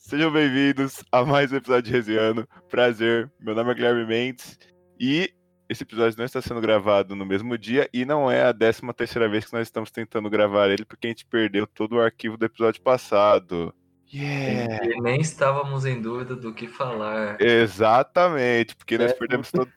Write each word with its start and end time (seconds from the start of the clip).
sejam 0.00 0.30
bem-vindos 0.30 1.04
a 1.10 1.24
mais 1.24 1.52
um 1.52 1.56
episódio 1.56 1.82
de 1.82 1.92
Resenhando. 1.92 2.48
Prazer, 2.70 3.30
meu 3.38 3.54
nome 3.54 3.72
é 3.72 3.74
Guilherme 3.74 4.06
Mendes 4.06 4.58
e 4.98 5.30
esse 5.68 5.82
episódio 5.82 6.16
não 6.16 6.24
está 6.24 6.40
sendo 6.40 6.60
gravado 6.60 7.14
no 7.14 7.26
mesmo 7.26 7.58
dia 7.58 7.88
e 7.92 8.04
não 8.04 8.30
é 8.30 8.44
a 8.44 8.54
13 8.54 8.80
terceira 8.96 9.28
vez 9.28 9.44
que 9.44 9.52
nós 9.52 9.66
estamos 9.66 9.90
tentando 9.90 10.30
gravar 10.30 10.70
ele 10.70 10.84
porque 10.84 11.08
a 11.08 11.10
gente 11.10 11.26
perdeu 11.26 11.66
todo 11.66 11.96
o 11.96 12.00
arquivo 12.00 12.36
do 12.36 12.46
episódio 12.46 12.80
passado. 12.80 13.74
Yeah. 14.10 14.86
E 14.86 15.00
nem 15.02 15.20
estávamos 15.20 15.84
em 15.84 16.00
dúvida 16.00 16.34
do 16.34 16.54
que 16.54 16.66
falar. 16.66 17.38
Exatamente, 17.40 18.74
porque 18.76 18.94
é. 18.94 18.98
nós 18.98 19.12
perdemos 19.12 19.50
todo 19.50 19.70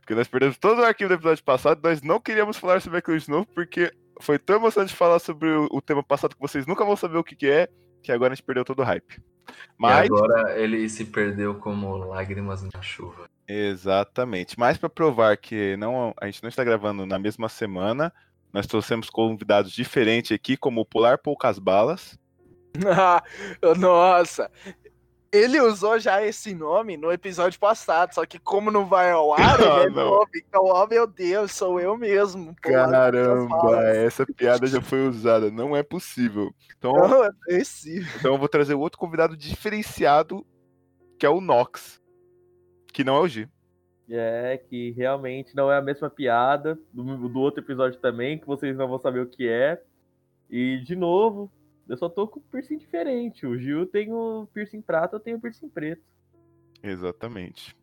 porque 0.00 0.14
nós 0.14 0.28
perdemos 0.28 0.58
todo 0.58 0.80
o 0.80 0.84
arquivo 0.84 1.08
do 1.08 1.14
episódio 1.14 1.42
passado, 1.42 1.80
nós 1.82 2.02
não 2.02 2.20
queríamos 2.20 2.58
falar 2.58 2.80
sobre 2.80 2.98
aquilo 2.98 3.18
de 3.18 3.28
novo 3.28 3.46
porque 3.54 3.90
foi 4.20 4.38
tão 4.38 4.56
emocionante 4.56 4.94
falar 4.94 5.18
sobre 5.18 5.48
o, 5.48 5.66
o 5.72 5.80
tema 5.80 6.02
passado 6.02 6.34
que 6.34 6.40
vocês 6.40 6.66
nunca 6.66 6.84
vão 6.84 6.94
saber 6.94 7.16
o 7.16 7.24
que, 7.24 7.34
que 7.34 7.48
é 7.48 7.68
que 8.06 8.12
agora 8.12 8.32
a 8.32 8.36
gente 8.36 8.44
perdeu 8.44 8.64
todo 8.64 8.80
o 8.80 8.84
hype. 8.84 9.20
Mas... 9.76 10.08
E 10.08 10.12
agora 10.12 10.58
ele 10.58 10.88
se 10.88 11.04
perdeu 11.04 11.56
como 11.56 11.96
lágrimas 11.96 12.62
na 12.62 12.80
chuva. 12.80 13.28
Exatamente. 13.46 14.58
Mas 14.58 14.78
para 14.78 14.88
provar 14.88 15.36
que 15.36 15.76
não, 15.76 16.14
a 16.20 16.26
gente 16.26 16.42
não 16.42 16.48
está 16.48 16.64
gravando 16.64 17.04
na 17.04 17.18
mesma 17.18 17.48
semana, 17.48 18.12
nós 18.52 18.66
trouxemos 18.66 19.10
convidados 19.10 19.72
diferentes 19.72 20.32
aqui, 20.32 20.56
como 20.56 20.80
o 20.80 20.86
Polar 20.86 21.18
Poucas 21.18 21.58
Balas. 21.58 22.18
Nossa, 23.78 24.50
ele 25.36 25.60
usou 25.60 25.98
já 25.98 26.24
esse 26.24 26.54
nome 26.54 26.96
no 26.96 27.12
episódio 27.12 27.58
passado, 27.60 28.14
só 28.14 28.24
que 28.24 28.38
como 28.38 28.70
não 28.70 28.86
vai 28.86 29.10
ao 29.10 29.32
ar, 29.32 29.58
ele 29.60 29.86
é 29.86 29.90
novo. 29.90 30.28
Então, 30.34 30.64
oh 30.64 30.86
meu 30.86 31.06
Deus, 31.06 31.52
sou 31.52 31.78
eu 31.80 31.96
mesmo. 31.96 32.54
Caramba, 32.60 33.84
essa 33.94 34.24
piada 34.26 34.66
já 34.66 34.80
foi 34.80 35.06
usada. 35.06 35.50
Não 35.50 35.76
é 35.76 35.82
possível. 35.82 36.50
Então, 36.78 36.92
não 37.08 37.24
é 37.24 37.30
possível. 37.46 38.12
Então 38.18 38.32
eu 38.32 38.38
vou 38.38 38.48
trazer 38.48 38.74
outro 38.74 38.98
convidado 38.98 39.36
diferenciado, 39.36 40.46
que 41.18 41.26
é 41.26 41.30
o 41.30 41.40
Nox, 41.40 42.00
que 42.92 43.04
não 43.04 43.16
é 43.16 43.20
o 43.20 43.28
G. 43.28 43.48
É, 44.08 44.60
que 44.70 44.92
realmente 44.92 45.54
não 45.56 45.70
é 45.70 45.76
a 45.76 45.82
mesma 45.82 46.08
piada 46.08 46.78
do, 46.92 47.28
do 47.28 47.40
outro 47.40 47.60
episódio 47.60 47.98
também, 47.98 48.38
que 48.38 48.46
vocês 48.46 48.76
não 48.76 48.88
vão 48.88 49.00
saber 49.00 49.20
o 49.20 49.26
que 49.26 49.48
é. 49.48 49.82
E, 50.48 50.78
de 50.84 50.94
novo, 50.94 51.50
eu 51.88 51.96
só 51.96 52.08
tô 52.08 52.26
com 52.26 52.40
piercing 52.40 52.78
diferente. 52.78 53.46
O 53.46 53.58
Gil 53.58 53.86
tem 53.86 54.12
o 54.12 54.48
piercing 54.52 54.82
prata, 54.82 55.16
eu 55.16 55.20
tenho 55.20 55.36
o 55.36 55.40
piercing 55.40 55.68
preto. 55.68 56.02
Exatamente. 56.82 57.76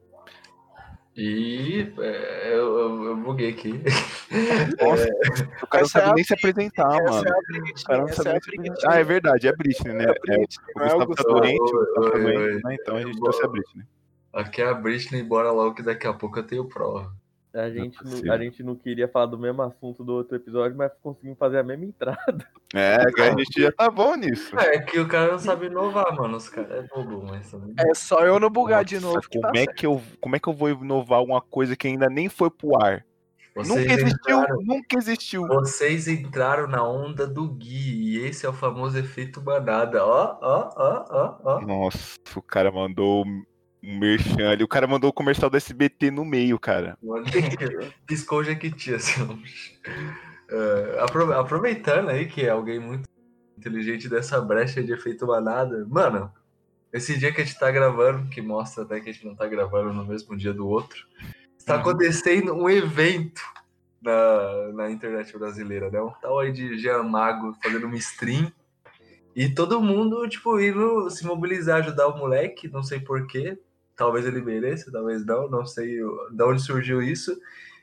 E 1.15 1.93
é, 1.99 2.53
eu, 2.53 2.79
eu, 2.79 3.03
eu, 3.05 3.17
buguei 3.17 3.49
aqui. 3.49 3.71
Nossa, 4.81 5.07
é, 5.07 5.63
o 5.63 5.67
cara 5.67 5.83
não 5.83 5.89
sabe 5.89 6.09
é 6.09 6.13
nem 6.15 6.23
se 6.23 6.33
apresentar, 6.33 7.03
mano. 7.03 7.27
É 7.27 7.51
Britney, 7.51 7.71
o 7.71 7.85
cara 7.85 7.99
não 7.99 8.07
sabe 8.07 8.29
é 8.29 8.31
nem 8.31 8.41
se 8.41 8.49
apresentar. 8.49 8.91
Ah, 8.91 8.99
é 8.99 9.03
verdade, 9.03 9.47
é 9.47 9.55
Britney, 9.55 9.93
né? 9.93 10.05
É, 10.05 10.19
Britney, 10.19 10.47
o 10.75 11.05
Gustavo 11.05 11.15
tá 11.15 11.23
doente, 11.23 11.61
o 11.61 11.79
Gustavo 11.79 12.11
tá 12.11 12.17
doente, 12.17 12.63
né? 12.63 12.77
Então 12.81 12.95
a 12.95 13.01
gente 13.01 13.19
trouxe 13.19 13.45
a 13.45 13.47
Britney. 13.47 13.85
Aqui 14.33 14.61
é 14.63 14.69
a 14.69 14.73
Britney, 14.73 15.21
bora 15.21 15.51
logo 15.51 15.75
que 15.75 15.83
daqui 15.83 16.07
a 16.07 16.13
pouco 16.13 16.39
eu 16.39 16.43
tenho 16.43 16.65
prova. 16.67 17.13
A 17.53 17.69
gente, 17.69 17.97
não, 18.03 18.33
a 18.33 18.37
gente 18.39 18.63
não 18.63 18.75
queria 18.75 19.07
falar 19.07 19.27
do 19.27 19.37
mesmo 19.37 19.61
assunto 19.61 20.03
do 20.03 20.13
outro 20.13 20.35
episódio, 20.35 20.75
mas 20.75 20.91
conseguimos 21.03 21.37
fazer 21.37 21.59
a 21.59 21.63
mesma 21.63 21.85
entrada. 21.85 22.47
É, 22.75 22.95
a 22.95 23.37
gente 23.37 23.61
já 23.61 23.71
tá 23.71 23.87
bom 23.87 24.15
nisso. 24.15 24.57
É 24.57 24.79
que 24.79 24.99
o 24.99 25.07
cara 25.07 25.33
não 25.33 25.37
sabe 25.37 25.67
inovar, 25.67 26.11
mano. 26.15 26.37
Os 26.37 26.49
caras 26.49 26.71
é 26.71 26.87
bobo, 26.87 27.23
mas. 27.23 27.53
É 27.77 27.93
só 27.93 28.25
eu 28.25 28.39
não 28.39 28.49
bugar 28.49 28.81
Nossa, 28.81 28.85
de 28.85 28.99
novo. 28.99 29.21
Que 29.21 29.39
como, 29.39 29.53
tá 29.53 29.59
é 29.59 29.67
que 29.67 29.85
eu, 29.85 30.01
como 30.19 30.35
é 30.35 30.39
que 30.39 30.49
eu 30.49 30.53
vou 30.53 30.71
inovar 30.71 31.21
uma 31.21 31.39
coisa 31.39 31.75
que 31.75 31.87
ainda 31.87 32.09
nem 32.09 32.29
foi 32.29 32.49
pro 32.49 32.83
ar? 32.83 33.05
Vocês 33.53 33.67
nunca 33.67 33.93
existiu, 33.93 34.39
entraram, 34.39 34.61
nunca 34.63 34.97
existiu. 34.97 35.47
Vocês 35.47 36.07
entraram 36.07 36.67
na 36.67 36.83
onda 36.83 37.27
do 37.27 37.47
Gui, 37.47 38.17
e 38.17 38.25
esse 38.25 38.43
é 38.43 38.49
o 38.49 38.53
famoso 38.53 38.97
efeito 38.97 39.39
banada. 39.39 40.03
Ó, 40.03 40.39
ó, 40.41 40.69
ó, 40.75 41.05
ó, 41.11 41.37
ó. 41.43 41.61
Nossa, 41.61 42.17
o 42.35 42.41
cara 42.41 42.71
mandou 42.71 43.23
merchan 43.83 44.49
ali. 44.49 44.63
O 44.63 44.67
cara 44.67 44.87
mandou 44.87 45.09
o 45.09 45.13
comercial 45.13 45.49
do 45.49 45.57
SBT 45.57 46.09
no 46.09 46.23
meio, 46.23 46.57
cara. 46.57 46.97
Piscou 48.07 48.39
o 48.39 48.43
Jequiti, 48.43 48.93
assim. 48.93 49.21
Uh, 49.23 51.33
aproveitando 51.37 52.09
aí 52.09 52.25
que 52.25 52.43
é 52.43 52.49
alguém 52.49 52.79
muito 52.79 53.09
inteligente 53.57 54.07
dessa 54.07 54.39
brecha 54.39 54.81
de 54.81 54.93
efeito 54.93 55.27
manada. 55.27 55.85
Mano, 55.89 56.31
esse 56.93 57.17
dia 57.17 57.33
que 57.33 57.41
a 57.41 57.43
gente 57.43 57.59
tá 57.59 57.69
gravando, 57.69 58.29
que 58.29 58.41
mostra 58.41 58.83
até 58.83 59.01
que 59.01 59.09
a 59.09 59.13
gente 59.13 59.25
não 59.25 59.35
tá 59.35 59.47
gravando 59.47 59.91
no 59.91 60.05
mesmo 60.05 60.37
dia 60.37 60.53
do 60.53 60.67
outro, 60.67 61.05
está 61.57 61.75
uhum. 61.75 61.81
acontecendo 61.81 62.53
um 62.53 62.69
evento 62.69 63.41
na, 64.01 64.71
na 64.73 64.91
internet 64.91 65.37
brasileira, 65.37 65.89
né? 65.89 66.01
Um 66.01 66.11
tal 66.21 66.39
aí 66.39 66.51
de 66.51 66.77
Jean 66.77 67.03
Mago 67.03 67.57
fazendo 67.61 67.87
uma 67.87 67.97
stream. 67.97 68.51
E 69.35 69.49
todo 69.49 69.81
mundo, 69.81 70.27
tipo, 70.29 70.59
indo 70.59 71.09
se 71.09 71.25
mobilizar, 71.25 71.79
ajudar 71.79 72.07
o 72.07 72.17
moleque, 72.17 72.67
não 72.67 72.83
sei 72.83 72.99
porquê. 72.99 73.57
Talvez 73.95 74.25
ele 74.25 74.41
mereça, 74.41 74.91
talvez 74.91 75.25
não, 75.25 75.49
não 75.49 75.65
sei 75.65 75.97
de 76.31 76.43
onde 76.43 76.61
surgiu 76.61 77.01
isso. 77.01 77.37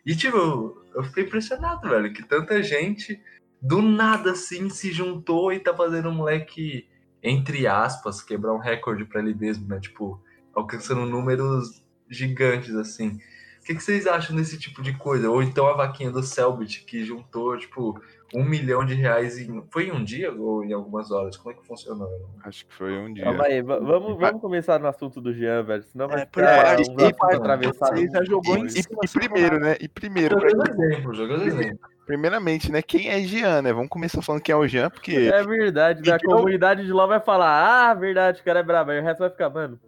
E, 0.05 0.17
tipo, 0.17 0.83
eu 0.95 1.03
fiquei 1.05 1.25
impressionado, 1.25 1.89
velho, 1.89 2.13
que 2.13 2.23
tanta 2.23 2.63
gente 2.63 3.21
do 3.61 3.83
nada 3.83 4.33
assim 4.33 4.71
se 4.71 4.91
juntou 4.91 5.53
e 5.53 5.61
tá 5.61 5.75
fazendo 5.75 6.09
um 6.09 6.15
moleque, 6.15 6.89
entre 7.23 7.67
aspas, 7.67 8.23
quebrar 8.23 8.55
um 8.55 8.59
recorde 8.59 9.05
para 9.05 9.21
ele 9.21 9.35
mesmo, 9.35 9.69
né? 9.69 9.79
Tipo, 9.79 10.21
alcançando 10.55 11.05
números 11.05 11.83
gigantes, 12.09 12.75
assim. 12.75 13.21
O 13.61 13.65
que, 13.65 13.75
que, 13.75 13.83
vocês 13.83 14.07
acham 14.07 14.35
desse 14.35 14.59
tipo 14.59 14.83
de 14.83 14.97
coisa? 14.97 15.31
Ou 15.31 15.43
então 15.43 15.67
a 15.67 15.77
vaquinha 15.77 16.11
do 16.11 16.23
Selbit, 16.23 16.85
que 16.85 17.05
juntou, 17.05 17.57
tipo, 17.59 18.01
um 18.35 18.45
milhão 18.45 18.85
de 18.85 18.95
reais 18.95 19.39
em. 19.39 19.63
Foi 19.71 19.89
em 19.89 19.93
um 19.93 20.05
dia 20.05 20.33
ou 20.33 20.65
em 20.65 20.73
algumas 20.73 21.11
horas? 21.11 21.37
Como 21.37 21.53
é 21.53 21.59
que 21.59 21.67
funcionou? 21.67 22.09
Acho 22.45 22.67
que 22.67 22.75
foi 22.75 22.97
um 22.97 23.13
dia. 23.13 23.25
Calma 23.25 23.45
aí, 23.45 23.61
vamos, 23.63 24.19
vamos 24.19 24.41
começar 24.41 24.79
no 24.79 24.87
assunto 24.87 25.21
do 25.21 25.33
Jean, 25.33 25.63
velho. 25.63 25.83
Senão 25.83 26.09
vai 26.09 26.23
é, 26.23 26.27
ficar 26.27 26.75
é, 26.75 26.77
um 26.77 27.33
e, 27.33 27.37
atravessado. 27.37 27.97
Você 27.97 28.09
já 28.09 28.25
jogou 28.25 28.57
em 28.57 28.69
cima. 28.69 29.01
E, 29.03 29.07
e 29.07 29.09
primeiro, 29.09 29.61
né? 29.61 29.77
E 29.81 29.89
primeiro. 29.89 30.41
Jogando 30.41 30.69
exemplo, 30.69 31.15
jogando 31.15 31.45
exemplo. 31.45 31.91
Primeiramente, 32.07 32.73
né? 32.73 32.83
Quem 32.83 33.09
é 33.09 33.21
Jean, 33.21 33.63
né? 33.63 33.73
Vamos 33.73 33.89
começar 33.89 34.23
falando 34.23 34.43
quem 34.43 34.53
é 34.53 34.57
o 34.57 34.67
Jean, 34.67 34.91
porque. 34.91 35.13
É 35.13 35.43
verdade, 35.45 36.09
né? 36.09 36.17
A 36.17 36.19
comunidade 36.21 36.85
de 36.85 36.93
LOL 36.93 37.09
vai 37.09 37.21
falar, 37.21 37.91
ah, 37.91 37.95
verdade, 37.95 38.41
o 38.41 38.45
cara 38.45 38.61
é 38.61 38.63
brabo. 38.63 38.91
Aí 38.91 39.01
o 39.01 39.03
resto 39.03 39.21
vai 39.21 39.31
ficar, 39.31 39.51
mano. 39.51 39.79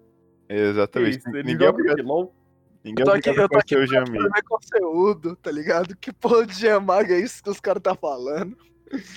Exatamente. 0.48 1.19
Isso, 1.19 1.30
Ninguém 1.30 1.72
vai... 1.72 2.03
LOL. 2.03 2.34
Ninguém 2.84 3.03
eu 3.03 3.06
tô 3.06 3.12
aqui, 3.12 3.28
eu 3.28 3.48
tô 3.48 3.59
aqui 3.59 3.75
pra 3.75 4.28
ver 4.28 4.43
conteúdo, 4.44 5.37
tá 5.37 5.50
ligado? 5.50 5.97
Que 5.97 6.12
porra 6.12 6.47
de 6.47 6.54
Giamaga 6.54 7.15
é 7.15 7.20
isso 7.20 7.43
que 7.43 7.50
os 7.50 7.60
caras 7.60 7.82
tá 7.82 7.94
falando? 7.94 8.56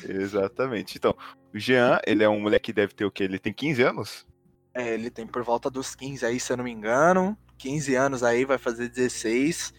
Exatamente. 0.07 0.97
Então, 0.97 1.15
o 1.53 1.57
Jean, 1.57 1.99
ele 2.05 2.23
é 2.23 2.29
um 2.29 2.39
moleque 2.39 2.65
que 2.65 2.73
deve 2.73 2.93
ter 2.93 3.05
o 3.05 3.11
quê? 3.11 3.23
Ele 3.23 3.39
tem 3.39 3.51
15 3.51 3.81
anos? 3.81 4.27
É, 4.73 4.93
ele 4.93 5.09
tem 5.09 5.25
por 5.25 5.43
volta 5.43 5.69
dos 5.69 5.95
15 5.95 6.25
aí, 6.25 6.39
se 6.39 6.51
eu 6.51 6.57
não 6.57 6.63
me 6.63 6.71
engano. 6.71 7.37
15 7.57 7.95
anos 7.95 8.23
aí, 8.23 8.45
vai 8.45 8.57
fazer 8.57 8.89
16. 8.89 9.73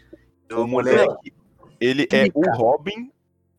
O 0.53 0.67
moleque, 0.67 1.33
ele 1.81 2.09
é 2.13 2.29
o 2.35 2.51
Robin 2.57 3.13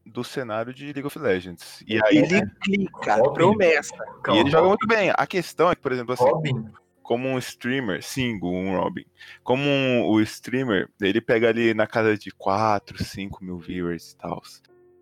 do 0.05 0.23
cenário 0.23 0.73
de 0.73 0.85
League 0.85 1.05
of 1.05 1.19
Legends. 1.19 1.83
E 1.87 2.01
aí, 2.03 2.17
ele 2.17 2.41
clica, 2.61 3.15
Robin. 3.15 3.33
promessa. 3.33 3.95
E 4.29 4.37
ele 4.37 4.49
joga 4.49 4.67
muito 4.69 4.87
bem. 4.87 5.11
A 5.15 5.27
questão 5.27 5.69
é 5.69 5.75
que, 5.75 5.81
por 5.81 5.91
exemplo, 5.91 6.13
assim, 6.13 6.23
Robin. 6.23 6.65
Como 7.07 7.29
um 7.29 7.37
streamer, 7.37 8.03
sim, 8.03 8.37
um 8.43 8.75
Robin, 8.75 9.05
como 9.41 9.63
um, 9.63 10.09
o 10.09 10.19
streamer, 10.19 10.89
ele 11.01 11.21
pega 11.21 11.47
ali 11.47 11.73
na 11.73 11.87
casa 11.87 12.17
de 12.17 12.31
4, 12.31 13.01
5 13.01 13.45
mil 13.45 13.57
viewers 13.57 14.11
e 14.11 14.17
tal. 14.17 14.41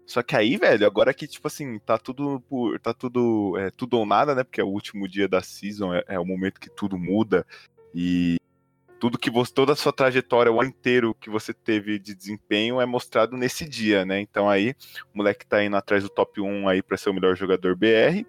Só 0.06 0.22
que 0.22 0.36
aí, 0.36 0.56
velho, 0.56 0.86
agora 0.86 1.16
que, 1.16 1.28
tipo 1.28 1.48
assim, 1.48 1.80
tá 1.80 1.98
tudo 1.98 2.40
por. 2.42 2.80
tá 2.80 2.94
tudo. 2.94 3.58
É, 3.58 3.72
tudo 3.72 3.98
ou 3.98 4.06
nada, 4.06 4.36
né? 4.36 4.44
Porque 4.44 4.62
é 4.62 4.64
o 4.64 4.68
último 4.68 5.08
dia 5.08 5.28
da 5.28 5.42
season, 5.42 5.96
é, 5.96 6.04
é 6.08 6.20
o 6.20 6.26
momento 6.26 6.60
que 6.60 6.70
tudo 6.70 6.96
muda. 6.96 7.44
E 7.92 8.38
tudo 9.00 9.18
que 9.18 9.32
você. 9.32 9.52
Toda 9.52 9.74
a 9.74 9.76
sua 9.76 9.92
trajetória, 9.92 10.52
o 10.52 10.62
ano 10.62 10.70
inteiro 10.70 11.16
que 11.16 11.32
você 11.32 11.56
teve 11.56 11.98
de 11.98 12.14
desempenho 12.14 12.80
é 12.80 12.86
mostrado 12.86 13.36
nesse 13.36 13.68
dia, 13.68 14.06
né? 14.06 14.22
Então 14.22 14.48
aí, 14.48 14.76
o 15.12 15.18
moleque 15.18 15.44
tá 15.44 15.64
indo 15.64 15.76
atrás 15.76 16.04
do 16.04 16.10
top 16.10 16.40
1 16.40 16.70
aí 16.70 16.84
pra 16.84 16.98
ser 16.98 17.10
o 17.10 17.14
melhor 17.16 17.36
jogador 17.36 17.76
BR. 17.76 18.24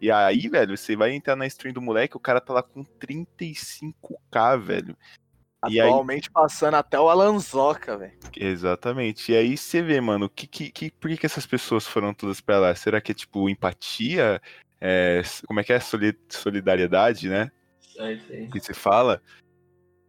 E 0.00 0.10
aí, 0.10 0.48
velho, 0.48 0.76
você 0.76 0.96
vai 0.96 1.12
entrar 1.12 1.36
na 1.36 1.46
stream 1.46 1.72
do 1.72 1.80
moleque, 1.80 2.16
o 2.16 2.20
cara 2.20 2.40
tá 2.40 2.52
lá 2.52 2.62
com 2.62 2.84
35k, 2.84 4.60
velho. 4.60 4.96
Atualmente 5.62 6.28
aí... 6.28 6.32
passando 6.32 6.74
até 6.74 7.00
o 7.00 7.08
Alanzoca, 7.08 7.96
velho. 7.96 8.12
Exatamente. 8.36 9.32
E 9.32 9.36
aí 9.36 9.56
você 9.56 9.80
vê, 9.80 10.00
mano, 10.00 10.28
que, 10.28 10.46
que, 10.46 10.70
que, 10.70 10.90
por 10.90 11.08
que, 11.10 11.16
que 11.16 11.26
essas 11.26 11.46
pessoas 11.46 11.86
foram 11.86 12.12
todas 12.12 12.40
pra 12.40 12.58
lá? 12.58 12.74
Será 12.74 13.00
que 13.00 13.12
é 13.12 13.14
tipo 13.14 13.48
empatia? 13.48 14.40
É, 14.80 15.22
como 15.46 15.60
é 15.60 15.64
que 15.64 15.72
é? 15.72 15.78
Solidariedade, 16.28 17.28
né? 17.28 17.50
É 17.98 18.12
isso 18.12 18.32
aí. 18.32 18.48
Que 18.48 18.60
se 18.60 18.74
fala. 18.74 19.22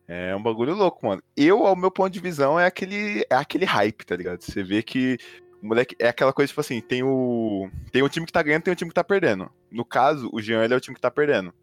É 0.08 0.36
um 0.36 0.44
bagulho 0.44 0.76
louco, 0.76 1.08
mano. 1.08 1.24
Eu, 1.36 1.66
ao 1.66 1.76
meu 1.76 1.90
ponto 1.90 2.12
de 2.12 2.20
visão, 2.20 2.60
é 2.60 2.66
aquele, 2.66 3.26
é 3.30 3.36
aquele 3.36 3.66
hype, 3.66 4.06
tá 4.06 4.16
ligado? 4.16 4.42
Você 4.42 4.62
vê 4.62 4.84
que 4.84 5.18
moleque 5.66 5.96
é 6.00 6.08
aquela 6.08 6.34
coisa, 6.34 6.50
tipo 6.50 6.62
assim, 6.62 6.82
tem 6.82 7.04
o. 7.04 7.70
Tem 7.92 8.02
o 8.02 8.10
time 8.10 8.26
que 8.26 8.32
tá 8.32 8.42
ganhando, 8.42 8.64
tem 8.64 8.74
o 8.74 8.76
time 8.76 8.90
que 8.90 8.96
tá 8.96 9.04
perdendo. 9.04 9.50
No 9.72 9.86
caso, 9.86 10.30
o 10.32 10.42
Jean 10.42 10.64
ele 10.64 10.74
é 10.74 10.78
o 10.78 10.82
time 10.82 10.96
que 10.96 11.02
tá 11.02 11.12
perdendo. 11.12 11.54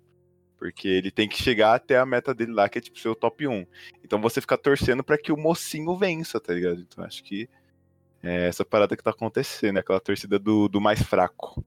Porque 0.58 0.87
ele 0.87 1.10
tem 1.10 1.28
que 1.28 1.43
chegar 1.43 1.75
até 1.75 1.99
a 1.99 2.06
meta 2.06 2.32
dele 2.32 2.52
lá, 2.52 2.69
que 2.69 2.78
é 2.78 2.81
tipo 2.81 2.99
ser 2.99 3.08
o 3.08 3.14
top 3.14 3.49
1. 3.49 3.66
Então 4.04 4.20
você 4.20 4.40
fica 4.40 4.56
torcendo 4.56 5.02
para 5.02 5.19
que 5.19 5.32
o 5.32 5.37
mocinho 5.37 5.96
vença, 5.96 6.40
tá 6.40 6.54
ligado? 6.54 6.81
Então 6.81 7.04
acho 7.04 7.22
que 7.25 7.49
é 8.22 8.46
essa 8.46 8.64
parada 8.64 8.96
que 8.96 9.02
tá 9.02 9.10
acontecendo, 9.10 9.78
é 9.78 9.81
aquela 9.81 9.99
torcida 9.99 10.38
do, 10.38 10.69
do 10.69 10.81
mais 10.81 11.02
fraco. 11.02 11.64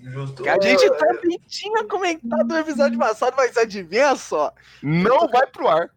Justo. 0.00 0.48
A 0.48 0.60
gente 0.60 0.88
também 0.96 1.38
tinha 1.46 1.84
comentado 1.84 2.46
no 2.46 2.58
episódio 2.58 2.98
passado, 2.98 3.34
mas 3.36 3.56
adivinha 3.56 4.14
só? 4.16 4.52
Não 4.82 5.28
vai 5.28 5.46
pro 5.46 5.68
ar. 5.68 5.90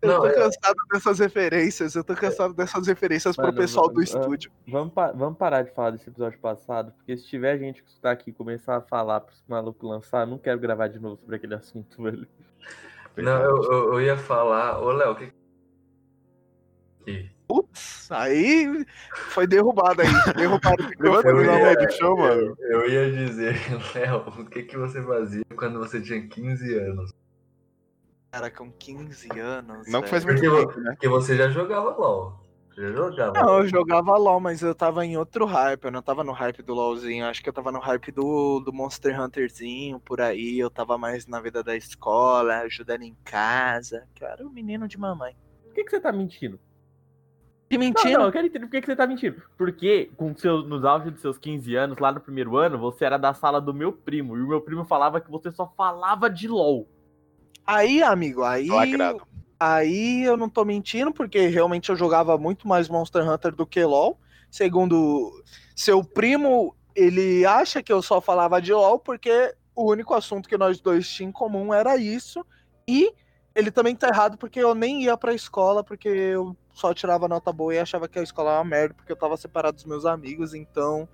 Eu 0.00 0.08
não, 0.08 0.20
tô 0.20 0.26
é... 0.26 0.34
cansado 0.34 0.76
dessas 0.92 1.18
referências, 1.18 1.94
eu 1.96 2.04
tô 2.04 2.14
cansado 2.14 2.54
dessas 2.54 2.86
referências 2.86 3.36
Mano, 3.36 3.52
pro 3.52 3.62
pessoal 3.62 3.88
do 3.88 4.00
estúdio. 4.00 4.50
Vamos, 4.66 4.94
pa 4.94 5.10
vamos 5.10 5.36
parar 5.36 5.62
de 5.62 5.72
falar 5.72 5.90
desse 5.90 6.08
episódio 6.08 6.38
passado, 6.38 6.92
porque 6.92 7.16
se 7.16 7.26
tiver 7.26 7.58
gente 7.58 7.82
que 7.82 7.90
está 7.90 8.12
aqui 8.12 8.30
e 8.30 8.32
começar 8.32 8.76
a 8.76 8.80
falar 8.80 9.20
pros 9.20 9.42
malucos 9.48 9.88
lançar, 9.88 10.24
não 10.24 10.38
quero 10.38 10.60
gravar 10.60 10.86
de 10.86 11.00
novo 11.00 11.16
sobre 11.16 11.36
aquele 11.36 11.54
assunto, 11.54 12.00
velho. 12.02 12.28
Não, 13.16 13.42
eu, 13.42 13.62
eu, 13.64 13.92
eu 13.94 14.00
ia 14.00 14.16
falar, 14.16 14.80
ô 14.80 14.92
Léo, 14.92 15.12
o 15.12 15.16
que. 15.16 15.32
Putz, 17.48 18.12
aí 18.12 18.84
foi 19.30 19.46
derrubado 19.46 20.02
aí. 20.02 20.08
Derrubado 20.36 20.84
o 20.84 20.86
microfone 20.90 21.46
na 21.46 21.54
meio 21.54 21.76
do 21.76 21.92
show, 21.92 22.16
mano. 22.16 22.56
Eu, 22.60 22.82
eu 22.82 22.88
ia 22.88 23.26
dizer, 23.26 23.56
Léo, 23.96 24.18
o 24.28 24.44
que, 24.44 24.62
que 24.62 24.76
você 24.76 25.02
fazia 25.02 25.42
quando 25.56 25.78
você 25.78 26.00
tinha 26.00 26.28
15 26.28 26.78
anos? 26.78 27.10
Cara, 28.30 28.50
com 28.50 28.70
15 28.70 29.40
anos. 29.40 29.90
Não 29.90 30.02
faz 30.02 30.24
muito 30.24 30.40
porque, 30.40 30.56
tempo, 30.56 30.80
né? 30.80 30.90
Porque 30.92 31.08
você 31.08 31.36
já 31.36 31.48
jogava 31.48 31.96
LOL. 31.96 32.48
Já 32.76 32.92
jogava. 32.92 33.32
Não, 33.32 33.58
eu 33.58 33.66
jogava 33.66 34.16
LOL, 34.16 34.38
mas 34.38 34.62
eu 34.62 34.74
tava 34.74 35.04
em 35.04 35.16
outro 35.16 35.46
hype. 35.46 35.84
Eu 35.84 35.90
não 35.90 36.02
tava 36.02 36.22
no 36.22 36.32
hype 36.32 36.62
do 36.62 36.74
LOLzinho. 36.74 37.26
Acho 37.26 37.42
que 37.42 37.48
eu 37.48 37.52
tava 37.52 37.72
no 37.72 37.80
hype 37.80 38.12
do, 38.12 38.60
do 38.60 38.72
Monster 38.72 39.20
Hunterzinho, 39.20 39.98
por 39.98 40.20
aí. 40.20 40.58
Eu 40.58 40.70
tava 40.70 40.96
mais 40.96 41.26
na 41.26 41.40
vida 41.40 41.62
da 41.64 41.74
escola, 41.74 42.58
ajudando 42.58 43.02
em 43.02 43.16
casa. 43.24 44.06
Que 44.14 44.22
eu 44.22 44.28
era 44.28 44.46
o 44.46 44.50
menino 44.50 44.86
de 44.86 44.98
mamãe. 44.98 45.34
Por 45.64 45.74
que, 45.74 45.84
que 45.84 45.90
você 45.90 46.00
tá 46.00 46.12
mentindo? 46.12 46.60
Que 47.68 47.76
mentira? 47.76 48.12
Não, 48.12 48.20
não, 48.20 48.26
eu 48.26 48.32
quero 48.32 48.46
entender 48.46 48.66
por 48.66 48.70
que, 48.70 48.80
que 48.80 48.86
você 48.86 48.96
tá 48.96 49.06
mentindo. 49.06 49.42
Porque 49.56 50.10
com 50.16 50.34
seu, 50.36 50.62
nos 50.62 50.84
auge 50.84 51.10
dos 51.10 51.20
seus 51.20 51.36
15 51.36 51.74
anos, 51.74 51.98
lá 51.98 52.12
no 52.12 52.20
primeiro 52.20 52.56
ano, 52.56 52.78
você 52.78 53.04
era 53.04 53.18
da 53.18 53.34
sala 53.34 53.60
do 53.60 53.74
meu 53.74 53.92
primo. 53.92 54.36
E 54.36 54.42
o 54.42 54.48
meu 54.48 54.60
primo 54.60 54.84
falava 54.84 55.20
que 55.20 55.30
você 55.30 55.50
só 55.50 55.66
falava 55.76 56.30
de 56.30 56.46
LOL. 56.46 56.88
Aí, 57.68 58.02
amigo, 58.02 58.44
aí. 58.44 58.66
Aí 59.60 60.24
eu 60.24 60.38
não 60.38 60.48
tô 60.48 60.64
mentindo, 60.64 61.12
porque 61.12 61.48
realmente 61.48 61.90
eu 61.90 61.96
jogava 61.96 62.38
muito 62.38 62.66
mais 62.66 62.88
Monster 62.88 63.28
Hunter 63.28 63.54
do 63.54 63.66
que 63.66 63.84
LOL. 63.84 64.18
Segundo 64.50 65.44
seu 65.76 66.02
primo, 66.02 66.74
ele 66.96 67.44
acha 67.44 67.82
que 67.82 67.92
eu 67.92 68.00
só 68.00 68.22
falava 68.22 68.58
de 68.62 68.72
LOL 68.72 68.98
porque 68.98 69.54
o 69.74 69.90
único 69.90 70.14
assunto 70.14 70.48
que 70.48 70.56
nós 70.56 70.80
dois 70.80 71.06
tínhamos 71.06 71.34
em 71.34 71.38
comum 71.38 71.74
era 71.74 71.98
isso. 71.98 72.42
E 72.88 73.12
ele 73.54 73.70
também 73.70 73.94
tá 73.94 74.08
errado 74.08 74.38
porque 74.38 74.60
eu 74.60 74.74
nem 74.74 75.02
ia 75.02 75.14
pra 75.14 75.34
escola, 75.34 75.84
porque 75.84 76.08
eu 76.08 76.56
só 76.72 76.94
tirava 76.94 77.28
nota 77.28 77.52
boa 77.52 77.74
e 77.74 77.78
achava 77.78 78.08
que 78.08 78.18
a 78.18 78.22
escola 78.22 78.52
era 78.52 78.60
uma 78.60 78.64
merda, 78.64 78.94
porque 78.94 79.12
eu 79.12 79.16
tava 79.16 79.36
separado 79.36 79.74
dos 79.74 79.84
meus 79.84 80.06
amigos, 80.06 80.54
então 80.54 81.06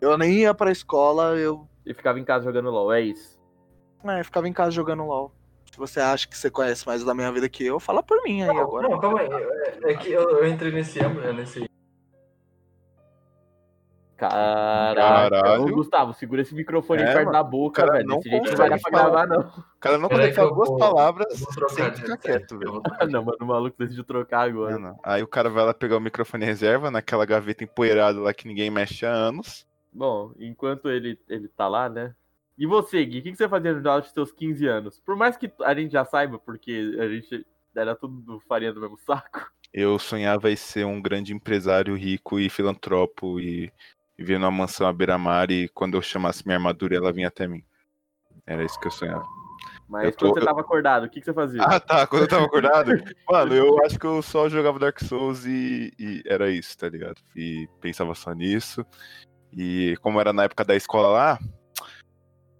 eu 0.00 0.16
nem 0.16 0.32
ia 0.36 0.54
pra 0.54 0.72
escola, 0.72 1.36
eu. 1.36 1.68
E 1.84 1.92
ficava 1.92 2.18
em 2.18 2.24
casa 2.24 2.46
jogando 2.46 2.70
LOL, 2.70 2.94
é 2.94 3.02
isso? 3.02 3.38
É, 4.04 4.24
ficava 4.24 4.48
em 4.48 4.54
casa 4.54 4.70
jogando 4.70 5.04
LOL 5.04 5.36
se 5.86 5.92
você 5.92 6.00
acha 6.00 6.26
que 6.26 6.36
você 6.36 6.50
conhece 6.50 6.86
mais 6.86 7.04
da 7.04 7.14
minha 7.14 7.30
vida 7.30 7.48
que 7.48 7.64
eu, 7.64 7.78
fala 7.78 8.02
por 8.02 8.20
mim 8.24 8.42
aí 8.42 8.48
não, 8.48 8.58
agora. 8.58 8.88
Não, 8.88 8.98
calma 8.98 9.20
aí. 9.20 9.28
É, 9.30 9.92
é 9.92 9.94
que 9.94 10.10
eu, 10.10 10.28
eu, 10.28 10.48
entrei 10.48 10.72
nesse 10.72 10.98
é 10.98 11.32
nesse. 11.32 11.68
Caralho. 14.16 15.72
Gustavo, 15.72 16.12
segura 16.12 16.42
esse 16.42 16.52
microfone 16.52 17.02
é, 17.02 17.12
perto 17.12 17.30
da 17.30 17.44
boca, 17.44 17.82
cara, 17.82 17.98
velho. 17.98 18.08
Não 18.08 18.16
Desse 18.16 18.30
jeito 18.30 18.50
não 18.50 18.56
vai 18.56 18.70
dar 18.70 18.80
pra 18.80 18.90
gravar, 18.90 19.26
não. 19.28 19.40
O 19.40 19.78
cara 19.78 19.98
não 19.98 20.08
consegue 20.08 20.34
falar 20.34 20.50
duas 20.50 20.68
vou, 20.68 20.78
palavras 20.78 21.44
sem 21.68 21.92
ficar 21.92 22.16
quieto, 22.16 22.58
velho. 22.58 22.82
não, 23.08 23.22
mano, 23.22 23.38
o 23.40 23.46
maluco 23.46 23.76
decidiu 23.78 24.02
trocar 24.02 24.48
agora. 24.48 24.72
Não, 24.72 24.80
não. 24.80 24.98
Aí 25.04 25.22
o 25.22 25.28
cara 25.28 25.48
vai 25.48 25.64
lá 25.64 25.72
pegar 25.72 25.96
o 25.96 26.00
microfone 26.00 26.44
reserva 26.44 26.90
naquela 26.90 27.24
gaveta 27.24 27.62
empoeirada 27.62 28.18
lá 28.18 28.34
que 28.34 28.48
ninguém 28.48 28.70
mexe 28.70 29.06
há 29.06 29.12
anos. 29.12 29.64
Bom, 29.92 30.32
enquanto 30.38 30.90
ele, 30.90 31.16
ele 31.28 31.46
tá 31.46 31.68
lá, 31.68 31.88
né? 31.88 32.12
E 32.58 32.66
você, 32.66 33.04
Gui, 33.04 33.20
o 33.20 33.22
que 33.22 33.36
você 33.36 33.48
fazia 33.48 33.72
no 33.72 33.88
auge 33.88 34.06
dos 34.06 34.14
seus 34.14 34.32
15 34.32 34.66
anos? 34.66 34.98
Por 34.98 35.14
mais 35.14 35.36
que 35.36 35.50
a 35.62 35.74
gente 35.74 35.92
já 35.92 36.04
saiba, 36.04 36.40
porque 36.40 36.96
a 36.98 37.08
gente 37.08 37.46
era 37.74 37.94
tudo 37.94 38.40
farinha 38.48 38.72
do 38.72 38.80
mesmo 38.80 38.98
saco. 38.98 39.48
Eu 39.72 39.96
sonhava 39.98 40.50
em 40.50 40.56
ser 40.56 40.84
um 40.84 41.00
grande 41.00 41.32
empresário 41.32 41.94
rico 41.94 42.40
e 42.40 42.50
filantropo 42.50 43.38
e 43.38 43.72
viver 44.16 44.38
numa 44.38 44.50
mansão 44.50 44.88
à 44.88 44.92
beira-mar 44.92 45.50
e 45.52 45.68
quando 45.68 45.96
eu 45.96 46.02
chamasse 46.02 46.44
minha 46.44 46.56
armadura 46.56 46.96
ela 46.96 47.12
vinha 47.12 47.28
até 47.28 47.46
mim. 47.46 47.62
Era 48.44 48.64
isso 48.64 48.80
que 48.80 48.88
eu 48.88 48.90
sonhava. 48.90 49.24
Mas 49.88 50.06
eu 50.06 50.12
quando 50.12 50.34
tô... 50.34 50.40
você 50.40 50.46
tava 50.46 50.60
acordado, 50.60 51.04
o 51.04 51.08
que, 51.08 51.20
que 51.20 51.26
você 51.26 51.32
fazia? 51.32 51.62
Ah, 51.62 51.78
tá. 51.78 52.06
Quando 52.08 52.22
eu 52.22 52.28
tava 52.28 52.44
acordado, 52.44 52.90
mano, 53.30 53.54
eu 53.54 53.84
acho 53.84 53.98
que 53.98 54.06
eu 54.06 54.20
só 54.20 54.48
jogava 54.48 54.78
Dark 54.78 54.98
Souls 55.00 55.46
e, 55.46 55.92
e, 55.98 56.22
era 56.26 56.50
isso, 56.50 56.76
tá 56.76 56.88
ligado? 56.88 57.20
E 57.36 57.68
pensava 57.80 58.14
só 58.14 58.32
nisso. 58.32 58.84
E 59.52 59.96
como 60.02 60.20
era 60.20 60.32
na 60.32 60.44
época 60.44 60.64
da 60.64 60.74
escola 60.74 61.08
lá, 61.08 61.38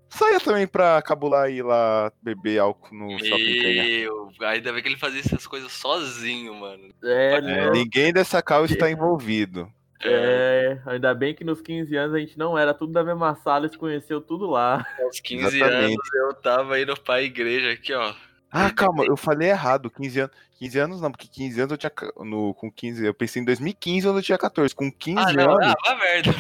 Saia 0.09 0.41
também 0.41 0.67
pra 0.67 1.01
cabular 1.03 1.51
e 1.51 1.57
ir 1.57 1.63
lá 1.63 2.11
beber 2.23 2.59
álcool 2.59 2.95
no 2.95 3.07
Meu, 3.09 3.19
shopping 3.19 4.09
ainda 4.41 4.73
bem 4.73 4.83
que 4.83 4.89
ele 4.89 4.97
fazia 4.97 5.21
essas 5.21 5.47
coisas 5.47 5.73
sozinho, 5.73 6.55
mano. 6.55 6.93
É, 7.03 7.35
é 7.35 7.71
ninguém 7.71 8.13
dessa 8.13 8.43
cal 8.43 8.65
está 8.65 8.91
envolvido. 8.91 9.71
É, 10.05 10.79
ainda 10.87 11.13
bem 11.13 11.35
que 11.35 11.43
nos 11.43 11.61
15 11.61 11.97
anos 11.97 12.15
a 12.15 12.21
gente 12.21 12.39
não 12.39 12.57
era 12.57 12.73
tudo 12.73 12.93
da 12.93 13.03
mesma 13.03 13.35
sala 13.37 13.67
e 13.67 13.69
se 13.69 13.77
conheceu 13.77 14.21
tudo 14.21 14.47
lá. 14.47 14.87
Aos 15.01 15.19
15 15.21 15.57
Exatamente. 15.57 15.85
anos 15.85 16.15
eu 16.15 16.35
tava 16.35 16.81
indo 16.81 16.97
pra 17.01 17.21
igreja 17.21 17.73
aqui, 17.73 17.93
ó. 17.93 18.15
Ah, 18.51 18.71
calma, 18.71 19.05
eu 19.05 19.17
falei 19.17 19.51
errado. 19.51 19.91
15 19.91 20.21
anos. 20.21 20.37
15 20.59 20.79
anos 20.81 21.01
não, 21.01 21.13
porque 21.13 21.29
15 21.29 21.61
anos 21.61 21.71
eu 21.71 21.79
tinha. 21.79 21.93
No, 22.25 22.53
com 22.53 22.71
15, 22.71 23.07
eu 23.07 23.15
pensei 23.15 23.41
em 23.41 23.45
2015 23.45 24.07
quando 24.09 24.17
eu 24.17 24.23
tinha 24.23 24.37
14. 24.37 24.75
Com 24.75 24.91
15 24.91 25.19
ah, 25.19 25.33
não, 25.33 25.53
anos. 25.53 25.75
Ah, 25.87 25.95
merda, 25.95 26.33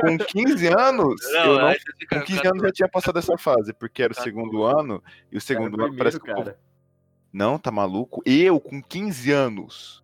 com 0.00 0.18
15 0.18 0.66
anos, 0.66 1.32
não, 1.32 1.44
eu 1.44 1.58
não, 1.60 1.74
com 2.10 2.20
15 2.20 2.46
anos 2.48 2.62
eu 2.62 2.68
já 2.68 2.72
tinha 2.72 2.88
passado 2.88 3.18
essa 3.20 3.38
fase, 3.38 3.72
porque 3.74 4.02
era 4.02 4.12
o 4.12 4.16
tá 4.16 4.22
segundo 4.22 4.64
ano, 4.64 5.02
e 5.30 5.36
o 5.36 5.40
segundo 5.40 5.80
ano 5.80 5.96
parece 5.96 6.18
que. 6.18 6.26
Cara. 6.26 6.58
Não, 7.32 7.58
tá 7.58 7.70
maluco? 7.70 8.22
Eu, 8.26 8.58
com 8.58 8.82
15 8.82 9.30
anos. 9.30 10.02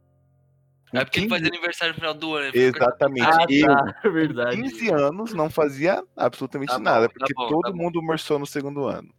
É 0.93 1.05
porque 1.05 1.21
15... 1.21 1.35
ele 1.35 1.41
faz 1.41 1.53
aniversário 1.53 1.95
no 1.95 2.01
final 2.01 2.15
do 2.15 2.35
ano. 2.37 2.53
Exatamente. 2.55 3.27
Ah, 3.27 3.47
eu, 3.51 3.67
tá. 3.67 3.95
com 4.01 4.13
Verdade. 4.13 4.63
15 4.63 4.91
anos, 4.93 5.35
não 5.35 5.51
fazia 5.51 6.05
absolutamente 6.17 6.71
tá 6.71 6.79
nada, 6.79 7.09
bom, 7.09 7.15
porque 7.15 7.35
tá 7.35 7.43
bom, 7.43 7.49
todo 7.49 7.73
tá 7.73 7.77
mundo 7.77 8.01
morçou 8.01 8.39
no 8.39 8.47
segundo 8.47 8.85
ano. 8.85 9.13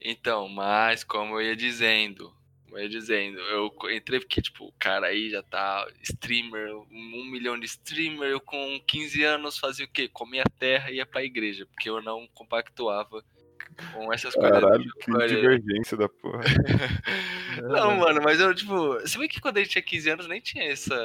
Então, 0.00 0.48
mas 0.48 1.02
como 1.02 1.34
eu 1.34 1.48
ia 1.48 1.56
dizendo, 1.56 2.32
como 2.66 2.78
eu 2.78 2.82
ia 2.82 2.88
dizendo, 2.88 3.38
eu 3.38 3.72
entrei 3.90 4.20
porque, 4.20 4.42
tipo, 4.42 4.66
o 4.66 4.72
cara 4.78 5.06
aí 5.06 5.30
já 5.30 5.42
tá 5.42 5.86
streamer, 6.02 6.76
um 6.90 7.24
milhão 7.30 7.58
de 7.58 7.66
streamer, 7.66 8.28
eu 8.28 8.40
com 8.40 8.80
15 8.86 9.22
anos 9.22 9.58
fazia 9.58 9.86
o 9.86 9.88
quê? 9.88 10.08
Comia 10.08 10.44
terra 10.58 10.90
e 10.90 10.96
ia 10.96 11.06
pra 11.06 11.24
igreja, 11.24 11.64
porque 11.66 11.88
eu 11.88 12.02
não 12.02 12.26
compactuava 12.34 13.24
com 13.92 14.12
essas 14.12 14.34
coisas. 14.34 14.60
Caralho, 14.60 14.90
que 15.00 15.26
divergência 15.26 15.96
da 15.96 16.08
porra. 16.08 16.40
não, 17.62 17.96
mano, 17.96 18.20
mas 18.22 18.40
eu, 18.40 18.54
tipo, 18.54 18.94
você 18.94 19.18
vê 19.18 19.28
que 19.28 19.40
quando 19.40 19.58
a 19.58 19.60
gente 19.60 19.70
tinha 19.70 19.82
15 19.82 20.10
anos 20.10 20.28
nem 20.28 20.40
tinha 20.40 20.64
essa, 20.64 20.96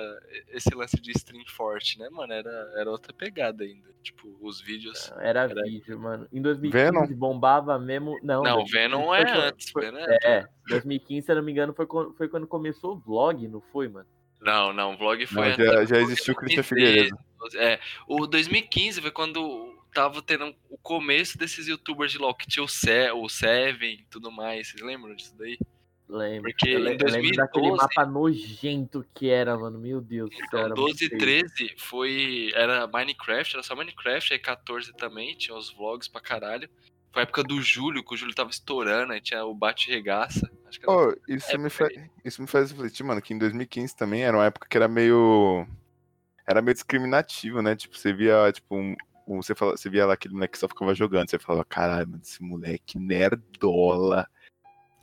esse 0.49 0.73
lance 0.73 0.99
de 0.99 1.11
stream 1.11 1.43
forte, 1.47 1.99
né, 1.99 2.09
mano? 2.09 2.31
Era, 2.31 2.73
era 2.77 2.89
outra 2.89 3.13
pegada 3.13 3.63
ainda. 3.63 3.89
Tipo, 4.01 4.35
os 4.41 4.61
vídeos. 4.61 5.11
Era, 5.19 5.41
era... 5.41 5.63
vídeo, 5.63 5.99
mano. 5.99 6.27
Em 6.31 6.41
2015 6.41 6.83
Venom? 6.83 7.07
bombava 7.17 7.77
mesmo. 7.77 8.19
Não, 8.23 8.43
não 8.43 8.65
Venom 8.65 9.13
é 9.13 9.47
antes. 9.47 9.69
Foi, 9.69 9.85
é, 9.85 10.17
é, 10.23 10.45
2015, 10.67 11.25
se 11.25 11.31
eu 11.31 11.35
não 11.35 11.43
me 11.43 11.51
engano, 11.51 11.73
foi, 11.73 11.85
foi 12.17 12.27
quando 12.27 12.47
começou 12.47 12.95
o 12.95 12.99
vlog, 12.99 13.47
não 13.47 13.61
foi, 13.61 13.87
mano? 13.87 14.07
Não, 14.41 14.73
não, 14.73 14.93
o 14.93 14.97
vlog 14.97 15.25
foi. 15.27 15.49
Não, 15.49 15.55
já, 15.55 15.85
já 15.85 15.97
existiu 15.97 16.33
o 16.33 16.37
Christian 16.37 16.63
Figueiredo. 16.63 17.17
É, 17.55 17.79
o 18.07 18.25
2015 18.25 19.01
foi 19.01 19.11
quando 19.11 19.80
tava 19.93 20.21
tendo 20.21 20.55
o 20.69 20.77
começo 20.77 21.37
desses 21.37 21.67
youtubers 21.67 22.11
de 22.11 22.17
LoL, 22.17 22.33
que 22.33 22.47
tinha 22.47 22.63
o, 22.63 22.67
Se 22.67 23.11
o 23.11 23.29
Seven 23.29 23.93
e 23.93 24.05
tudo 24.09 24.31
mais. 24.31 24.69
Vocês 24.69 24.81
lembram 24.81 25.15
disso 25.15 25.35
daí? 25.37 25.57
Lembro. 26.11 26.51
Porque 26.51 26.69
eu 26.69 26.79
em 26.79 26.97
2012, 26.97 27.17
lembro 27.17 27.37
daquele 27.37 27.71
mapa 27.71 28.05
nojento 28.05 29.05
que 29.13 29.29
era, 29.29 29.57
mano. 29.57 29.79
Meu 29.79 30.01
Deus 30.01 30.29
do 30.29 30.35
céu. 30.35 30.65
Então, 30.65 30.73
12 30.73 31.05
e 31.05 31.09
13 31.09 31.75
foi. 31.77 32.51
Era 32.53 32.85
Minecraft, 32.85 33.55
era 33.55 33.63
só 33.63 33.75
Minecraft, 33.75 34.33
aí 34.33 34.39
14 34.39 34.91
também, 34.93 35.35
tinha 35.35 35.55
os 35.55 35.71
vlogs 35.71 36.09
pra 36.09 36.19
caralho. 36.19 36.69
Foi 37.13 37.21
a 37.21 37.23
época 37.23 37.43
do 37.43 37.61
Júlio, 37.61 38.03
que 38.03 38.13
o 38.13 38.17
Júlio 38.17 38.35
tava 38.35 38.49
estourando, 38.49 39.13
aí 39.13 39.21
tinha 39.21 39.43
o 39.45 39.53
bate-regaça. 39.53 40.49
Oh, 40.87 41.13
isso, 41.27 41.57
me 41.57 41.69
faz, 41.69 41.93
isso 42.23 42.41
me 42.41 42.47
faz 42.47 42.71
refletir, 42.71 43.03
mano, 43.03 43.21
que 43.21 43.33
em 43.33 43.37
2015 43.37 43.95
também 43.95 44.23
era 44.23 44.35
uma 44.35 44.45
época 44.45 44.67
que 44.69 44.77
era 44.77 44.87
meio. 44.87 45.67
Era 46.47 46.61
meio 46.61 46.73
discriminativo, 46.73 47.61
né? 47.61 47.75
Tipo, 47.75 47.97
você 47.97 48.13
via, 48.13 48.51
tipo, 48.51 48.75
um, 48.75 48.95
você, 49.37 49.53
fala, 49.53 49.77
você 49.77 49.89
via 49.89 50.05
lá 50.05 50.13
aquele 50.13 50.33
moleque 50.33 50.53
que 50.53 50.57
só 50.57 50.67
ficava 50.67 50.95
jogando, 50.95 51.29
você 51.29 51.37
falava, 51.37 51.63
caralho, 51.65 52.07
mano, 52.07 52.21
esse 52.23 52.41
moleque 52.41 52.97
nerdola. 52.97 54.27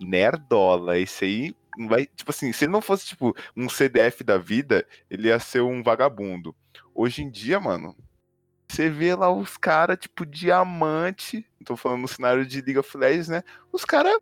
Nerdola. 0.00 0.98
Esse 0.98 1.24
aí 1.24 1.56
não 1.76 1.88
vai. 1.88 2.06
Tipo 2.06 2.30
assim, 2.30 2.52
se 2.52 2.64
ele 2.64 2.72
não 2.72 2.82
fosse, 2.82 3.06
tipo, 3.06 3.34
um 3.56 3.68
CDF 3.68 4.24
da 4.24 4.36
vida, 4.38 4.86
ele 5.08 5.28
ia 5.28 5.38
ser 5.38 5.60
um 5.60 5.82
vagabundo. 5.82 6.54
Hoje 6.94 7.22
em 7.22 7.30
dia, 7.30 7.60
mano, 7.60 7.96
você 8.68 8.90
vê 8.90 9.14
lá 9.14 9.30
os 9.32 9.56
caras, 9.56 9.98
tipo, 9.98 10.26
diamante. 10.26 11.46
Tô 11.64 11.76
falando 11.76 12.02
no 12.02 12.08
cenário 12.08 12.44
de 12.44 12.60
League 12.60 12.78
of 12.78 12.96
Legends, 12.96 13.28
né? 13.28 13.42
Os 13.72 13.84
caras 13.84 14.18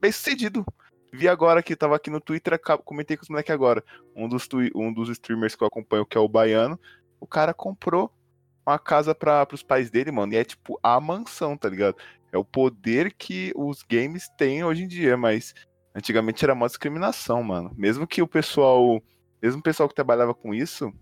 bem 0.00 0.12
sucedido. 0.12 0.64
Vi 1.12 1.28
agora 1.28 1.62
que 1.62 1.74
tava 1.76 1.96
aqui 1.96 2.10
no 2.10 2.20
Twitter, 2.20 2.60
comentei 2.84 3.16
com 3.16 3.22
os 3.22 3.28
moleques 3.28 3.54
agora. 3.54 3.82
Um 4.14 4.28
dos, 4.28 4.46
um 4.74 4.92
dos 4.92 5.08
streamers 5.08 5.54
que 5.54 5.62
eu 5.62 5.68
acompanho, 5.68 6.04
que 6.04 6.18
é 6.18 6.20
o 6.20 6.28
Baiano, 6.28 6.78
o 7.20 7.26
cara 7.26 7.54
comprou 7.54 8.12
uma 8.66 8.78
casa 8.78 9.14
para 9.14 9.46
os 9.52 9.62
pais 9.62 9.90
dele, 9.90 10.10
mano. 10.10 10.32
E 10.32 10.36
é 10.36 10.44
tipo 10.44 10.78
a 10.82 11.00
mansão, 11.00 11.56
tá 11.56 11.68
ligado? 11.68 11.96
É 12.32 12.36
o 12.36 12.44
poder 12.44 13.12
que 13.12 13.52
os 13.54 13.82
games 13.82 14.28
têm 14.36 14.64
hoje 14.64 14.82
em 14.82 14.88
dia, 14.88 15.16
mas 15.16 15.54
antigamente 15.94 16.44
era 16.44 16.52
uma 16.52 16.66
discriminação, 16.66 17.42
mano. 17.42 17.72
Mesmo 17.76 18.06
que 18.06 18.20
o 18.20 18.26
pessoal, 18.26 19.02
mesmo 19.40 19.60
o 19.60 19.62
pessoal 19.62 19.88
que 19.88 19.94
trabalhava 19.94 20.34
com 20.34 20.52
isso, 20.52 20.92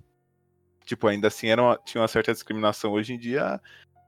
tipo, 0.85 1.07
ainda 1.07 1.29
assim 1.29 1.49
era 1.49 1.63
uma, 1.63 1.79
tinha 1.79 2.03
uma 2.03 2.09
certa 2.09 2.33
discriminação. 2.33 2.93
Hoje 2.93 3.15
em 3.15 3.19
dia, 3.19 3.61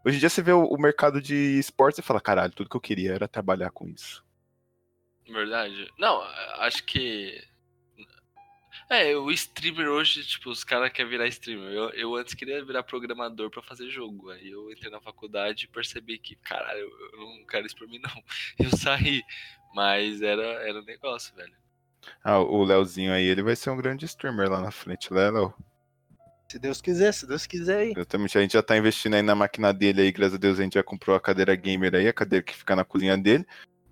hoje 0.04 0.18
em 0.18 0.20
dia 0.20 0.28
você 0.28 0.42
vê 0.42 0.52
o, 0.52 0.64
o 0.64 0.80
mercado 0.80 1.20
de 1.20 1.58
esportes 1.58 1.98
e 1.98 2.02
fala, 2.02 2.20
caralho, 2.20 2.52
tudo 2.52 2.68
que 2.68 2.76
eu 2.76 2.80
queria 2.80 3.14
era 3.14 3.26
trabalhar 3.26 3.70
com 3.70 3.88
isso. 3.88 4.24
Verdade. 5.28 5.90
Não, 5.98 6.22
acho 6.58 6.84
que 6.84 7.42
é, 8.88 9.16
o 9.16 9.30
streamer 9.30 9.88
hoje, 9.88 10.24
tipo, 10.24 10.50
os 10.50 10.62
caras 10.62 10.92
querem 10.92 11.10
virar 11.10 11.26
streamer. 11.28 11.70
Eu, 11.70 11.90
eu 11.90 12.14
antes 12.14 12.34
queria 12.34 12.64
virar 12.64 12.82
programador 12.82 13.50
para 13.50 13.62
fazer 13.62 13.90
jogo. 13.90 14.30
Aí 14.30 14.50
eu 14.50 14.70
entrei 14.70 14.90
na 14.90 15.00
faculdade 15.00 15.64
e 15.64 15.68
percebi 15.68 16.18
que, 16.18 16.36
caralho, 16.36 16.90
eu, 17.12 17.18
não 17.18 17.46
quero 17.46 17.66
isso 17.66 17.76
pra 17.76 17.86
mim, 17.86 17.98
não. 17.98 18.22
Eu 18.58 18.76
saí. 18.76 19.22
Mas 19.74 20.22
era, 20.22 20.42
era 20.42 20.80
um 20.80 20.84
negócio, 20.84 21.34
velho. 21.34 21.52
Ah, 22.22 22.38
o 22.38 22.64
Leozinho 22.64 23.12
aí, 23.12 23.24
ele 23.24 23.42
vai 23.42 23.56
ser 23.56 23.70
um 23.70 23.76
grande 23.76 24.04
streamer 24.04 24.48
lá 24.48 24.60
na 24.60 24.70
frente, 24.70 25.12
né, 25.12 25.30
Léo? 25.30 25.52
Se 26.48 26.58
Deus 26.58 26.80
quiser, 26.80 27.12
se 27.12 27.26
Deus 27.26 27.46
quiser 27.46 27.78
aí. 27.78 27.92
Exatamente, 27.96 28.38
a 28.38 28.40
gente 28.40 28.52
já 28.52 28.62
tá 28.62 28.76
investindo 28.76 29.14
aí 29.14 29.22
na 29.22 29.34
máquina 29.34 29.72
dele 29.72 30.02
aí, 30.02 30.12
graças 30.12 30.34
a 30.34 30.38
Deus 30.38 30.60
a 30.60 30.62
gente 30.62 30.74
já 30.74 30.82
comprou 30.82 31.16
a 31.16 31.20
cadeira 31.20 31.54
gamer 31.56 31.94
aí, 31.94 32.06
a 32.06 32.12
cadeira 32.12 32.44
que 32.44 32.54
fica 32.54 32.76
na 32.76 32.84
cozinha 32.84 33.18
dele. 33.18 33.44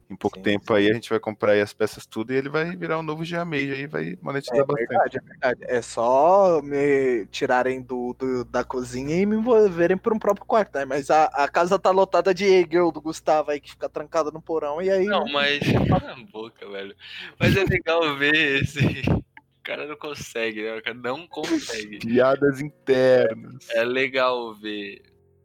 Em 0.08 0.16
pouco 0.16 0.36
sim, 0.36 0.42
tempo 0.42 0.66
sim. 0.66 0.74
aí 0.74 0.90
a 0.90 0.94
gente 0.94 1.08
vai 1.08 1.18
comprar 1.18 1.52
aí 1.52 1.60
as 1.60 1.72
peças 1.72 2.04
tudo 2.04 2.32
e 2.32 2.36
ele 2.36 2.48
vai 2.48 2.76
virar 2.76 2.98
um 2.98 3.02
novo 3.02 3.24
Gmage 3.24 3.72
aí, 3.72 3.86
vai 3.86 4.18
monetizar 4.20 4.58
é, 4.58 4.64
bastante. 4.64 4.88
Verdade, 4.88 5.16
é 5.16 5.20
verdade. 5.20 5.60
É 5.64 5.82
só 5.82 6.60
me 6.62 7.26
tirarem 7.26 7.80
do, 7.80 8.14
do, 8.18 8.44
da 8.44 8.62
cozinha 8.62 9.16
e 9.16 9.24
me 9.24 9.36
envolverem 9.36 9.96
para 9.96 10.14
um 10.14 10.18
próprio 10.18 10.44
quarto, 10.44 10.76
né? 10.76 10.84
Mas 10.84 11.10
a, 11.10 11.24
a 11.24 11.48
casa 11.48 11.78
tá 11.78 11.90
lotada 11.90 12.34
de 12.34 12.44
girl 12.70 12.90
do 12.90 13.00
Gustavo 13.00 13.50
aí 13.50 13.60
que 13.60 13.70
fica 13.70 13.88
trancada 13.88 14.30
no 14.30 14.42
porão 14.42 14.82
e 14.82 14.90
aí. 14.90 15.06
Não, 15.06 15.24
mas. 15.26 15.60
Cala 15.88 16.12
a 16.12 16.24
boca, 16.30 16.68
velho. 16.68 16.94
Mas 17.40 17.56
é 17.56 17.64
legal 17.64 18.16
ver 18.16 18.62
esse. 18.62 18.78
O 19.56 19.66
cara 19.66 19.86
não 19.86 19.96
consegue, 19.96 20.62
né? 20.62 20.76
O 20.76 20.82
cara 20.82 20.94
não 20.94 21.26
consegue. 21.26 21.98
Piadas 22.00 22.60
internas. 22.60 23.66
É 23.70 23.82
legal 23.82 24.52
ver. 24.52 25.00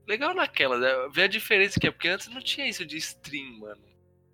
Legal 0.05 0.35
naquela, 0.35 0.77
né? 0.77 0.89
Ver 1.09 1.23
a 1.23 1.27
diferença 1.27 1.79
que 1.79 1.87
é, 1.87 1.91
porque 1.91 2.09
antes 2.09 2.27
não 2.27 2.41
tinha 2.41 2.67
isso 2.67 2.85
de 2.85 2.97
stream, 2.97 3.59
mano. 3.59 3.79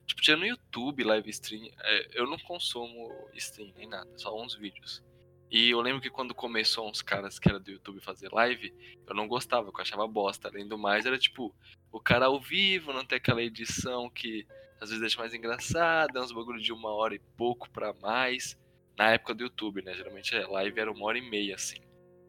Tipo, 0.06 0.22
tinha 0.22 0.38
no 0.38 0.46
YouTube 0.46 1.04
live 1.04 1.30
stream. 1.30 1.70
É, 1.80 2.10
eu 2.14 2.28
não 2.28 2.38
consumo 2.40 3.30
stream 3.34 3.72
nem 3.76 3.88
nada, 3.88 4.10
só 4.18 4.40
uns 4.40 4.56
vídeos. 4.56 5.04
E 5.50 5.70
eu 5.70 5.82
lembro 5.82 6.02
que 6.02 6.10
quando 6.10 6.34
começou 6.34 6.90
uns 6.90 7.02
caras 7.02 7.40
que 7.40 7.48
era 7.48 7.60
do 7.60 7.72
YouTube 7.72 8.02
fazer 8.02 8.32
live, 8.32 8.74
eu 9.08 9.16
não 9.16 9.28
gostava, 9.28 9.70
eu 9.70 9.74
achava 9.82 10.08
bosta. 10.08 10.48
Além 10.48 10.68
do 10.68 10.78
mais, 10.78 11.06
era 11.06 11.18
tipo, 11.18 11.56
o 11.92 12.00
cara 12.00 12.26
ao 12.26 12.40
vivo, 12.40 12.92
não 12.92 13.06
tem 13.06 13.18
aquela 13.18 13.42
edição 13.42 14.10
que 14.10 14.46
às 14.82 14.90
vezes 14.90 15.00
deixa 15.00 15.20
mais 15.20 15.34
engraçada, 15.34 16.22
uns 16.22 16.32
bagulho 16.32 16.62
de 16.62 16.74
uma 16.74 16.90
hora 16.90 17.16
e 17.16 17.20
pouco 17.38 17.70
para 17.70 17.94
mais. 17.94 18.58
Na 18.98 19.12
época 19.12 19.34
do 19.34 19.44
YouTube, 19.44 19.82
né? 19.82 19.94
Geralmente 19.94 20.36
a 20.36 20.48
live 20.48 20.80
era 20.80 20.92
uma 20.92 21.06
hora 21.06 21.18
e 21.18 21.30
meia, 21.30 21.56
assim. 21.56 21.80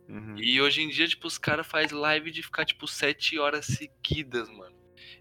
Uhum. 0.08 0.36
E 0.38 0.60
hoje 0.60 0.82
em 0.82 0.88
dia, 0.88 1.08
tipo, 1.08 1.26
os 1.26 1.38
caras 1.38 1.66
fazem 1.66 1.98
live 1.98 2.30
de 2.30 2.42
ficar, 2.42 2.64
tipo, 2.64 2.86
sete 2.86 3.38
horas 3.38 3.66
seguidas, 3.66 4.48
mano. 4.48 4.75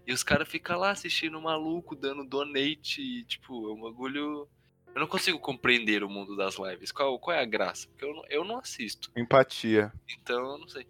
E 0.06 0.12
os 0.12 0.22
caras 0.22 0.48
ficam 0.48 0.78
lá 0.78 0.90
assistindo 0.90 1.38
o 1.38 1.42
maluco, 1.42 1.94
dando 1.94 2.24
donate, 2.24 3.00
e, 3.00 3.24
tipo, 3.24 3.68
é 3.68 3.72
um 3.72 3.80
bagulho. 3.80 4.48
Eu 4.94 5.00
não 5.00 5.06
consigo 5.06 5.38
compreender 5.38 6.02
o 6.02 6.08
mundo 6.08 6.36
das 6.36 6.56
lives. 6.58 6.90
Qual, 6.90 7.18
qual 7.18 7.36
é 7.36 7.40
a 7.40 7.46
graça? 7.46 7.86
Porque 7.88 8.04
eu 8.04 8.14
não, 8.14 8.24
eu 8.28 8.44
não 8.44 8.58
assisto. 8.58 9.10
Empatia. 9.16 9.92
Então, 10.08 10.52
eu 10.52 10.58
não 10.58 10.68
sei. 10.68 10.86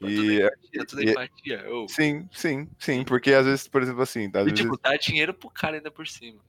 E, 0.00 0.16
tudo 0.16 0.30
é 0.30 0.46
empatia, 0.46 0.86
tudo 0.86 1.02
é 1.02 1.04
empatia. 1.04 1.64
Oh. 1.70 1.88
Sim, 1.88 2.28
sim, 2.32 2.68
sim. 2.78 3.04
Porque 3.04 3.32
às 3.32 3.46
vezes, 3.46 3.68
por 3.68 3.82
exemplo, 3.82 4.02
assim. 4.02 4.30
Às 4.34 4.46
e, 4.46 4.52
tipo, 4.52 4.70
vezes... 4.70 4.82
dá 4.82 4.96
dinheiro 4.96 5.34
pro 5.34 5.50
cara 5.50 5.76
ainda 5.76 5.90
por 5.90 6.06
cima. 6.06 6.40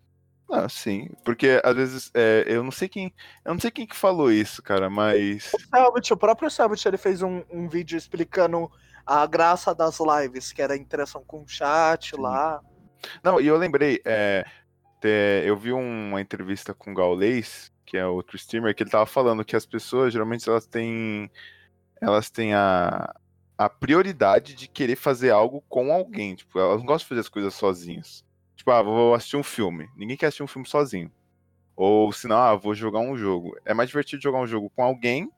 Ah, 0.50 0.70
sim. 0.70 1.10
Porque 1.24 1.62
às 1.64 1.76
vezes 1.76 2.12
é, 2.14 2.46
eu 2.48 2.64
não 2.64 2.72
sei 2.72 2.88
quem. 2.88 3.14
Eu 3.44 3.54
não 3.54 3.60
sei 3.60 3.72
quem 3.72 3.88
que 3.88 3.96
falou 3.96 4.32
isso, 4.32 4.62
cara, 4.62 4.90
mas. 4.90 5.52
O 5.54 5.60
Selbit, 5.60 6.14
o 6.14 6.18
próprio 6.18 6.50
Selbit, 6.50 6.88
ele 6.88 6.98
fez 6.98 7.22
um, 7.22 7.44
um 7.50 7.68
vídeo 7.68 7.98
explicando 7.98 8.72
a 9.06 9.26
graça 9.26 9.74
das 9.74 10.00
lives, 10.00 10.52
que 10.52 10.62
era 10.62 10.74
a 10.74 10.78
interação 10.78 11.24
com 11.26 11.42
o 11.42 11.48
chat 11.48 12.16
Sim. 12.16 12.22
lá. 12.22 12.62
Não, 13.24 13.40
e 13.40 13.48
eu 13.48 13.58
lembrei, 13.58 14.02
é, 14.06 14.46
eu 15.46 15.58
vi 15.58 15.74
uma 15.74 16.22
entrevista 16.22 16.74
com 16.74 16.92
o 16.92 16.94
Gaulês, 16.94 17.72
que 17.86 17.98
é 17.98 18.06
outro 18.06 18.36
streamer, 18.38 18.74
que 18.74 18.84
ele 18.84 18.90
tava 18.90 19.06
falando 19.06 19.44
que 19.44 19.56
as 19.56 19.66
pessoas 19.66 20.14
geralmente 20.14 20.48
elas 20.50 20.66
têm 20.66 21.30
elas 22.02 22.30
têm 22.30 22.54
a, 22.54 23.14
a 23.58 23.70
prioridade 23.70 24.56
de 24.56 24.68
querer 24.68 24.96
fazer 24.96 25.32
algo 25.32 25.64
com 25.70 25.92
alguém, 25.92 26.36
tipo, 26.36 26.60
elas 26.60 26.78
não 26.78 26.86
gostam 26.86 27.06
de 27.06 27.10
fazer 27.10 27.22
as 27.22 27.30
coisas 27.30 27.54
sozinhas. 27.54 28.26
Tipo, 28.56 28.72
ah, 28.72 28.82
vou 28.82 29.14
assistir 29.14 29.38
um 29.38 29.44
filme. 29.44 29.88
Ninguém 29.96 30.18
quer 30.18 30.28
assistir 30.28 30.44
um 30.44 30.48
filme 30.48 30.68
sozinho. 30.68 31.12
Ou 31.76 32.12
se 32.12 32.28
não, 32.28 32.38
ah, 32.38 32.56
vou 32.56 32.76
jogar 32.76 33.00
um 33.00 33.18
jogo. 33.18 33.58
É 33.66 33.74
mais 33.74 33.90
divertido 33.90 34.22
jogar 34.22 34.40
um 34.40 34.48
jogo 34.48 34.70
com 34.70 34.84
alguém 34.84 35.32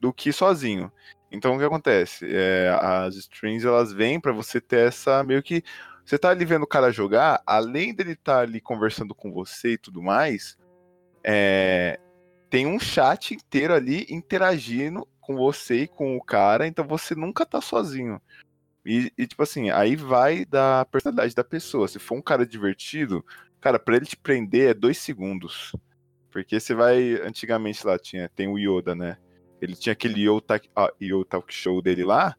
do 0.00 0.12
que 0.12 0.32
sozinho. 0.32 0.92
Então 1.32 1.56
o 1.56 1.58
que 1.58 1.64
acontece? 1.64 2.26
É, 2.30 2.76
as 2.80 3.16
strings 3.16 3.64
elas 3.64 3.92
vêm 3.92 4.20
para 4.20 4.32
você 4.32 4.60
ter 4.60 4.88
essa 4.88 5.24
meio 5.24 5.42
que 5.42 5.64
você 6.04 6.18
tá 6.18 6.30
ali 6.30 6.44
vendo 6.44 6.64
o 6.64 6.68
cara 6.68 6.92
jogar, 6.92 7.42
além 7.46 7.94
dele 7.94 8.12
estar 8.12 8.34
tá 8.34 8.40
ali 8.40 8.60
conversando 8.60 9.14
com 9.14 9.32
você 9.32 9.72
e 9.74 9.78
tudo 9.78 10.02
mais, 10.02 10.58
é, 11.24 11.98
tem 12.50 12.66
um 12.66 12.78
chat 12.78 13.34
inteiro 13.34 13.72
ali 13.72 14.06
interagindo 14.10 15.08
com 15.20 15.36
você 15.36 15.82
e 15.82 15.88
com 15.88 16.16
o 16.16 16.22
cara, 16.22 16.66
então 16.66 16.86
você 16.86 17.14
nunca 17.14 17.46
tá 17.46 17.60
sozinho. 17.60 18.20
E, 18.84 19.12
e, 19.16 19.26
tipo 19.26 19.42
assim, 19.42 19.70
aí 19.70 19.94
vai 19.94 20.44
da 20.44 20.84
personalidade 20.84 21.34
da 21.34 21.44
pessoa. 21.44 21.86
Se 21.86 22.00
for 22.00 22.16
um 22.16 22.22
cara 22.22 22.44
divertido, 22.44 23.24
cara, 23.60 23.78
pra 23.78 23.96
ele 23.96 24.06
te 24.06 24.16
prender 24.16 24.70
é 24.70 24.74
dois 24.74 24.98
segundos. 24.98 25.72
Porque 26.30 26.58
você 26.58 26.74
vai. 26.74 27.14
Antigamente 27.22 27.86
lá 27.86 27.98
tinha, 27.98 28.28
tem 28.28 28.48
o 28.48 28.58
Yoda, 28.58 28.94
né? 28.94 29.18
Ele 29.62 29.76
tinha 29.76 29.92
aquele 29.92 30.22
Yo 30.22 30.40
Talk, 30.40 30.68
uh, 30.76 30.92
Yo 31.00 31.24
Talk 31.24 31.54
Show 31.54 31.80
dele 31.80 32.02
lá. 32.02 32.36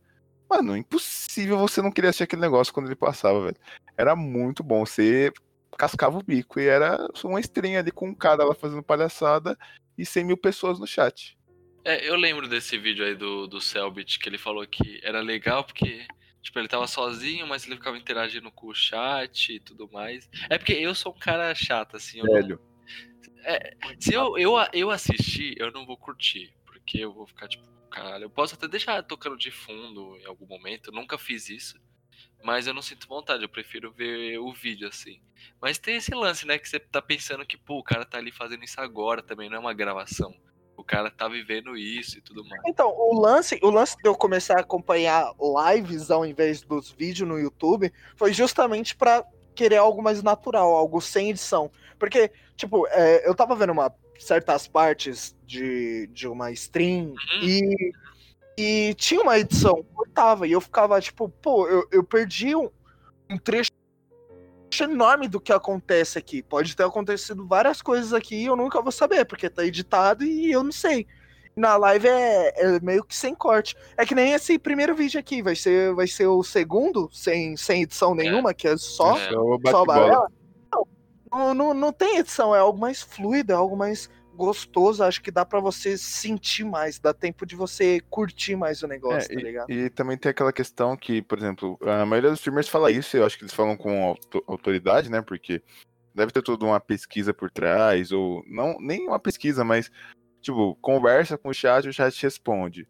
Mano, 0.49 0.75
impossível 0.75 1.57
você 1.57 1.81
não 1.81 1.89
querer 1.89 2.09
assistir 2.09 2.23
aquele 2.23 2.41
negócio 2.41 2.73
quando 2.73 2.87
ele 2.87 2.97
passava, 2.97 3.45
velho. 3.45 3.55
Era 3.97 4.13
muito 4.13 4.61
bom. 4.61 4.85
Você 4.85 5.31
cascava 5.77 6.17
o 6.17 6.23
bico 6.23 6.59
e 6.59 6.67
era 6.67 7.07
uma 7.23 7.39
estrelinha 7.39 7.79
ali 7.79 7.91
com 7.91 8.09
um 8.09 8.13
cara 8.13 8.43
lá 8.43 8.53
fazendo 8.53 8.83
palhaçada 8.83 9.57
e 9.97 10.05
100 10.05 10.25
mil 10.25 10.37
pessoas 10.37 10.79
no 10.79 10.85
chat. 10.85 11.37
É, 11.85 12.07
eu 12.07 12.15
lembro 12.17 12.47
desse 12.47 12.77
vídeo 12.77 13.05
aí 13.05 13.15
do, 13.15 13.47
do 13.47 13.61
Selbit, 13.61 14.19
que 14.19 14.27
ele 14.27 14.37
falou 14.37 14.67
que 14.67 14.99
era 15.01 15.21
legal 15.21 15.63
porque, 15.63 16.05
tipo, 16.41 16.59
ele 16.59 16.67
tava 16.67 16.87
sozinho, 16.87 17.47
mas 17.47 17.65
ele 17.65 17.77
ficava 17.77 17.97
interagindo 17.97 18.51
com 18.51 18.67
o 18.67 18.75
chat 18.75 19.53
e 19.53 19.59
tudo 19.61 19.89
mais. 19.91 20.29
É 20.49 20.57
porque 20.57 20.73
eu 20.73 20.93
sou 20.93 21.13
um 21.13 21.19
cara 21.19 21.55
chato, 21.55 21.95
assim. 21.95 22.21
Velho. 22.21 22.59
Não... 22.59 23.43
É, 23.45 23.75
se 23.97 24.13
eu, 24.13 24.37
eu, 24.37 24.55
eu 24.73 24.91
assistir, 24.91 25.55
eu 25.57 25.71
não 25.71 25.85
vou 25.85 25.97
curtir 25.97 26.53
porque 26.83 26.99
eu 26.99 27.13
vou 27.13 27.25
ficar 27.25 27.47
tipo, 27.47 27.63
caralho. 27.89 28.25
Eu 28.25 28.29
posso 28.29 28.55
até 28.55 28.67
deixar 28.67 29.01
tocando 29.03 29.37
de 29.37 29.49
fundo 29.49 30.17
em 30.17 30.25
algum 30.25 30.45
momento, 30.45 30.89
eu 30.89 30.93
nunca 30.93 31.17
fiz 31.17 31.49
isso. 31.49 31.79
Mas 32.43 32.67
eu 32.67 32.73
não 32.73 32.81
sinto 32.81 33.07
vontade, 33.07 33.41
eu 33.41 33.49
prefiro 33.49 33.91
ver 33.91 34.37
o 34.37 34.53
vídeo 34.53 34.87
assim. 34.87 35.21
Mas 35.61 35.77
tem 35.79 35.95
esse 35.95 36.13
lance, 36.13 36.45
né? 36.45 36.57
Que 36.57 36.67
você 36.67 36.77
tá 36.77 37.01
pensando 37.01 37.45
que, 37.45 37.57
pô, 37.57 37.79
o 37.79 37.83
cara 37.83 38.05
tá 38.05 38.17
ali 38.17 38.33
fazendo 38.33 38.63
isso 38.65 38.79
agora 38.81 39.23
também, 39.23 39.49
não 39.49 39.57
é 39.57 39.59
uma 39.59 39.73
gravação. 39.73 40.35
O 40.75 40.83
cara 40.83 41.09
tá 41.09 41.29
vivendo 41.29 41.77
isso 41.77 42.17
e 42.17 42.21
tudo 42.21 42.43
mais. 42.43 42.61
Então, 42.65 42.89
o 42.89 43.17
lance, 43.17 43.57
o 43.61 43.69
lance 43.69 43.95
de 43.95 44.09
eu 44.09 44.15
começar 44.15 44.57
a 44.57 44.61
acompanhar 44.61 45.31
lives 45.39 46.11
ao 46.11 46.25
invés 46.25 46.61
dos 46.61 46.91
vídeos 46.91 47.29
no 47.29 47.39
YouTube 47.39 47.93
foi 48.17 48.33
justamente 48.33 48.93
para 48.95 49.23
querer 49.55 49.77
algo 49.77 50.01
mais 50.01 50.21
natural, 50.21 50.73
algo 50.73 50.99
sem 50.99 51.29
edição. 51.29 51.71
Porque, 51.97 52.29
tipo, 52.57 52.85
é, 52.87 53.27
eu 53.27 53.33
tava 53.35 53.55
vendo 53.55 53.71
uma 53.71 53.89
certas 54.19 54.67
partes 54.67 55.35
de, 55.45 56.07
de 56.07 56.27
uma 56.27 56.51
stream 56.51 57.07
uhum. 57.07 57.15
e, 57.41 57.91
e 58.57 58.93
tinha 58.95 59.21
uma 59.21 59.37
edição, 59.37 59.83
cortava, 59.93 60.47
e 60.47 60.51
eu 60.51 60.61
ficava 60.61 60.99
tipo, 61.01 61.29
pô, 61.29 61.67
eu, 61.67 61.87
eu 61.91 62.03
perdi 62.03 62.55
um, 62.55 62.69
um 63.29 63.37
trecho 63.37 63.71
enorme 64.81 65.27
do 65.27 65.39
que 65.39 65.53
acontece 65.53 66.17
aqui. 66.17 66.41
Pode 66.41 66.75
ter 66.75 66.83
acontecido 66.83 67.45
várias 67.45 67.81
coisas 67.81 68.13
aqui 68.13 68.35
e 68.35 68.45
eu 68.45 68.55
nunca 68.55 68.81
vou 68.81 68.91
saber, 68.91 69.25
porque 69.25 69.49
tá 69.49 69.63
editado 69.63 70.23
e 70.23 70.51
eu 70.51 70.63
não 70.63 70.71
sei. 70.71 71.05
Na 71.55 71.77
live 71.77 72.07
é, 72.07 72.53
é, 72.55 72.79
meio 72.79 73.03
que 73.03 73.15
sem 73.15 73.35
corte. 73.35 73.75
É 73.95 74.05
que 74.05 74.15
nem 74.15 74.33
esse 74.33 74.57
primeiro 74.57 74.95
vídeo 74.95 75.19
aqui, 75.19 75.43
vai 75.43 75.55
ser, 75.55 75.93
vai 75.93 76.07
ser 76.07 76.25
o 76.25 76.43
segundo, 76.43 77.07
sem, 77.11 77.55
sem 77.55 77.83
edição 77.83 78.13
é. 78.13 78.23
nenhuma, 78.23 78.49
é. 78.49 78.53
que 78.55 78.67
é 78.67 78.75
só, 78.75 79.15
é. 79.17 79.29
só 79.69 79.85
balela. 79.85 80.27
Não, 81.33 81.53
não, 81.53 81.73
não 81.73 81.91
tem 81.91 82.17
edição, 82.17 82.55
é 82.55 82.59
algo 82.59 82.79
mais 82.79 83.01
fluido, 83.01 83.51
é 83.51 83.55
algo 83.55 83.75
mais 83.75 84.09
gostoso, 84.35 85.03
acho 85.03 85.21
que 85.21 85.31
dá 85.31 85.45
para 85.45 85.59
você 85.59 85.97
sentir 85.97 86.63
mais, 86.63 86.97
dá 86.99 87.13
tempo 87.13 87.45
de 87.45 87.55
você 87.55 87.99
curtir 88.09 88.55
mais 88.55 88.81
o 88.81 88.87
negócio, 88.87 89.31
é, 89.31 89.35
tá 89.35 89.41
ligado? 89.41 89.69
E, 89.71 89.85
e, 89.85 89.89
também 89.89 90.17
tem 90.17 90.31
aquela 90.31 90.51
questão 90.51 90.97
que, 90.97 91.21
por 91.21 91.37
exemplo, 91.37 91.77
a 91.81 92.05
maioria 92.05 92.31
dos 92.31 92.39
streamers 92.39 92.67
fala 92.67 92.91
isso, 92.91 93.15
eu 93.15 93.25
acho 93.25 93.37
que 93.37 93.43
eles 93.43 93.53
falam 93.53 93.77
com 93.77 94.15
autoridade, 94.47 95.09
né? 95.09 95.21
Porque 95.21 95.61
deve 96.15 96.31
ter 96.31 96.41
toda 96.41 96.65
uma 96.65 96.79
pesquisa 96.79 97.33
por 97.33 97.51
trás, 97.51 98.11
ou 98.11 98.43
não, 98.47 98.77
nem 98.79 99.07
uma 99.07 99.19
pesquisa, 99.19 99.63
mas 99.63 99.91
tipo, 100.43 100.75
conversa 100.81 101.37
com 101.37 101.49
o 101.49 101.53
chat, 101.53 101.87
o 101.87 101.93
chat 101.93 102.21
responde. 102.21 102.87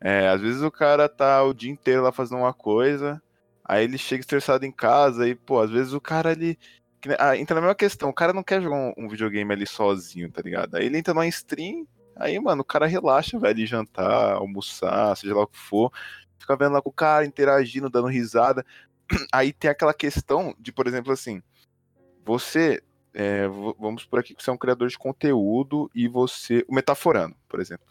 É, 0.00 0.28
às 0.28 0.40
vezes 0.40 0.62
o 0.62 0.70
cara 0.70 1.08
tá 1.08 1.42
o 1.44 1.54
dia 1.54 1.70
inteiro 1.70 2.02
lá 2.02 2.10
fazendo 2.10 2.38
uma 2.38 2.54
coisa, 2.54 3.22
aí 3.64 3.84
ele 3.84 3.98
chega 3.98 4.20
estressado 4.20 4.64
em 4.64 4.72
casa 4.72 5.28
e, 5.28 5.34
pô, 5.34 5.60
às 5.60 5.70
vezes 5.70 5.92
o 5.92 6.00
cara 6.00 6.32
ele. 6.32 6.58
Ah, 7.18 7.36
entra 7.36 7.54
na 7.54 7.60
mesma 7.60 7.74
questão, 7.74 8.08
o 8.08 8.14
cara 8.14 8.32
não 8.32 8.42
quer 8.42 8.62
jogar 8.62 8.76
um, 8.76 8.94
um, 8.96 9.08
videogame 9.08 9.52
ali 9.52 9.66
sozinho, 9.66 10.30
tá 10.30 10.40
ligado? 10.42 10.74
Aí 10.76 10.86
ele 10.86 10.98
entra 10.98 11.12
numa 11.12 11.26
stream, 11.26 11.86
aí, 12.16 12.38
mano, 12.38 12.62
o 12.62 12.64
cara 12.64 12.86
relaxa, 12.86 13.38
vai 13.38 13.50
ali 13.50 13.66
jantar, 13.66 14.34
almoçar, 14.34 15.16
seja 15.16 15.34
lá 15.34 15.42
o 15.42 15.46
que 15.46 15.58
for, 15.58 15.92
fica 16.38 16.56
vendo 16.56 16.72
lá 16.72 16.82
com 16.82 16.90
o 16.90 16.92
cara, 16.92 17.26
interagindo, 17.26 17.90
dando 17.90 18.08
risada. 18.08 18.64
Aí 19.32 19.52
tem 19.52 19.70
aquela 19.70 19.92
questão 19.92 20.54
de, 20.58 20.72
por 20.72 20.86
exemplo, 20.86 21.12
assim, 21.12 21.42
você 22.24 22.82
é, 23.14 23.46
vamos 23.46 24.04
por 24.04 24.18
aqui, 24.18 24.34
você 24.36 24.50
é 24.50 24.52
um 24.52 24.58
criador 24.58 24.88
de 24.88 24.98
conteúdo 24.98 25.88
e 25.94 26.08
você. 26.08 26.64
O 26.68 26.74
Metaforando, 26.74 27.36
por 27.48 27.60
exemplo. 27.60 27.86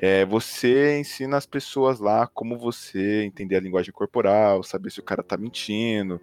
É, 0.00 0.24
você 0.24 0.98
ensina 1.00 1.36
as 1.36 1.44
pessoas 1.44 1.98
lá 1.98 2.26
como 2.28 2.56
você 2.56 3.24
entender 3.24 3.56
a 3.56 3.60
linguagem 3.60 3.92
corporal, 3.92 4.62
saber 4.62 4.90
se 4.90 5.00
o 5.00 5.02
cara 5.02 5.24
tá 5.24 5.36
mentindo, 5.36 6.22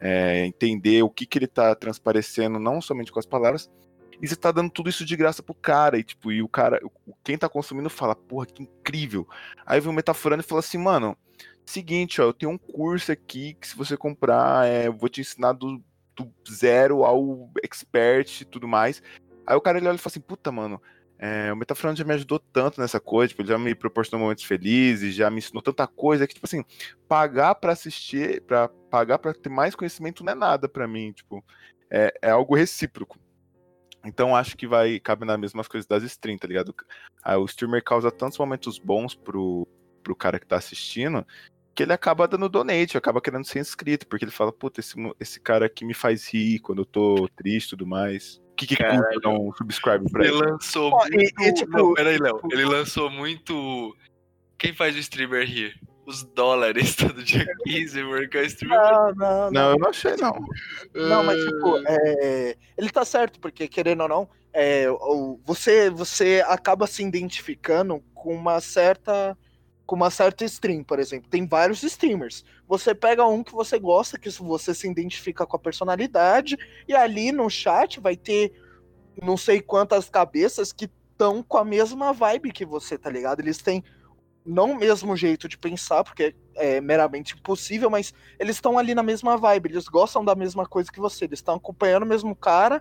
é, 0.00 0.46
entender 0.46 1.02
o 1.02 1.10
que, 1.10 1.26
que 1.26 1.38
ele 1.38 1.46
tá 1.46 1.74
transparecendo, 1.74 2.58
não 2.58 2.80
somente 2.80 3.12
com 3.12 3.18
as 3.18 3.26
palavras, 3.26 3.70
e 4.20 4.26
você 4.26 4.36
tá 4.36 4.50
dando 4.50 4.70
tudo 4.70 4.90
isso 4.90 5.04
de 5.04 5.16
graça 5.16 5.42
pro 5.42 5.54
cara, 5.54 5.98
e 5.98 6.02
tipo, 6.02 6.32
e 6.32 6.42
o 6.42 6.48
cara, 6.48 6.80
quem 7.22 7.38
tá 7.38 7.48
consumindo 7.48 7.88
fala, 7.88 8.16
porra, 8.16 8.46
que 8.46 8.62
incrível. 8.62 9.26
Aí 9.64 9.80
vem 9.80 9.90
o 9.90 9.94
Metaforando 9.94 10.42
e 10.42 10.46
fala 10.46 10.60
assim, 10.60 10.78
mano, 10.78 11.16
seguinte, 11.64 12.20
ó, 12.20 12.24
eu 12.24 12.32
tenho 12.32 12.52
um 12.52 12.58
curso 12.58 13.12
aqui 13.12 13.54
que 13.54 13.68
se 13.68 13.76
você 13.76 13.96
comprar, 13.96 14.66
é, 14.66 14.88
eu 14.88 14.92
vou 14.92 15.08
te 15.08 15.20
ensinar 15.20 15.52
do 15.52 15.82
do 16.24 16.32
zero 16.52 17.04
ao 17.04 17.50
expert 17.62 18.40
e 18.40 18.44
tudo 18.44 18.68
mais. 18.68 19.02
Aí 19.46 19.56
o 19.56 19.60
cara 19.60 19.78
ele 19.78 19.88
olha 19.88 19.96
e 19.96 19.98
fala 19.98 20.12
assim, 20.12 20.20
puta, 20.20 20.52
mano, 20.52 20.80
é, 21.22 21.52
o 21.52 21.94
já 21.94 22.02
me 22.02 22.14
ajudou 22.14 22.38
tanto 22.38 22.80
nessa 22.80 22.98
coisa, 22.98 23.28
tipo, 23.28 23.42
ele 23.42 23.50
já 23.50 23.58
me 23.58 23.74
proporcionou 23.74 24.24
momentos 24.24 24.42
felizes, 24.42 25.14
já 25.14 25.28
me 25.30 25.36
ensinou 25.36 25.60
tanta 25.60 25.86
coisa 25.86 26.26
que, 26.26 26.32
tipo 26.32 26.46
assim, 26.46 26.64
pagar 27.06 27.56
para 27.56 27.74
assistir, 27.74 28.40
para 28.40 28.70
pagar 28.90 29.18
para 29.18 29.34
ter 29.34 29.50
mais 29.50 29.74
conhecimento 29.74 30.24
não 30.24 30.32
é 30.32 30.34
nada 30.34 30.66
para 30.66 30.88
mim, 30.88 31.12
tipo, 31.12 31.44
é, 31.90 32.10
é, 32.22 32.30
algo 32.30 32.54
recíproco. 32.54 33.18
Então 34.02 34.34
acho 34.34 34.56
que 34.56 34.66
vai 34.66 34.98
cabe 34.98 35.26
nas 35.26 35.38
mesmas 35.38 35.68
coisas 35.68 35.86
das 35.86 36.02
streams, 36.04 36.40
tá 36.40 36.48
ligado? 36.48 36.74
Aí, 37.22 37.36
o 37.36 37.44
streamer 37.44 37.84
causa 37.84 38.10
tantos 38.10 38.38
momentos 38.38 38.78
bons 38.78 39.14
pro, 39.14 39.68
pro 40.02 40.16
cara 40.16 40.40
que 40.40 40.46
tá 40.46 40.56
assistindo, 40.56 41.26
que 41.80 41.84
ele 41.84 41.94
acaba 41.94 42.28
dando 42.28 42.46
donate, 42.46 42.98
acaba 42.98 43.22
querendo 43.22 43.46
ser 43.46 43.58
inscrito, 43.58 44.06
porque 44.06 44.26
ele 44.26 44.30
fala, 44.30 44.52
puta, 44.52 44.80
esse, 44.80 44.94
esse 45.18 45.40
cara 45.40 45.64
aqui 45.64 45.82
me 45.82 45.94
faz 45.94 46.28
rir 46.28 46.58
quando 46.58 46.82
eu 46.82 46.84
tô 46.84 47.26
triste 47.34 47.68
e 47.68 47.70
tudo 47.70 47.86
mais. 47.86 48.36
O 48.52 48.54
que 48.54 48.66
que 48.66 48.76
custa 48.76 49.20
dar 49.22 49.30
um 49.30 49.50
subscribe 49.54 50.10
pra 50.10 50.26
ele? 50.26 50.34
Ele 50.34 50.42
lançou 50.42 50.90
muito... 50.90 51.14
E, 51.14 51.48
e, 51.48 51.54
tipo, 51.54 51.70
não, 51.70 51.94
peraí, 51.94 52.18
Léo. 52.18 52.38
Ele 52.52 52.66
lançou 52.66 53.08
muito... 53.08 53.96
Quem 54.58 54.74
faz 54.74 54.94
o 54.94 54.98
streamer 54.98 55.46
rir? 55.46 55.74
Os 56.04 56.22
dólares 56.22 56.94
todo 56.96 57.22
dia 57.22 57.46
15, 57.64 58.04
porque 58.04 58.36
o 58.36 58.44
streamer... 58.44 58.78
Não, 58.78 58.92
não, 58.92 59.14
não. 59.14 59.50
Não, 59.50 59.70
eu 59.70 59.78
não 59.78 59.88
achei, 59.88 60.16
não. 60.18 60.38
Não, 60.94 61.24
mas 61.24 61.42
tipo, 61.42 61.78
é... 61.86 62.56
ele 62.76 62.90
tá 62.90 63.06
certo, 63.06 63.40
porque 63.40 63.66
querendo 63.66 64.02
ou 64.02 64.08
não, 64.08 64.28
é... 64.52 64.84
você, 65.46 65.88
você 65.88 66.44
acaba 66.46 66.86
se 66.86 67.02
identificando 67.02 68.04
com 68.12 68.34
uma 68.34 68.60
certa 68.60 69.34
com 69.90 69.96
uma 69.96 70.08
certa 70.08 70.44
stream, 70.44 70.84
por 70.84 71.00
exemplo. 71.00 71.28
Tem 71.28 71.44
vários 71.44 71.82
streamers. 71.82 72.44
Você 72.68 72.94
pega 72.94 73.26
um 73.26 73.42
que 73.42 73.50
você 73.50 73.76
gosta, 73.76 74.16
que 74.16 74.30
você 74.30 74.72
se 74.72 74.88
identifica 74.88 75.44
com 75.44 75.56
a 75.56 75.58
personalidade, 75.58 76.56
e 76.86 76.94
ali 76.94 77.32
no 77.32 77.50
chat 77.50 77.98
vai 77.98 78.16
ter 78.16 78.52
não 79.20 79.36
sei 79.36 79.60
quantas 79.60 80.08
cabeças 80.08 80.70
que 80.70 80.84
estão 80.84 81.42
com 81.42 81.58
a 81.58 81.64
mesma 81.64 82.12
vibe 82.12 82.52
que 82.52 82.64
você, 82.64 82.96
tá 82.96 83.10
ligado? 83.10 83.40
Eles 83.40 83.58
têm 83.58 83.82
não 84.46 84.70
o 84.70 84.78
mesmo 84.78 85.16
jeito 85.16 85.48
de 85.48 85.58
pensar, 85.58 86.04
porque 86.04 86.36
é 86.54 86.80
meramente 86.80 87.34
impossível, 87.34 87.90
mas 87.90 88.14
eles 88.38 88.58
estão 88.58 88.78
ali 88.78 88.94
na 88.94 89.02
mesma 89.02 89.36
vibe, 89.36 89.70
eles 89.70 89.88
gostam 89.88 90.24
da 90.24 90.36
mesma 90.36 90.66
coisa 90.66 90.92
que 90.92 91.00
você, 91.00 91.24
eles 91.24 91.40
estão 91.40 91.56
acompanhando 91.56 92.04
o 92.04 92.06
mesmo 92.06 92.36
cara 92.36 92.80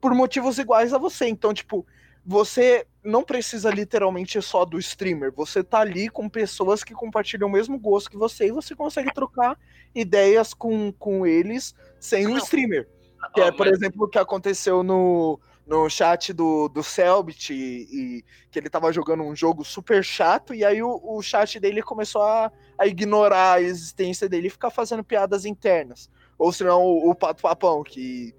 por 0.00 0.14
motivos 0.14 0.58
iguais 0.58 0.94
a 0.94 0.98
você. 0.98 1.26
Então, 1.26 1.52
tipo, 1.52 1.84
você 2.26 2.84
não 3.04 3.22
precisa 3.22 3.70
literalmente 3.70 4.42
só 4.42 4.64
do 4.64 4.78
streamer. 4.80 5.32
Você 5.32 5.62
tá 5.62 5.78
ali 5.78 6.08
com 6.08 6.28
pessoas 6.28 6.82
que 6.82 6.92
compartilham 6.92 7.48
o 7.48 7.52
mesmo 7.52 7.78
gosto 7.78 8.10
que 8.10 8.16
você 8.16 8.48
e 8.48 8.52
você 8.52 8.74
consegue 8.74 9.14
trocar 9.14 9.56
ideias 9.94 10.52
com, 10.52 10.92
com 10.92 11.24
eles 11.24 11.72
sem 12.00 12.26
um 12.26 12.36
streamer. 12.36 12.88
Que 13.32 13.40
é, 13.40 13.52
por 13.52 13.68
exemplo, 13.68 14.04
o 14.04 14.08
que 14.08 14.18
aconteceu 14.18 14.82
no, 14.82 15.38
no 15.64 15.88
chat 15.88 16.32
do, 16.32 16.68
do 16.68 16.82
Selbit 16.82 17.52
e, 17.52 17.86
e, 17.90 18.24
que 18.50 18.58
ele 18.58 18.68
tava 18.68 18.92
jogando 18.92 19.22
um 19.22 19.34
jogo 19.34 19.64
super 19.64 20.02
chato, 20.04 20.52
e 20.52 20.64
aí 20.64 20.82
o, 20.82 21.00
o 21.02 21.22
chat 21.22 21.60
dele 21.60 21.82
começou 21.82 22.22
a, 22.22 22.50
a 22.78 22.86
ignorar 22.86 23.54
a 23.54 23.62
existência 23.62 24.28
dele 24.28 24.48
e 24.48 24.50
ficar 24.50 24.70
fazendo 24.70 25.04
piadas 25.04 25.44
internas. 25.44 26.10
Ou 26.38 26.52
senão 26.52 26.82
o, 26.82 27.10
o 27.10 27.14
Pato 27.14 27.42
Papão, 27.42 27.82
que 27.82 28.34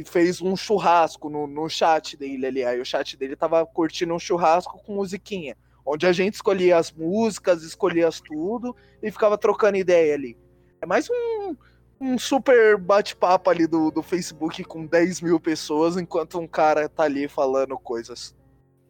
e 0.00 0.04
fez 0.04 0.42
um 0.42 0.56
churrasco 0.56 1.30
no, 1.30 1.46
no 1.46 1.68
chat 1.68 2.16
dele 2.16 2.46
ali. 2.46 2.64
Aí 2.64 2.80
o 2.80 2.84
chat 2.84 3.16
dele 3.16 3.36
tava 3.36 3.64
curtindo 3.64 4.12
um 4.12 4.18
churrasco 4.18 4.82
com 4.82 4.94
musiquinha. 4.94 5.56
Onde 5.86 6.06
a 6.06 6.12
gente 6.12 6.34
escolhia 6.34 6.76
as 6.76 6.90
músicas, 6.90 7.62
escolhia 7.62 8.08
tudo 8.26 8.74
e 9.02 9.10
ficava 9.10 9.38
trocando 9.38 9.76
ideia 9.76 10.14
ali. 10.14 10.36
É 10.80 10.86
mais 10.86 11.08
um, 11.08 11.56
um 12.00 12.18
super 12.18 12.76
bate-papo 12.76 13.50
ali 13.50 13.66
do, 13.66 13.90
do 13.90 14.02
Facebook 14.02 14.64
com 14.64 14.84
10 14.84 15.20
mil 15.20 15.38
pessoas, 15.38 15.96
enquanto 15.96 16.40
um 16.40 16.46
cara 16.46 16.88
tá 16.88 17.04
ali 17.04 17.28
falando 17.28 17.78
coisas. 17.78 18.34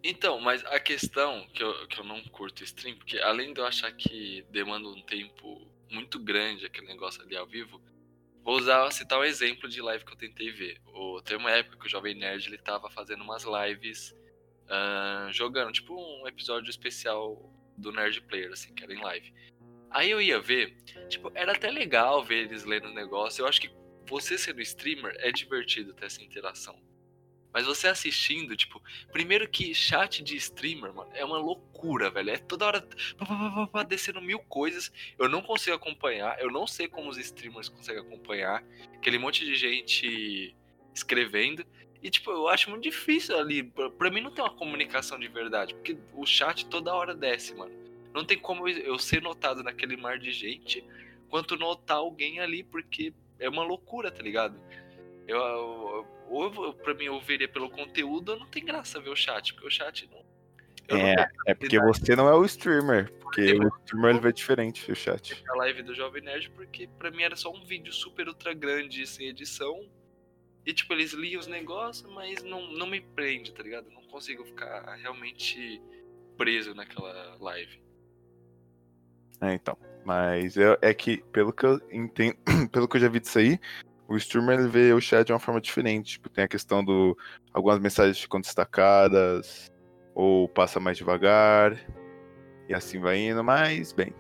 Então, 0.03 0.41
mas 0.41 0.65
a 0.67 0.79
questão 0.79 1.47
que 1.53 1.63
eu, 1.63 1.89
que 1.89 1.99
eu 2.01 2.05
não 2.05 2.23
curto 2.25 2.63
stream, 2.63 2.97
porque 2.97 3.19
além 3.19 3.53
de 3.53 3.61
eu 3.61 3.67
achar 3.67 3.93
que 3.93 4.45
demanda 4.51 4.89
um 4.89 5.03
tempo 5.03 5.67
muito 5.91 6.19
grande 6.19 6.67
aquele 6.67 6.87
negócio 6.87 7.23
ali 7.23 7.37
ao 7.37 7.47
vivo, 7.47 7.81
Vou 8.45 8.57
usar, 8.57 8.91
citar 8.91 9.19
um 9.19 9.25
exemplo 9.25 9.69
de 9.69 9.81
live 9.81 10.05
que 10.05 10.13
eu 10.13 10.17
tentei 10.17 10.51
ver. 10.51 10.79
O, 10.93 11.23
tem 11.23 11.37
uma 11.37 11.51
época 11.51 11.79
que 11.79 11.87
o 11.87 11.89
Jovem 11.89 12.15
Nerd 12.15 12.47
ele 12.47 12.59
tava 12.59 12.91
fazendo 12.91 13.25
umas 13.25 13.43
lives 13.45 14.15
uh, 14.65 15.33
jogando, 15.33 15.73
tipo 15.73 15.95
um 15.95 16.29
episódio 16.29 16.69
especial 16.69 17.51
do 17.79 17.91
Nerd 17.91 18.21
Player, 18.23 18.53
assim, 18.53 18.75
que 18.75 18.85
era 18.85 18.93
em 18.93 19.03
live. 19.03 19.33
Aí 19.91 20.11
eu 20.11 20.21
ia 20.21 20.39
ver, 20.41 20.77
tipo, 21.09 21.33
era 21.35 21.53
até 21.53 21.71
legal 21.71 22.23
ver 22.23 22.45
eles 22.45 22.65
lendo 22.65 22.89
o 22.89 22.95
negócio. 22.95 23.43
Eu 23.43 23.49
acho 23.49 23.61
que 23.61 23.71
você 24.07 24.37
sendo 24.37 24.61
streamer 24.61 25.17
é 25.21 25.33
divertido 25.33 25.95
ter 25.95 26.05
essa 26.05 26.23
interação. 26.23 26.79
Mas 27.55 27.67
você 27.67 27.87
assistindo, 27.87 28.57
tipo, 28.57 28.83
primeiro 29.13 29.49
que 29.49 29.73
chat 29.73 30.25
de 30.25 30.35
streamer, 30.35 30.93
mano, 30.93 31.09
é 31.15 31.25
uma 31.25 31.39
loucura, 31.39 32.11
velho. 32.11 32.31
É 32.31 32.37
toda 32.37 32.67
hora 32.67 32.81
pá, 33.17 33.25
pá, 33.25 33.67
pá, 33.69 33.83
descendo 33.85 34.21
mil 34.21 34.41
coisas. 34.41 34.91
Eu 35.17 35.29
não 35.29 35.41
consigo 35.41 35.77
acompanhar. 35.77 36.37
Eu 36.41 36.51
não 36.51 36.67
sei 36.67 36.89
como 36.89 37.09
os 37.09 37.17
streamers 37.17 37.69
conseguem 37.69 38.03
acompanhar. 38.03 38.65
Aquele 38.97 39.19
monte 39.19 39.45
de 39.45 39.55
gente 39.55 40.57
escrevendo. 40.93 41.65
E, 42.03 42.11
tipo, 42.11 42.29
eu 42.33 42.49
acho 42.49 42.69
muito 42.71 42.83
difícil 42.83 43.39
ali. 43.39 43.63
Pra 43.63 44.11
mim 44.11 44.21
não 44.21 44.33
tem 44.33 44.45
uma 44.45 44.53
comunicação 44.53 45.17
de 45.17 45.29
verdade. 45.29 45.75
Porque 45.75 45.97
o 46.13 46.27
chat 46.27 46.67
toda 46.67 46.93
hora 46.93 47.15
desce, 47.15 47.55
mano. 47.55 47.73
Não 48.13 48.25
tem 48.25 48.37
como 48.37 48.69
eu 48.69 48.99
ser 48.99 49.23
notado 49.23 49.63
naquele 49.63 49.97
mar 49.97 50.19
de 50.19 50.33
gente 50.33 50.85
quanto 51.31 51.57
notar 51.57 51.99
alguém 51.99 52.41
ali, 52.41 52.65
porque 52.65 53.15
é 53.39 53.49
uma 53.49 53.63
loucura, 53.63 54.11
tá 54.11 54.23
ligado? 54.23 54.57
Eu, 55.27 55.39
eu, 55.39 56.07
ou 56.29 56.73
pra 56.75 56.95
mim 56.95 57.05
eu 57.05 57.21
veria 57.21 57.49
pelo 57.49 57.71
conteúdo, 57.71 58.33
ou 58.33 58.39
não 58.39 58.47
tem 58.47 58.65
graça 58.65 59.01
ver 59.01 59.11
o 59.11 59.17
chat, 59.17 59.53
porque 59.55 59.69
o 59.69 59.71
chat 59.71 60.09
não. 60.11 60.25
É, 60.89 61.17
não 61.17 61.25
é 61.47 61.55
porque 61.55 61.79
você 61.79 62.15
não 62.15 62.29
é 62.29 62.35
o 62.35 62.45
streamer. 62.45 63.11
Porque 63.21 63.55
o 63.55 63.69
streamer 63.85 64.11
ele 64.11 64.21
vê 64.21 64.33
diferente 64.33 64.93
o 64.93 64.95
chat. 64.95 65.43
A 65.49 65.57
live 65.57 65.83
do 65.83 65.95
Jovem 65.95 66.23
Nerd, 66.23 66.51
porque 66.51 66.89
pra 66.99 67.11
mim 67.11 67.23
era 67.23 67.37
só 67.37 67.51
um 67.53 67.65
vídeo 67.65 67.93
super 67.93 68.29
ultra 68.29 68.53
grande, 68.53 69.07
sem 69.07 69.29
edição. 69.29 69.89
E 70.67 70.73
tipo, 70.73 70.93
eles 70.93 71.13
liam 71.13 71.41
os 71.41 71.47
negócios, 71.47 72.11
mas 72.13 72.43
não, 72.43 72.71
não 72.73 72.87
me 72.87 73.01
prende, 73.01 73.53
tá 73.53 73.63
ligado? 73.63 73.91
Não 73.91 74.03
consigo 74.05 74.45
ficar 74.45 74.95
realmente 74.97 75.81
preso 76.37 76.75
naquela 76.75 77.37
live. 77.41 77.83
É, 79.41 79.55
então. 79.55 79.77
Mas 80.05 80.57
é, 80.57 80.79
é 80.83 80.95
que, 80.95 81.19
pelo 81.33 81.53
que 81.53 81.65
eu 81.65 81.81
entendo, 81.91 82.37
pelo 82.71 82.87
que 82.87 82.97
eu 82.97 83.01
já 83.01 83.09
vi 83.09 83.21
disso 83.21 83.39
aí, 83.39 83.59
o 84.15 84.19
streamer 84.19 84.59
ele 84.59 84.69
vê 84.69 84.93
o 84.93 85.01
chat 85.01 85.27
de 85.27 85.33
uma 85.33 85.39
forma 85.39 85.61
diferente. 85.61 86.13
Tipo, 86.13 86.29
tem 86.29 86.45
a 86.45 86.49
questão 86.49 86.85
do. 86.85 87.17
Algumas 87.53 87.79
mensagens 87.79 88.19
ficam 88.19 88.41
destacadas, 88.41 89.71
ou 90.15 90.49
passa 90.49 90.81
mais 90.81 90.97
devagar, 90.97 91.77
e 92.69 92.75
assim 92.75 93.01
vai 93.01 93.19
indo, 93.19 93.43
mas, 93.43 93.93
bem. 93.93 94.15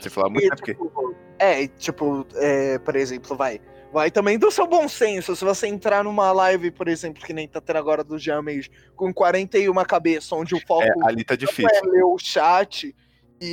Sei 0.00 0.10
falar 0.10 0.30
muito, 0.30 0.44
e, 0.44 0.46
é 0.46 0.56
porque. 0.56 0.74
Tipo, 0.74 1.14
é, 1.38 1.66
tipo, 1.66 2.26
é, 2.36 2.78
por 2.78 2.96
exemplo, 2.96 3.36
vai. 3.36 3.60
Vai 3.92 4.10
também 4.10 4.38
do 4.38 4.50
seu 4.50 4.66
bom 4.66 4.88
senso. 4.88 5.36
Se 5.36 5.44
você 5.44 5.66
entrar 5.66 6.02
numa 6.02 6.32
live, 6.32 6.70
por 6.70 6.88
exemplo, 6.88 7.22
que 7.22 7.34
nem 7.34 7.46
tá 7.46 7.60
tendo 7.60 7.76
agora 7.76 8.02
do 8.02 8.18
Jamage, 8.18 8.70
com 8.96 9.12
41 9.12 9.74
cabeça, 9.84 10.34
onde 10.34 10.54
o 10.54 10.60
foco 10.66 10.82
é, 10.82 10.94
ali 11.04 11.22
tá 11.22 11.36
difícil. 11.36 11.68
é 11.70 11.80
ler 11.82 12.04
o 12.04 12.16
chat 12.18 12.96
e, 13.38 13.46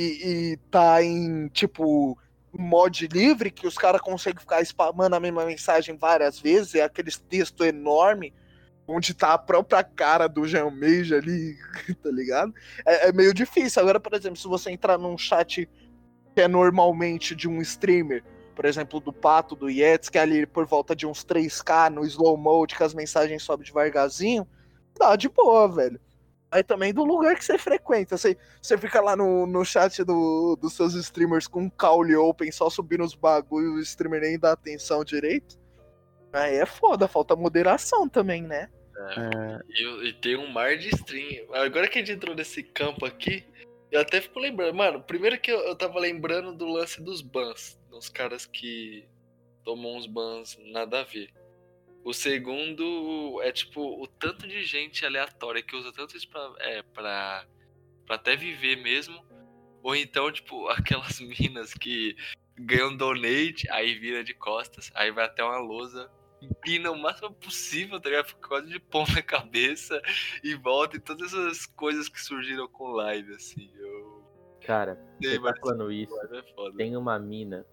e 0.52 0.56
tá 0.70 1.02
em, 1.02 1.48
tipo, 1.48 2.16
mod 2.52 3.08
livre, 3.08 3.50
que 3.50 3.66
os 3.66 3.76
caras 3.76 4.00
conseguem 4.00 4.40
ficar 4.40 4.60
spamando 4.62 5.16
a 5.16 5.20
mesma 5.20 5.44
mensagem 5.44 5.96
várias 5.96 6.38
vezes, 6.38 6.74
é 6.74 6.82
aquele 6.82 7.10
texto 7.10 7.64
enorme. 7.64 8.32
onde 8.86 9.14
tá 9.14 9.34
a 9.34 9.38
própria 9.38 9.84
cara 9.84 10.26
do 10.26 10.46
Jean 10.48 10.70
Meija 10.70 11.16
ali, 11.18 11.56
tá 12.02 12.10
ligado? 12.10 12.52
É, 12.84 13.08
é, 13.08 13.12
meio 13.12 13.32
difícil. 13.32 13.80
Agora, 13.80 14.00
por 14.00 14.14
exemplo, 14.14 14.36
se 14.36 14.48
você 14.48 14.70
entrar 14.70 14.98
num 14.98 15.16
chat 15.16 15.68
que 16.34 16.40
é 16.40 16.48
normalmente 16.48 17.36
de 17.36 17.48
um 17.48 17.60
streamer, 17.60 18.24
por 18.54 18.64
exemplo, 18.64 19.00
do 19.00 19.12
Pato, 19.12 19.54
do 19.54 19.70
Yetis, 19.70 20.08
que 20.08 20.18
é 20.18 20.22
ali 20.22 20.44
por 20.44 20.66
volta 20.66 20.94
de 20.94 21.06
uns 21.06 21.24
3K 21.24 21.88
no 21.88 22.04
slow 22.04 22.36
mode, 22.36 22.76
que 22.76 22.82
as 22.82 22.92
mensagens 22.92 23.42
sobem 23.42 23.64
devagarzinho, 23.64 24.46
dá 24.98 25.14
de 25.16 25.28
boa, 25.28 25.68
velho. 25.68 26.00
Aí 26.50 26.64
também 26.64 26.92
do 26.92 27.04
lugar 27.04 27.36
que 27.36 27.44
você 27.44 27.56
frequenta. 27.56 28.16
Você, 28.16 28.36
você 28.60 28.76
fica 28.76 29.00
lá 29.00 29.14
no, 29.14 29.46
no 29.46 29.64
chat 29.64 30.02
do, 30.02 30.56
dos 30.56 30.72
seus 30.72 30.94
streamers 30.94 31.46
com 31.46 31.62
um 31.62 31.70
caule 31.70 32.16
open, 32.16 32.50
só 32.50 32.68
subindo 32.68 33.04
os 33.04 33.14
bagulhos, 33.14 33.74
o 33.74 33.78
streamer 33.80 34.22
nem 34.22 34.38
dá 34.38 34.52
atenção 34.52 35.04
direito. 35.04 35.58
Aí 36.32 36.56
é 36.56 36.66
foda, 36.66 37.06
falta 37.06 37.36
moderação 37.36 38.08
também, 38.08 38.42
né? 38.42 38.68
É, 39.16 39.60
e, 39.68 40.08
e, 40.08 40.12
tem 40.14 40.36
um 40.36 40.48
mar 40.48 40.76
de 40.76 40.88
stream. 40.88 41.46
Agora 41.54 41.88
que 41.88 41.98
a 41.98 42.02
gente 42.02 42.12
entrou 42.12 42.34
nesse 42.34 42.62
campo 42.62 43.06
aqui, 43.06 43.44
eu 43.90 44.00
até 44.00 44.20
fico 44.20 44.38
lembrando. 44.38 44.74
Mano, 44.74 45.02
primeiro 45.02 45.40
que 45.40 45.50
eu, 45.50 45.58
eu 45.60 45.74
tava 45.74 45.98
lembrando 45.98 46.52
do 46.52 46.66
lance 46.66 47.00
dos 47.00 47.22
bans. 47.22 47.80
Dos 47.88 48.08
caras 48.08 48.44
que 48.44 49.08
tomam 49.64 49.96
uns 49.96 50.06
bans 50.06 50.58
nada 50.72 51.00
a 51.00 51.04
ver. 51.04 51.30
O 52.02 52.12
segundo 52.12 53.40
é 53.42 53.52
tipo 53.52 54.02
o 54.02 54.06
tanto 54.06 54.48
de 54.48 54.64
gente 54.64 55.04
aleatória 55.04 55.62
que 55.62 55.76
usa 55.76 55.92
tanto 55.92 56.16
isso 56.16 56.28
pra, 56.28 56.52
é, 56.58 56.82
pra, 56.82 57.46
pra 58.06 58.16
até 58.16 58.36
viver 58.36 58.76
mesmo. 58.76 59.22
Ou 59.82 59.94
então, 59.94 60.30
tipo, 60.32 60.68
aquelas 60.70 61.20
minas 61.20 61.74
que 61.74 62.16
ganham 62.58 62.96
donate, 62.96 63.70
aí 63.70 63.94
vira 63.94 64.22
de 64.22 64.34
costas, 64.34 64.90
aí 64.94 65.10
vai 65.10 65.24
até 65.24 65.42
uma 65.42 65.58
lousa, 65.58 66.10
empina 66.42 66.90
o 66.90 66.98
máximo 66.98 67.32
possível, 67.32 68.00
tá 68.00 68.08
ligado? 68.08 68.28
Fica 68.28 68.48
quase 68.48 68.68
de 68.68 68.78
pão 68.78 69.04
na 69.14 69.22
cabeça 69.22 70.00
e 70.44 70.54
volta 70.54 70.96
e 70.96 71.00
todas 71.00 71.32
essas 71.32 71.66
coisas 71.66 72.08
que 72.08 72.20
surgiram 72.20 72.68
com 72.68 72.92
live, 72.92 73.34
assim. 73.34 73.70
Eu... 73.76 74.22
Cara, 74.62 74.98
você 75.20 75.38
tá 75.38 75.54
falando 75.60 75.90
isso, 75.90 76.14
é 76.20 76.42
tem 76.76 76.96
uma 76.96 77.18
mina 77.18 77.66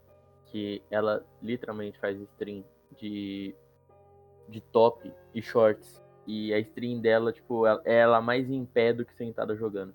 que 0.45 0.81
ela 0.89 1.25
literalmente 1.41 1.99
faz 1.99 2.17
stream 2.19 2.63
de 2.97 3.53
de 4.47 4.61
top 4.61 5.11
e 5.33 5.41
shorts. 5.41 6.01
E 6.25 6.53
a 6.53 6.59
stream 6.59 6.99
dela, 6.99 7.31
tipo, 7.31 7.65
é 7.65 7.79
ela 7.85 8.21
mais 8.21 8.49
em 8.49 8.65
pé 8.65 8.91
do 8.91 9.05
que 9.05 9.15
sentada 9.15 9.55
jogando. 9.55 9.93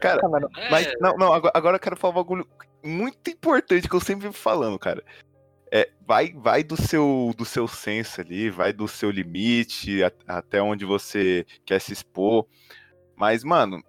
Cara, 0.00 0.20
é. 0.56 0.70
mas 0.70 0.92
não, 1.00 1.16
não, 1.16 1.32
agora, 1.32 1.52
agora 1.54 1.76
eu 1.76 1.80
quero 1.80 1.96
falar 1.96 2.12
um 2.12 2.16
bagulho 2.16 2.48
muito 2.82 3.30
importante 3.30 3.88
que 3.88 3.94
eu 3.94 4.00
sempre 4.00 4.26
vivo 4.26 4.34
falando, 4.34 4.78
cara. 4.78 5.02
É, 5.72 5.90
vai 6.06 6.32
vai 6.32 6.62
do 6.62 6.76
seu 6.76 7.34
do 7.36 7.44
seu 7.44 7.66
senso 7.66 8.20
ali, 8.20 8.50
vai 8.50 8.72
do 8.72 8.86
seu 8.86 9.10
limite, 9.10 10.04
a, 10.04 10.12
até 10.28 10.62
onde 10.62 10.84
você 10.84 11.44
quer 11.64 11.80
se 11.80 11.92
expor. 11.92 12.46
Mas, 13.16 13.42
mano, 13.42 13.82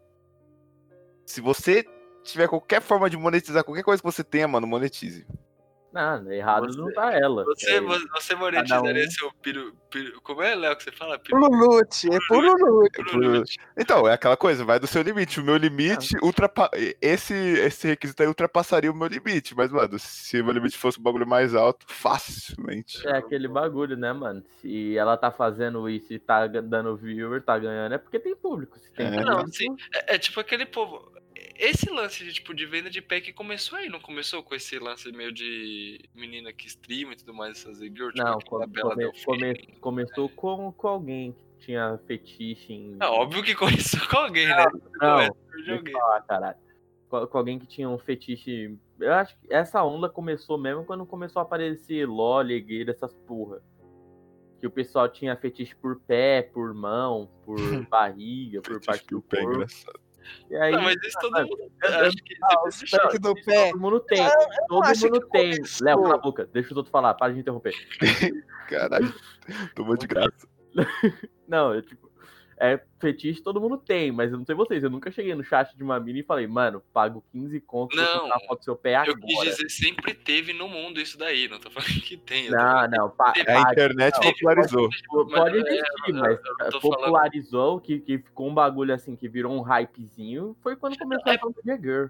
se 1.26 1.42
você 1.42 1.86
tiver 2.24 2.48
qualquer 2.48 2.82
forma 2.82 3.10
de 3.10 3.18
monetizar 3.18 3.64
qualquer 3.64 3.84
coisa 3.84 4.02
que 4.02 4.12
você 4.12 4.24
tenha, 4.24 4.48
mano, 4.48 4.66
monetize. 4.66 5.26
Não, 5.96 6.30
errado 6.30 6.68
você, 6.68 6.78
não 6.78 6.92
tá 6.92 7.14
ela. 7.14 7.46
Você, 7.46 7.76
é, 7.76 7.80
você 7.80 8.36
monetizaria 8.36 9.08
um... 9.08 9.12
seu 9.12 9.32
piru, 9.42 9.74
piru, 9.90 10.22
Como 10.22 10.42
é, 10.42 10.54
Léo, 10.54 10.76
que 10.76 10.84
você 10.84 10.92
fala? 10.92 11.18
Purulute, 11.18 12.14
é 12.14 12.18
purulute. 12.28 13.58
Então, 13.78 14.06
é 14.06 14.12
aquela 14.12 14.36
coisa, 14.36 14.66
vai 14.66 14.78
do 14.78 14.88
seu 14.88 15.02
limite. 15.02 15.40
O 15.40 15.44
meu 15.46 15.56
limite, 15.56 16.18
ah. 16.18 16.26
ultrapa... 16.26 16.70
esse, 17.02 17.34
esse 17.34 17.88
requisito 17.88 18.22
aí 18.22 18.28
ultrapassaria 18.28 18.92
o 18.92 18.96
meu 18.96 19.08
limite. 19.08 19.56
Mas, 19.56 19.72
mano, 19.72 19.98
se 19.98 20.42
o 20.42 20.44
meu 20.44 20.54
limite 20.54 20.78
fosse 20.78 21.00
um 21.00 21.04
bagulho 21.04 21.26
mais 21.26 21.56
alto, 21.56 21.86
facilmente. 21.88 23.08
É 23.08 23.16
aquele 23.16 23.48
bagulho, 23.48 23.96
né, 23.96 24.12
mano? 24.12 24.44
Se 24.60 24.98
ela 24.98 25.16
tá 25.16 25.32
fazendo 25.32 25.90
isso 25.90 26.12
e 26.12 26.20
tá 26.20 26.46
dando 26.46 26.98
viewer, 26.98 27.42
tá 27.42 27.58
ganhando, 27.58 27.96
é 27.96 27.98
porque 27.98 28.20
tem 28.20 28.36
público. 28.36 28.78
Se 28.78 28.92
tem 28.92 29.08
é. 29.08 29.12
Público, 29.12 29.32
não, 29.32 29.48
sim. 29.48 29.74
É, 29.94 30.16
é 30.16 30.18
tipo 30.18 30.42
aquele 30.42 30.66
povo 30.66 31.10
esse 31.58 31.90
lance 31.90 32.24
de, 32.24 32.34
tipo, 32.34 32.54
de 32.54 32.66
venda 32.66 32.90
de 32.90 33.02
pack 33.02 33.32
começou 33.34 33.78
aí, 33.78 33.90
não 33.90 34.00
começou 34.00 34.44
com 34.44 34.54
esse 34.54 34.78
lance 34.78 35.12
meio 35.12 35.32
de 35.32 36.00
menina 36.14 36.52
que 36.52 36.68
streama 36.68 37.14
e 37.14 37.16
tudo 37.16 37.34
mais, 37.34 37.60
essas 37.60 37.80
girl, 37.80 38.10
tipo, 38.10 38.24
Não, 38.24 38.40
come, 38.40 38.68
come, 38.82 39.12
come, 39.26 39.56
começou 39.80 40.30
com, 40.30 40.72
com 40.74 40.88
alguém 40.88 41.32
que 41.58 41.68
tinha 41.68 41.98
fetiche 42.06 42.74
em... 42.74 42.98
É 43.00 43.06
óbvio 43.06 43.44
que 43.44 43.56
começou 43.56 44.00
com 44.10 44.18
alguém, 44.18 44.48
né? 44.48 44.66
Não, 45.02 45.28
não 45.28 45.92
falar, 45.92 46.22
caralho. 46.24 46.58
Com, 47.10 47.28
com, 47.28 47.38
alguém 47.38 47.58
que 47.58 47.68
tinha 47.68 47.90
um 47.90 47.98
fetiche... 47.98 48.78
Eu 49.00 49.14
acho 49.14 49.38
que 49.40 49.54
essa 49.54 49.84
onda 49.84 50.10
começou 50.10 50.58
mesmo 50.58 50.84
quando 50.84 51.06
começou 51.06 51.40
a 51.40 51.44
aparecer 51.44 52.06
LOL, 52.08 52.44
gay, 52.44 52.86
essas 52.90 53.14
porra. 53.28 53.62
Que 54.60 54.68
o 54.68 54.72
pessoal 54.72 55.08
tinha 55.08 55.36
fetiche 55.36 55.76
por 55.76 56.00
pé, 56.02 56.42
por 56.42 56.74
mão, 56.74 57.30
por 57.46 57.58
barriga, 57.90 58.62
por 58.62 58.82
parte 58.82 59.08
do 59.08 59.24
é 59.32 59.44
corpo. 59.44 59.64
É 59.64 60.05
e 60.50 60.56
aí, 60.56 60.72
não, 60.72 60.82
mas 60.82 60.96
isso 61.04 61.18
todo 61.20 61.40
mundo. 61.40 61.72
Acho 61.84 62.18
que 62.18 62.36
ah, 62.44 63.18
do 63.20 63.36
pé. 63.44 63.72
Todo 63.72 63.80
mundo 63.80 64.00
tem. 64.02 64.28
todo 64.68 64.84
mundo 64.84 65.28
tem. 65.32 65.52
Léo, 65.82 66.02
cala 66.04 66.16
a 66.16 66.18
boca. 66.18 66.50
Deixa 66.52 66.70
os 66.72 66.78
outros 66.78 66.92
falar. 66.92 67.14
Para 67.14 67.34
de 67.34 67.40
interromper. 67.40 67.74
Caralho. 68.70 69.14
Tomou 69.76 69.98
de 69.98 70.08
graça. 70.08 70.48
não, 71.48 71.74
eu, 71.74 71.82
tipo, 71.82 72.05
é 72.58 72.80
fetiche 73.00 73.42
todo 73.42 73.60
mundo 73.60 73.78
tem, 73.78 74.12
mas 74.12 74.32
eu 74.32 74.38
não 74.38 74.46
sei 74.46 74.56
vocês. 74.56 74.84
Eu 74.84 74.90
nunca 74.90 75.12
cheguei 75.12 75.36
no 75.36 75.44
chat 75.44 75.76
de 75.76 75.84
uma 75.84 76.00
mina 76.00 76.20
e 76.20 76.24
falei, 76.24 76.48
mano, 76.48 76.82
pago 76.94 77.24
15 77.32 77.60
contos 77.62 77.98
não, 77.98 78.30
pra 78.30 78.40
foto 78.42 78.60
do 78.60 78.64
seu 78.64 78.76
pé 78.76 78.96
agora. 78.96 79.12
Eu 79.12 79.20
quis 79.20 79.40
dizer, 79.42 79.70
sempre 79.70 80.14
teve 80.14 80.54
no 80.54 80.68
mundo 80.68 81.00
isso 81.00 81.18
daí. 81.18 81.48
Não 81.48 81.60
tô 81.60 81.70
falando 81.70 82.02
que 82.02 82.18
tem. 82.18 82.50
Não, 82.50 82.88
não. 82.88 83.10
Pa, 83.10 83.34
a 83.36 83.72
internet 83.72 84.20
popularizou. 84.20 84.90
Pode, 85.10 85.32
pode 85.32 85.58
existir, 85.58 86.14
mas, 86.14 86.40
é, 86.62 86.80
popularizou, 86.80 87.80
falando... 87.80 87.82
que, 87.82 88.00
que 88.00 88.18
ficou 88.20 88.50
um 88.50 88.54
bagulho 88.54 88.94
assim, 88.94 89.16
que 89.16 89.28
virou 89.28 89.54
um 89.54 89.62
hypezinho, 89.62 90.56
foi 90.62 90.76
quando 90.76 90.98
começou 90.98 91.32
é, 91.32 91.36
a 91.36 91.40
fazer 91.40 91.82
Girl. 91.82 92.08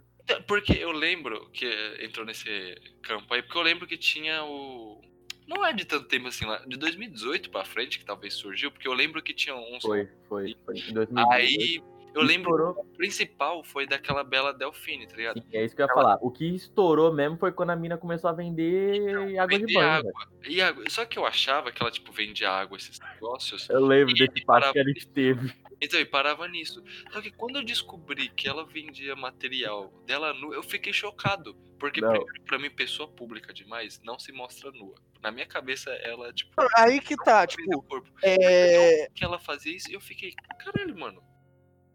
Porque 0.48 0.74
eu 0.74 0.92
lembro 0.92 1.50
que 1.52 1.68
entrou 2.02 2.26
nesse 2.26 2.76
campo 3.02 3.34
aí, 3.34 3.42
porque 3.42 3.58
eu 3.58 3.62
lembro 3.62 3.86
que 3.86 3.98
tinha 3.98 4.44
o 4.44 5.02
não 5.48 5.66
é 5.66 5.74
de 5.74 5.86
tanto 5.86 6.08
tempo 6.08 6.28
assim, 6.28 6.46
lá, 6.46 6.58
de 6.66 6.78
2018 6.78 7.50
pra 7.50 7.64
frente 7.66 8.00
que 8.00 8.06
talvez 8.06 8.34
surgiu, 8.34 8.72
porque 8.72 8.88
eu 8.88 8.94
lembro 8.94 9.22
que 9.22 9.34
tinha 9.34 9.56
uns. 9.56 9.82
Foi, 9.82 10.10
foi, 10.28 10.56
foi. 10.66 10.78
Em 10.78 10.94
2018. 10.94 11.32
Aí 11.32 11.84
eu 12.16 12.22
lembro 12.22 12.52
estourou. 12.52 12.74
que 12.74 12.82
o 12.82 12.98
principal 12.98 13.64
foi 13.64 13.86
daquela 13.86 14.24
Bela 14.24 14.54
Delfine, 14.54 15.06
tá 15.08 15.16
ligado? 15.16 15.42
Sim, 15.42 15.48
é 15.52 15.66
isso 15.66 15.76
que 15.76 15.82
eu 15.82 15.86
ia 15.86 15.92
Ela... 15.92 16.02
falar. 16.02 16.18
O 16.22 16.32
que 16.32 16.46
estourou 16.46 17.14
mesmo 17.14 17.38
foi 17.38 17.52
quando 17.52 17.72
a 17.72 17.76
mina 17.76 17.98
começou 17.98 18.30
a 18.30 18.34
vender 18.34 18.96
então, 18.96 19.42
água 19.42 19.60
de 19.60 19.74
banho. 19.74 19.90
Água. 19.90 20.12
E 20.48 20.62
água. 20.62 20.84
Só 20.90 21.06
que 21.06 21.20
eu 21.20 21.26
achava 21.26 21.72
que 21.72 21.82
ela, 21.82 21.92
tipo, 21.92 22.12
vendia 22.12 22.50
água, 22.50 22.78
esses 22.78 23.00
negócios. 23.00 23.70
Eu 23.70 23.86
lembro 23.86 24.14
desse 24.14 24.46
passo 24.46 24.72
que 24.72 24.80
ela 24.80 24.92
esteve. 24.92 25.54
Então, 25.82 26.00
e 26.00 26.06
parava 26.06 26.48
nisso. 26.48 26.84
Só 27.12 27.22
que 27.22 27.32
quando 27.32 27.58
eu 27.58 27.64
descobri 27.64 28.30
que 28.30 28.48
ela 28.48 28.66
vendia 28.66 29.16
material 29.16 29.92
dela 30.06 30.34
nua, 30.34 30.56
eu 30.56 30.64
fiquei 30.64 30.94
chocado. 30.94 31.54
Porque, 31.78 32.00
primeiro, 32.00 32.26
pra 32.46 32.58
mim, 32.58 32.70
pessoa 32.70 33.08
pública 33.08 33.54
demais 33.54 34.00
não 34.04 34.18
se 34.18 34.32
mostra 34.32 34.72
nua. 34.72 34.96
Na 35.22 35.32
minha 35.32 35.46
cabeça, 35.46 35.90
ela, 35.92 36.32
tipo. 36.32 36.52
Aí 36.78 37.02
que 37.02 37.16
tá, 37.18 37.46
tipo. 37.46 37.82
Corpo. 37.84 38.10
É... 38.24 39.10
Que 39.14 39.24
ela 39.24 39.38
fazia 39.40 39.76
isso 39.76 39.92
e 39.92 39.94
eu 39.94 40.02
fiquei, 40.02 40.34
caralho, 40.60 40.98
mano. 40.98 41.22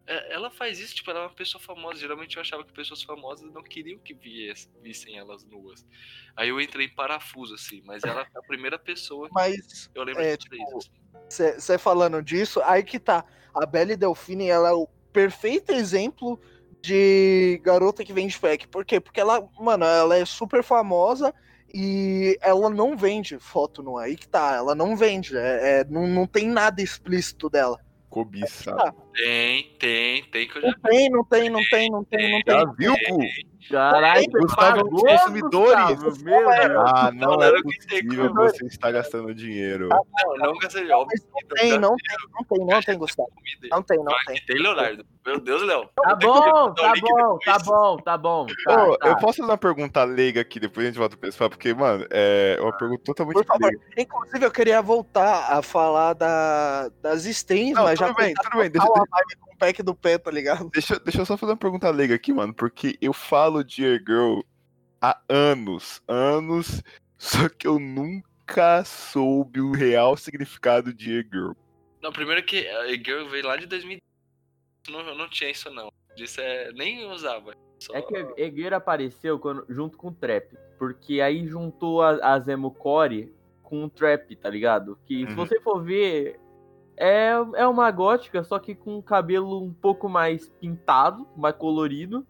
É, 0.06 0.32
ela 0.32 0.50
faz 0.50 0.78
isso, 0.78 0.94
tipo, 0.94 1.10
ela 1.10 1.20
é 1.20 1.22
uma 1.24 1.34
pessoa 1.34 1.62
famosa. 1.62 2.00
Geralmente 2.00 2.36
eu 2.36 2.42
achava 2.42 2.64
que 2.64 2.72
pessoas 2.72 3.02
famosas 3.02 3.52
não 3.52 3.62
queriam 3.62 3.98
que 3.98 4.14
vissem 4.82 5.16
elas 5.16 5.44
nuas. 5.44 5.86
Aí 6.36 6.48
eu 6.48 6.60
entrei 6.60 6.86
em 6.86 6.94
parafuso, 6.94 7.54
assim, 7.54 7.82
mas 7.84 8.02
ela 8.04 8.22
é 8.22 8.38
a 8.38 8.42
primeira 8.42 8.78
pessoa 8.78 9.28
mas, 9.32 9.90
eu 9.94 10.02
lembro 10.02 10.22
é, 10.22 10.36
tipo, 10.36 10.56
Você 11.28 11.44
assim. 11.56 11.78
falando 11.78 12.22
disso, 12.22 12.60
aí 12.64 12.82
que 12.82 12.98
tá. 12.98 13.24
A 13.52 13.66
Belle 13.66 13.96
Delfine, 13.96 14.48
ela 14.48 14.68
é 14.68 14.72
o 14.72 14.86
perfeito 15.12 15.72
exemplo 15.72 16.40
de 16.80 17.60
garota 17.62 18.04
que 18.04 18.12
vende 18.12 18.38
pack. 18.38 18.68
Por 18.68 18.84
quê? 18.84 19.00
Porque 19.00 19.20
ela, 19.20 19.46
mano, 19.58 19.84
ela 19.84 20.16
é 20.16 20.24
super 20.24 20.62
famosa 20.62 21.34
e 21.72 22.38
ela 22.40 22.68
não 22.68 22.96
vende 22.96 23.38
foto 23.38 23.82
no 23.82 23.96
aí 23.96 24.16
que 24.16 24.28
tá, 24.28 24.54
ela 24.56 24.74
não 24.74 24.96
vende, 24.96 25.36
é, 25.36 25.80
é 25.80 25.84
não, 25.84 26.06
não 26.06 26.26
tem 26.26 26.48
nada 26.48 26.82
explícito 26.82 27.48
dela. 27.48 27.78
Cobiça. 28.08 28.74
Tá. 29.10 29.22
Tem, 29.22 29.76
tem, 29.78 30.24
tem 30.24 30.48
que 30.48 30.58
eu 30.58 30.62
já 30.62 30.68
Não 30.68 30.74
tem, 30.82 31.10
não 31.10 31.24
tem, 31.24 31.50
não 31.50 31.64
tem, 31.64 31.90
não 31.90 32.04
tem, 32.04 32.32
não 32.32 32.42
tem. 32.42 32.54
Já 32.54 32.64
viu, 32.72 32.94
Gu? 33.08 33.50
Caralho, 33.70 34.24
Gustavo, 34.32 34.90
consumidores. 34.90 36.22
Meu 36.22 36.50
ah, 36.50 37.10
não 37.12 37.40
é 37.40 37.62
possível 37.62 38.34
você 38.34 38.66
estar 38.66 38.90
gastando 38.90 39.32
dinheiro. 39.34 39.88
Ah, 39.92 39.98
não, 40.24 40.52
não 40.52 40.58
gastei. 40.58 40.84
Não 40.84 41.06
tem, 41.06 41.78
não 41.78 41.96
tem, 41.96 42.16
não 42.32 42.44
tem, 42.44 42.66
não 42.66 42.82
tem, 42.82 42.98
Gustavo. 42.98 43.30
Não 43.70 43.82
tem, 43.82 43.98
não 43.98 44.14
tem. 44.26 44.42
Tem, 44.46 44.58
Leonardo. 44.60 45.04
Meu 45.24 45.38
Deus, 45.38 45.62
Léo. 45.62 45.88
Tá 46.02 46.16
bom, 46.16 46.72
tá 46.72 46.92
bom, 47.00 47.38
tá 47.44 47.58
bom, 47.58 47.96
tá 47.98 48.18
bom. 48.18 48.46
Tá, 48.46 48.96
tá. 48.96 49.08
Eu 49.08 49.16
posso 49.18 49.36
fazer 49.36 49.42
uma 49.42 49.58
pergunta 49.58 50.02
leiga 50.02 50.40
aqui, 50.40 50.58
depois 50.58 50.86
a 50.86 50.88
gente 50.88 50.98
volta 50.98 51.16
pro 51.16 51.28
pessoal, 51.28 51.50
porque, 51.50 51.74
mano, 51.74 52.06
é 52.10 52.58
uma 52.60 52.72
pergunta 52.76 53.02
totalmente 53.04 53.34
Por 53.34 53.44
favor. 53.44 53.70
Inclusive, 53.96 54.46
eu 54.46 54.50
queria 54.50 54.80
voltar 54.80 55.52
a 55.52 55.62
falar 55.62 56.14
da, 56.14 56.90
das 57.02 57.26
streams, 57.26 57.74
não, 57.74 57.84
mas 57.84 57.98
tudo 57.98 58.08
já 58.08 58.14
bem, 58.14 58.34
tudo 58.34 58.58
bem. 58.58 58.70
Deixa, 58.70 58.88
deixa, 59.04 59.38
com 59.40 59.54
o 59.54 59.56
pack 59.56 59.82
do 59.82 59.94
pé, 59.94 60.18
tá 60.18 60.30
ligado? 60.30 60.70
Deixa, 60.70 60.98
deixa 60.98 61.20
eu 61.20 61.26
só 61.26 61.36
fazer 61.36 61.52
uma 61.52 61.58
pergunta 61.58 61.90
leiga 61.90 62.14
aqui, 62.14 62.32
mano, 62.32 62.54
porque 62.54 62.96
eu 63.00 63.12
falo 63.12 63.62
de 63.62 63.82
Girl 64.06 64.40
há 65.00 65.18
anos, 65.28 66.02
anos, 66.06 66.82
só 67.16 67.48
que 67.48 67.66
eu 67.66 67.78
nunca 67.78 68.84
soube 68.84 69.60
o 69.60 69.72
real 69.72 70.16
significado 70.16 70.92
de 70.92 71.20
e-girl. 71.20 71.52
Não, 72.02 72.12
primeiro 72.12 72.42
que 72.42 72.66
a 72.66 72.88
e-girl 72.88 73.28
veio 73.28 73.46
lá 73.46 73.56
de 73.56 73.66
2010. 73.66 74.00
Não, 74.88 75.14
não 75.14 75.28
tinha 75.28 75.50
isso, 75.50 75.70
não. 75.70 75.92
Isso 76.16 76.40
é, 76.40 76.72
nem 76.72 77.04
usava. 77.06 77.54
Só... 77.78 77.94
É 77.94 78.02
que 78.02 78.14
e-girl 78.36 78.74
apareceu 78.74 79.38
quando, 79.38 79.64
junto 79.68 79.96
com 79.96 80.08
o 80.08 80.14
trap. 80.14 80.56
Porque 80.78 81.20
aí 81.20 81.46
juntou 81.46 82.02
a, 82.02 82.34
a 82.34 82.40
Zemo 82.40 82.70
Core 82.70 83.32
com 83.62 83.84
o 83.84 83.90
trap, 83.90 84.34
tá 84.36 84.48
ligado? 84.48 84.98
Que 85.06 85.22
uhum. 85.22 85.30
se 85.30 85.34
você 85.36 85.60
for 85.60 85.82
ver, 85.82 86.39
é, 87.00 87.30
é 87.54 87.66
uma 87.66 87.90
gótica, 87.90 88.44
só 88.44 88.58
que 88.58 88.74
com 88.74 88.98
o 88.98 89.02
cabelo 89.02 89.62
um 89.62 89.72
pouco 89.72 90.06
mais 90.06 90.50
pintado, 90.60 91.26
mais 91.34 91.56
colorido. 91.56 92.26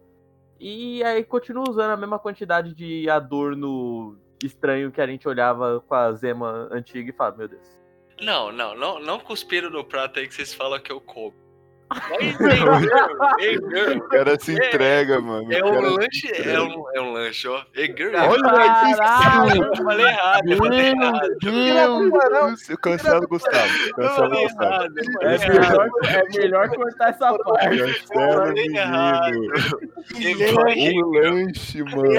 E 0.57 1.03
aí 1.03 1.25
continua 1.25 1.65
usando 1.69 1.91
a 1.91 1.97
mesma 1.97 2.17
quantidade 2.17 2.73
de 2.73 3.09
adorno 3.09 4.17
estranho 4.41 4.89
que 4.89 5.01
a 5.01 5.07
gente 5.07 5.27
olhava 5.27 5.83
com 5.85 5.93
a 5.93 6.13
Zema 6.13 6.69
antiga 6.71 7.09
e 7.09 7.13
fala, 7.13 7.35
meu 7.35 7.49
Deus. 7.49 7.77
Não, 8.21 8.49
não, 8.51 8.73
não, 8.73 8.99
não 8.99 9.19
cuspiram 9.19 9.69
no 9.69 9.83
prato 9.83 10.19
aí 10.19 10.27
que 10.27 10.33
vocês 10.33 10.53
falam 10.53 10.79
que 10.79 10.91
eu 10.91 11.01
como. 11.01 11.33
o 13.97 14.01
cara 14.09 14.39
se 14.39 14.53
entrega, 14.53 15.19
mano. 15.19 15.51
É 15.51 15.63
um 15.63 15.81
lanche, 15.81 16.31
é 16.31 16.61
um, 16.61 16.85
é 16.95 17.01
um 17.01 17.11
lanche, 17.11 17.47
ó. 17.47 17.63
Egger. 17.75 18.11
Olha 18.15 18.91
isso. 18.91 19.01
Eu 19.63 19.75
falei 19.83 20.05
errado, 20.05 20.47
eu 20.49 20.57
falei 20.57 20.87
errado. 20.89 21.27
Deus, 21.41 22.67
cancelo 22.81 23.27
Gustavo. 23.27 23.93
Cancelo 23.95 24.29
Gustavo. 24.29 24.87
É 25.21 25.37
melhor, 25.49 25.89
é 26.07 26.23
melhor 26.37 26.69
cortar 26.69 27.09
essa 27.09 27.33
parte. 27.37 27.77
Cancelo, 27.77 28.53
menino. 28.53 29.51
Um 31.01 31.09
lanche, 31.11 31.83
mano. 31.83 32.09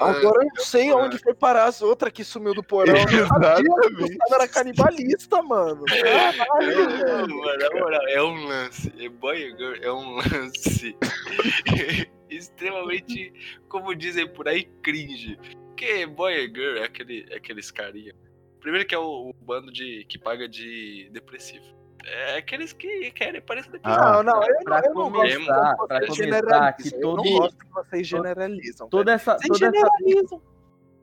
Agora 0.00 0.42
eu 0.42 0.48
não 0.54 0.64
sei 0.64 0.92
onde 0.92 1.18
foi 1.18 1.34
parar 1.34 1.64
as 1.64 1.82
outras 1.82 2.12
que 2.12 2.24
sumiu 2.24 2.54
do 2.54 2.62
porão. 2.62 2.94
Exatamente. 2.94 4.16
Era 4.30 4.46
canibalista, 4.48 5.42
mano. 5.42 5.82
Caralho, 5.84 6.44
mano. 7.38 7.58
Na 7.58 7.70
moral, 7.80 8.00
é 8.08 8.22
um 8.22 8.33
um 8.34 8.44
lance. 8.46 8.92
E 8.96 9.08
Boy 9.08 9.54
Girl 9.56 9.74
é 9.80 9.92
um 9.92 10.16
lance 10.16 10.96
extremamente, 12.28 13.32
como 13.68 13.94
dizem 13.94 14.26
por 14.26 14.48
aí, 14.48 14.64
cringe. 14.82 15.38
Porque 15.68 16.06
Boy 16.06 16.46
Girl 16.48 16.78
é, 16.78 16.84
aquele, 16.84 17.26
é 17.30 17.36
aqueles 17.36 17.70
carinha. 17.70 18.14
Primeiro 18.60 18.86
que 18.86 18.94
é 18.94 18.98
o, 18.98 19.30
o, 19.30 19.32
bando 19.32 19.70
de 19.70 20.04
que 20.08 20.18
paga 20.18 20.48
de 20.48 21.08
depressivo. 21.12 21.64
É 22.04 22.36
aqueles 22.36 22.72
que 22.72 23.10
querem 23.12 23.40
parecer 23.40 23.70
depressivo. 23.70 24.02
Ah, 24.02 24.22
não, 24.22 24.34
não, 24.34 24.42
eu, 24.42 24.64
pra 24.64 24.82
eu 24.84 24.94
não 24.94 25.12
começar, 25.12 25.74
gosto 25.74 25.86
pra 25.86 26.06
começar 26.06 26.72
que 26.74 26.90
todo... 26.90 27.24
Eu 27.26 27.32
não 27.32 27.38
gosto 27.38 27.58
que 27.58 27.72
vocês 27.72 28.06
generalizam. 28.06 28.88
Toda 28.88 29.12
essa, 29.12 29.38
vocês 29.38 29.58
toda 29.58 29.58
generalizam. 29.58 30.38
Essa... 30.38 30.54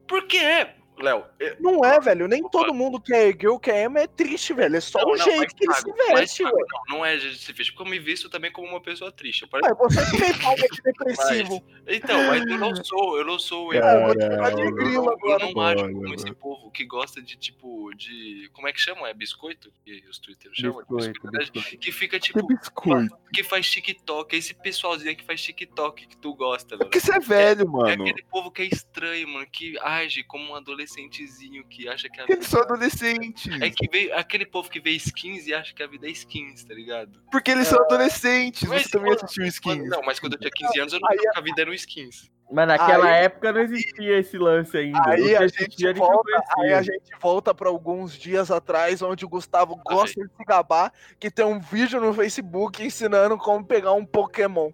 Por 0.07 0.27
quê? 0.27 0.67
Léo. 0.99 1.25
Não 1.59 1.83
é, 1.83 1.99
velho. 1.99 2.27
Nem 2.27 2.47
todo 2.49 2.73
mundo 2.73 2.99
que 2.99 3.13
é 3.13 3.31
girl 3.31 3.57
que 3.57 3.71
é 3.71 3.83
emo 3.83 3.97
é 3.97 4.07
triste, 4.07 4.53
velho. 4.53 4.75
É 4.75 4.81
só 4.81 4.99
não, 4.99 5.13
o 5.13 5.17
não, 5.17 5.23
jeito 5.23 5.55
que 5.55 5.65
ele 5.65 5.73
se 5.73 5.91
veste, 5.91 6.43
velho. 6.43 6.55
Não, 6.89 6.97
não 6.97 7.05
é 7.05 7.17
jeito 7.17 7.37
que 7.37 7.43
se 7.43 7.53
veste, 7.53 7.73
porque 7.73 7.87
eu 7.87 7.91
me 7.91 7.99
visto 7.99 8.29
também 8.29 8.51
como 8.51 8.67
uma 8.67 8.81
pessoa 8.81 9.11
triste. 9.11 9.47
Pare... 9.47 9.65
Ué, 9.65 9.73
você 9.73 10.05
fez 10.17 10.45
algo 10.45 10.61
depressivo. 10.83 11.63
Mas, 11.85 11.95
então, 11.95 12.27
mas 12.27 12.45
eu 12.45 12.57
não 12.57 12.75
sou, 12.75 13.17
eu 13.17 13.25
não 13.25 13.39
sou. 13.39 13.73
Eu, 13.73 13.81
eu, 13.81 14.13
eu, 14.13 15.17
eu 15.23 15.39
não 15.39 15.61
acho 15.61 15.91
como 15.91 16.13
esse 16.13 16.31
povo 16.33 16.71
que 16.71 16.85
gosta 16.85 17.21
de, 17.21 17.35
tipo, 17.35 17.93
de. 17.95 18.49
Como 18.53 18.67
é 18.67 18.73
que 18.73 18.79
chamam? 18.79 19.05
É 19.05 19.13
biscoito? 19.13 19.71
Que 19.83 20.03
os 20.09 20.19
twitters 20.19 20.55
chamam? 20.55 20.79
Biscoito, 20.79 21.13
biscoito, 21.31 21.51
biscoito. 21.51 21.77
Que 21.77 21.91
fica, 21.91 22.19
tipo. 22.19 22.45
Que 22.47 22.55
biscoito? 22.55 23.17
Que 23.33 23.43
faz 23.43 23.69
TikTok. 23.69 24.35
Esse 24.35 24.53
pessoalzinho 24.53 25.15
que 25.15 25.23
faz 25.23 25.41
TikTok 25.41 26.07
que 26.07 26.17
tu 26.17 26.33
gosta, 26.35 26.77
velho. 26.77 26.89
Porque 26.89 26.99
você 26.99 27.15
é 27.15 27.19
velho, 27.19 27.69
mano. 27.69 27.89
É 27.89 27.93
aquele 27.93 28.23
povo 28.23 28.51
que 28.51 28.61
é 28.61 28.65
estranho, 28.65 29.27
mano. 29.27 29.47
Que 29.51 29.77
age 29.79 30.23
como 30.23 30.51
um 30.51 30.55
adolescentezinho 30.81 31.63
que 31.65 31.87
acha 31.87 32.09
que 32.09 32.19
a 32.19 32.25
vida... 32.25 32.33
Eles 32.33 32.47
são 32.47 32.61
adolescentes. 32.61 33.61
É 33.61 33.69
que 33.69 33.87
veio 33.89 34.15
aquele 34.15 34.45
povo 34.45 34.69
que 34.69 34.79
vê 34.79 34.91
skins 34.91 35.47
e 35.47 35.53
acha 35.53 35.73
que 35.73 35.83
a 35.83 35.87
vida 35.87 36.07
é 36.07 36.11
skins, 36.11 36.63
tá 36.63 36.73
ligado? 36.73 37.21
Porque 37.31 37.51
eles 37.51 37.67
são 37.67 37.79
adolescentes. 37.81 38.67
Mas, 38.67 38.83
Você 38.83 38.89
também 38.89 39.13
assistiu 39.13 39.45
skins. 39.45 39.89
Não, 39.89 40.01
mas 40.03 40.19
quando 40.19 40.33
eu 40.33 40.39
tinha 40.39 40.51
15 40.51 40.79
anos 40.79 40.93
eu 40.93 40.99
não 40.99 41.07
sabia 41.07 41.31
que 41.31 41.39
a 41.39 41.41
vida 41.41 41.61
era 41.61 41.71
um 41.71 41.73
skins. 41.73 42.29
Mas 42.51 42.67
naquela 42.67 43.05
aí, 43.05 43.23
época 43.23 43.53
não 43.53 43.61
existia 43.61 44.19
esse 44.19 44.37
lance 44.37 44.77
ainda. 44.77 45.01
Aí 45.09 45.35
a, 45.37 45.47
gente 45.47 45.87
a 45.87 45.93
volta, 45.93 46.43
aí 46.57 46.73
a 46.73 46.81
gente 46.81 47.09
volta 47.21 47.55
para 47.55 47.69
alguns 47.69 48.13
dias 48.13 48.51
atrás, 48.51 49.01
onde 49.01 49.23
o 49.23 49.29
Gustavo 49.29 49.79
gosta 49.85 50.21
de 50.21 50.27
se 50.27 50.43
gabar, 50.45 50.91
que 51.17 51.31
tem 51.31 51.45
um 51.45 51.61
vídeo 51.61 52.01
no 52.01 52.13
Facebook 52.13 52.83
ensinando 52.83 53.37
como 53.37 53.63
pegar 53.63 53.93
um 53.93 54.05
Pokémon. 54.05 54.69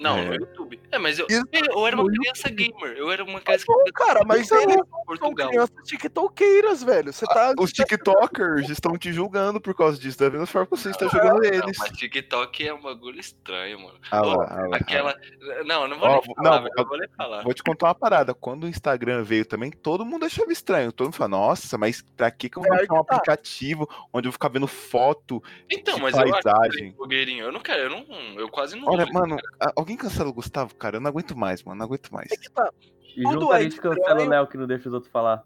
Não, 0.00 0.18
é. 0.18 0.24
no 0.24 0.34
YouTube. 0.34 0.80
É, 0.90 0.98
mas 0.98 1.18
eu, 1.18 1.26
eu 1.28 1.86
era 1.86 1.94
uma 1.94 2.10
criança 2.10 2.48
gamer. 2.48 2.96
Eu 2.96 3.10
era 3.10 3.22
uma 3.22 3.40
criança 3.40 3.64
Bom, 3.66 3.84
cara, 3.94 4.24
mas 4.24 4.50
eles 4.50 4.76
são 5.18 5.34
crianças 5.34 5.76
tiktokeiras, 5.84 6.82
velho. 6.82 7.12
Você 7.12 7.26
tá. 7.26 7.54
Os 7.58 7.72
tiktokers 7.72 8.70
estão 8.70 8.96
te 8.96 9.12
julgando 9.12 9.60
por 9.60 9.74
causa 9.74 9.98
disso. 9.98 10.18
Da 10.18 10.30
mesma 10.30 10.46
forma 10.46 10.66
que 10.66 10.76
você 10.76 10.90
está 10.90 11.06
jogando 11.06 11.44
eles. 11.44 11.60
Não, 11.60 11.86
mas 11.86 11.90
TikTok 11.98 12.66
é 12.66 12.72
um 12.72 12.80
bagulho 12.80 13.20
estranho, 13.20 13.80
mano. 13.80 13.98
Ah, 14.10 14.18
ah, 14.18 14.22
lá, 14.22 14.76
aquela. 14.76 15.14
Não, 15.64 15.86
não 15.86 15.98
vou 15.98 16.08
Ó, 16.08 16.12
nem 16.12 16.34
falar, 16.34 16.62
não, 16.76 16.84
vou 16.84 16.98
nem 16.98 17.08
falar. 17.16 17.42
Vou 17.42 17.54
te 17.54 17.62
contar 17.62 17.88
uma 17.88 17.94
parada. 17.94 18.34
Quando 18.34 18.64
o 18.64 18.68
Instagram 18.68 19.22
veio 19.22 19.44
também, 19.44 19.70
todo 19.70 20.04
mundo 20.04 20.24
achava 20.24 20.50
estranho. 20.50 20.92
Todo 20.92 21.06
mundo 21.06 21.16
falou, 21.16 21.38
nossa, 21.38 21.76
mas 21.76 22.02
pra 22.16 22.30
que, 22.30 22.48
que 22.48 22.56
eu 22.56 22.62
vou 22.62 22.74
é, 22.74 22.82
um 22.82 22.86
tá. 22.86 23.16
aplicativo 23.16 23.88
onde 24.12 24.26
eu 24.26 24.30
vou 24.30 24.32
ficar 24.32 24.48
vendo 24.48 24.66
foto 24.66 25.42
então, 25.70 25.98
mas 25.98 26.14
paisagem? 26.14 26.94
Eu, 26.98 27.46
eu 27.46 27.52
não 27.52 27.60
quero, 27.60 27.82
eu 27.82 27.90
não. 27.90 28.40
Eu 28.40 28.48
quase 28.48 28.76
não. 28.76 28.88
Olha, 28.88 29.06
mano, 29.06 29.36
alguém 29.76 29.89
Alguém 29.90 29.96
cancela 29.96 30.30
o 30.30 30.32
Gustavo, 30.32 30.72
cara? 30.76 30.96
Eu 30.96 31.00
não 31.00 31.08
aguento 31.08 31.36
mais, 31.36 31.64
mano. 31.64 31.78
Não 31.78 31.86
aguento 31.86 32.10
mais. 32.10 32.30
É 32.30 32.36
que 32.36 32.48
tá. 32.48 32.70
E 33.16 33.22
junto 33.22 33.50
a 33.50 33.60
gente 33.60 33.80
cancela 33.80 34.22
o 34.22 34.28
Léo 34.28 34.46
que 34.46 34.56
não 34.56 34.66
deixa 34.66 34.88
os 34.88 34.94
outros 34.94 35.10
falar 35.10 35.44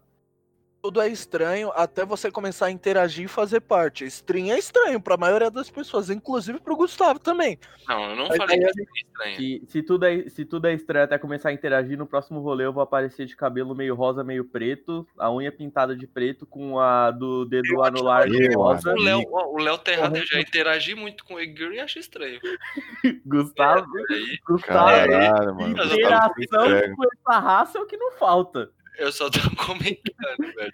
tudo 0.85 1.01
é 1.01 1.09
estranho 1.09 1.71
até 1.73 2.05
você 2.05 2.29
começar 2.29 2.67
a 2.67 2.71
interagir 2.71 3.25
e 3.25 3.27
fazer 3.27 3.59
parte. 3.59 4.05
Stream 4.05 4.53
é 4.53 4.59
estranho 4.59 5.01
pra 5.01 5.17
maioria 5.17 5.49
das 5.49 5.67
pessoas, 5.67 6.11
inclusive 6.11 6.59
pro 6.59 6.75
Gustavo 6.75 7.17
também. 7.17 7.57
Não, 7.87 8.11
eu 8.11 8.15
não 8.15 8.27
Mas 8.27 8.37
falei 8.37 8.59
que 8.59 8.65
é 8.65 8.69
estranho. 8.69 9.35
Se, 9.35 9.63
se, 9.67 9.81
tudo 9.81 10.05
é, 10.05 10.29
se 10.29 10.45
tudo 10.45 10.67
é 10.67 10.73
estranho 10.75 11.05
até 11.05 11.17
começar 11.17 11.49
a 11.49 11.53
interagir, 11.53 11.97
no 11.97 12.05
próximo 12.05 12.39
rolê 12.39 12.65
eu 12.65 12.73
vou 12.73 12.83
aparecer 12.83 13.25
de 13.25 13.35
cabelo 13.35 13.73
meio 13.73 13.95
rosa, 13.95 14.23
meio 14.23 14.45
preto, 14.45 15.07
a 15.17 15.33
unha 15.33 15.51
pintada 15.51 15.95
de 15.95 16.05
preto 16.05 16.45
com 16.45 16.79
a 16.79 17.09
do 17.09 17.45
dedo 17.45 17.65
eu 17.73 17.83
anular 17.83 18.29
de 18.29 18.53
rosa. 18.53 18.93
O 18.93 19.01
Léo, 19.01 19.23
o 19.27 19.57
Léo 19.57 19.79
Terrado 19.79 20.23
já 20.23 20.39
interagi 20.39 20.93
muito 20.93 21.25
com 21.25 21.33
o 21.33 21.39
Egger 21.39 21.71
e 21.71 21.79
acho 21.79 21.97
estranho. 21.97 22.39
Gustavo, 23.25 23.87
é, 24.11 24.37
Gustavo, 24.47 25.09
Caralho, 25.09 25.61
interação 25.67 26.95
com 26.95 27.03
essa 27.05 27.39
raça 27.39 27.79
é 27.79 27.81
o 27.81 27.87
que 27.87 27.97
não 27.97 28.11
falta. 28.11 28.69
Eu 28.97 29.11
só 29.11 29.29
tô 29.29 29.39
comentando, 29.65 30.55
velho. 30.55 30.73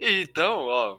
Então, 0.00 0.66
ó. 0.66 0.98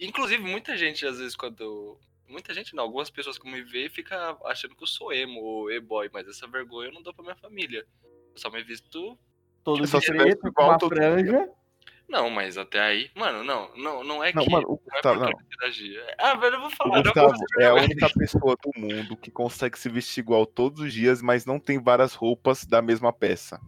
Inclusive, 0.00 0.42
muita 0.42 0.76
gente, 0.76 1.06
às 1.06 1.18
vezes, 1.18 1.36
quando. 1.36 1.98
Muita 2.28 2.52
gente 2.52 2.76
não, 2.76 2.84
algumas 2.84 3.08
pessoas 3.08 3.38
que 3.38 3.50
me 3.50 3.62
vê 3.62 3.88
fica 3.88 4.36
achando 4.44 4.76
que 4.76 4.82
eu 4.82 4.86
sou 4.86 5.12
emo 5.12 5.40
ou 5.40 5.70
e-boy, 5.72 6.10
mas 6.12 6.28
essa 6.28 6.46
vergonha 6.46 6.88
eu 6.88 6.92
não 6.92 7.02
dou 7.02 7.14
pra 7.14 7.24
minha 7.24 7.36
família. 7.36 7.86
Eu 8.34 8.38
só 8.38 8.50
me 8.50 8.62
visto. 8.62 9.18
Todo 9.64 9.84
tipo, 9.86 10.00
preto, 10.00 10.52
com 10.52 10.62
uma 10.62 10.78
franja. 10.78 11.48
Não, 12.08 12.30
mas 12.30 12.56
até 12.56 12.80
aí. 12.80 13.10
Mano, 13.14 13.44
não, 13.44 13.70
não, 13.76 14.04
não 14.04 14.24
é 14.24 14.32
não, 14.32 14.44
que. 14.44 14.50
Mano, 14.50 14.66
o 14.72 14.76
Gustavo, 14.78 15.20
não 15.20 15.28
é 15.28 16.14
Ah, 16.18 16.34
velho, 16.36 16.56
eu 16.56 16.60
vou 16.60 16.70
falar. 16.70 17.00
O 17.00 17.02
Gustavo 17.02 17.34
é 17.58 17.66
a 17.66 17.74
única 17.74 18.08
pessoa 18.10 18.56
do 18.62 18.80
mundo 18.80 19.16
que 19.16 19.30
consegue 19.30 19.78
se 19.78 19.88
vestir 19.88 20.20
igual 20.20 20.46
todos 20.46 20.80
os 20.80 20.92
dias, 20.92 21.20
mas 21.20 21.44
não 21.44 21.58
tem 21.58 21.78
várias 21.78 22.14
roupas 22.14 22.64
da 22.64 22.80
mesma 22.80 23.12
peça. 23.12 23.60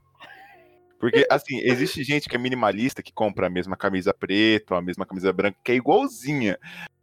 Porque, 1.00 1.26
assim, 1.30 1.58
existe 1.60 2.04
gente 2.04 2.28
que 2.28 2.36
é 2.36 2.38
minimalista, 2.38 3.02
que 3.02 3.10
compra 3.10 3.46
a 3.46 3.50
mesma 3.50 3.74
camisa 3.74 4.12
preta, 4.12 4.76
a 4.76 4.82
mesma 4.82 5.06
camisa 5.06 5.32
branca, 5.32 5.58
que 5.64 5.72
é 5.72 5.74
igualzinha. 5.74 6.58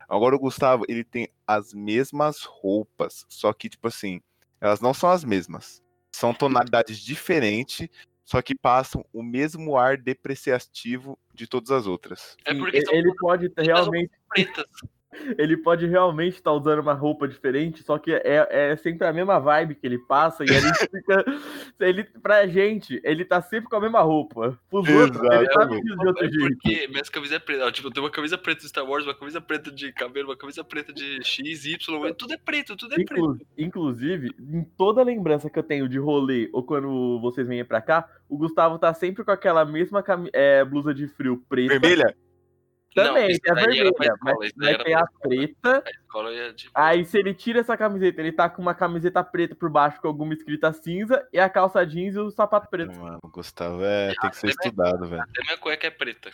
Agora 0.07 0.35
o 0.35 0.39
Gustavo, 0.39 0.85
ele 0.87 1.03
tem 1.03 1.27
as 1.47 1.73
mesmas 1.73 2.43
roupas, 2.43 3.25
só 3.27 3.51
que, 3.51 3.67
tipo 3.67 3.87
assim, 3.87 4.21
elas 4.61 4.79
não 4.79 4.93
são 4.93 5.09
as 5.09 5.23
mesmas. 5.23 5.81
São 6.11 6.31
tonalidades 6.31 6.99
diferentes, 6.99 7.89
só 8.23 8.39
que 8.39 8.53
passam 8.53 9.03
o 9.11 9.23
mesmo 9.23 9.75
ar 9.75 9.97
depreciativo 9.97 11.17
de 11.33 11.47
todas 11.47 11.71
as 11.71 11.87
outras. 11.87 12.37
É 12.45 12.53
porque 12.53 12.83
ele 12.91 13.15
pode 13.15 13.51
realmente 13.57 14.11
pretas 14.29 14.65
ele 15.37 15.57
pode 15.57 15.85
realmente 15.85 16.35
estar 16.35 16.51
tá 16.51 16.57
usando 16.57 16.79
uma 16.79 16.93
roupa 16.93 17.27
diferente, 17.27 17.83
só 17.83 17.97
que 17.97 18.13
é, 18.13 18.47
é 18.49 18.75
sempre 18.75 19.07
a 19.07 19.13
mesma 19.13 19.39
vibe 19.39 19.75
que 19.75 19.87
ele 19.87 19.97
passa 19.97 20.43
e 20.43 20.47
ele 20.49 20.73
fica. 20.75 21.25
ele, 21.79 22.03
pra 22.03 22.45
gente, 22.47 22.99
ele 23.03 23.23
tá 23.23 23.41
sempre 23.41 23.69
com 23.69 23.77
a 23.77 23.81
mesma 23.81 24.01
roupa. 24.01 24.57
Pros 24.69 24.87
outros, 24.89 25.21
ele 25.31 25.47
tá 25.47 25.65
de 25.65 26.07
outro 26.07 26.25
é 26.25 26.29
jeito. 26.29 26.57
Porque 26.61 26.87
minhas 26.89 27.09
camisas 27.09 27.37
é 27.37 27.39
preta. 27.39 27.71
Tipo, 27.71 27.91
tem 27.91 28.03
uma 28.03 28.11
camisa 28.11 28.37
preta 28.37 28.61
de 28.61 28.69
Star 28.69 28.85
Wars, 28.85 29.05
uma 29.05 29.15
camisa 29.15 29.39
preta 29.39 29.71
de 29.71 29.91
cabelo, 29.93 30.29
uma 30.29 30.37
camisa 30.37 30.63
preta 30.63 30.93
de 30.93 31.23
X, 31.23 31.65
Y, 31.65 32.13
tudo 32.13 32.33
é 32.33 32.37
preto, 32.37 32.75
tudo 32.75 32.93
é 32.93 33.01
Inclu 33.01 33.35
preto. 33.35 33.47
Inclusive, 33.57 34.35
em 34.39 34.63
toda 34.77 35.03
lembrança 35.03 35.49
que 35.49 35.57
eu 35.57 35.63
tenho 35.63 35.87
de 35.87 35.97
rolê 35.97 36.49
ou 36.51 36.63
quando 36.63 37.19
vocês 37.21 37.47
vêm 37.47 37.63
pra 37.63 37.81
cá, 37.81 38.07
o 38.29 38.37
Gustavo 38.37 38.77
tá 38.77 38.93
sempre 38.93 39.23
com 39.23 39.31
aquela 39.31 39.65
mesma 39.65 40.03
cam... 40.03 40.25
é, 40.33 40.63
blusa 40.63 40.93
de 40.93 41.07
frio 41.07 41.43
preta. 41.47 41.79
Vermelha? 41.79 42.15
Também, 42.97 43.27
não, 43.45 43.51
é 43.51 43.53
vermelha, 43.53 43.91
mas 44.23 44.51
vai 44.57 44.77
ter 44.83 44.93
a 44.95 45.05
preta. 45.21 45.83
A 46.73 46.87
aí 46.87 47.05
se 47.05 47.19
ele 47.19 47.31
tira 47.31 47.59
essa 47.59 47.77
camiseta, 47.77 48.19
ele 48.19 48.31
tá 48.31 48.49
com 48.49 48.59
uma 48.59 48.73
camiseta 48.73 49.23
preta 49.23 49.53
por 49.53 49.69
baixo 49.69 50.01
com 50.01 50.07
alguma 50.07 50.33
escrita 50.33 50.73
cinza 50.73 51.27
e 51.31 51.39
a 51.39 51.47
calça 51.47 51.85
jeans 51.85 52.15
e 52.15 52.19
o 52.19 52.31
sapato 52.31 52.67
preto. 52.71 52.99
Mano, 52.99 53.19
Gustavo, 53.25 53.83
é, 53.83 54.15
tem 54.19 54.29
que 54.31 54.37
ser 54.37 54.47
estudado, 54.47 55.07
velho. 55.07 55.21
Até 55.21 55.43
minha 55.43 55.57
cueca 55.59 55.85
é 55.85 55.91
preta. 55.91 56.31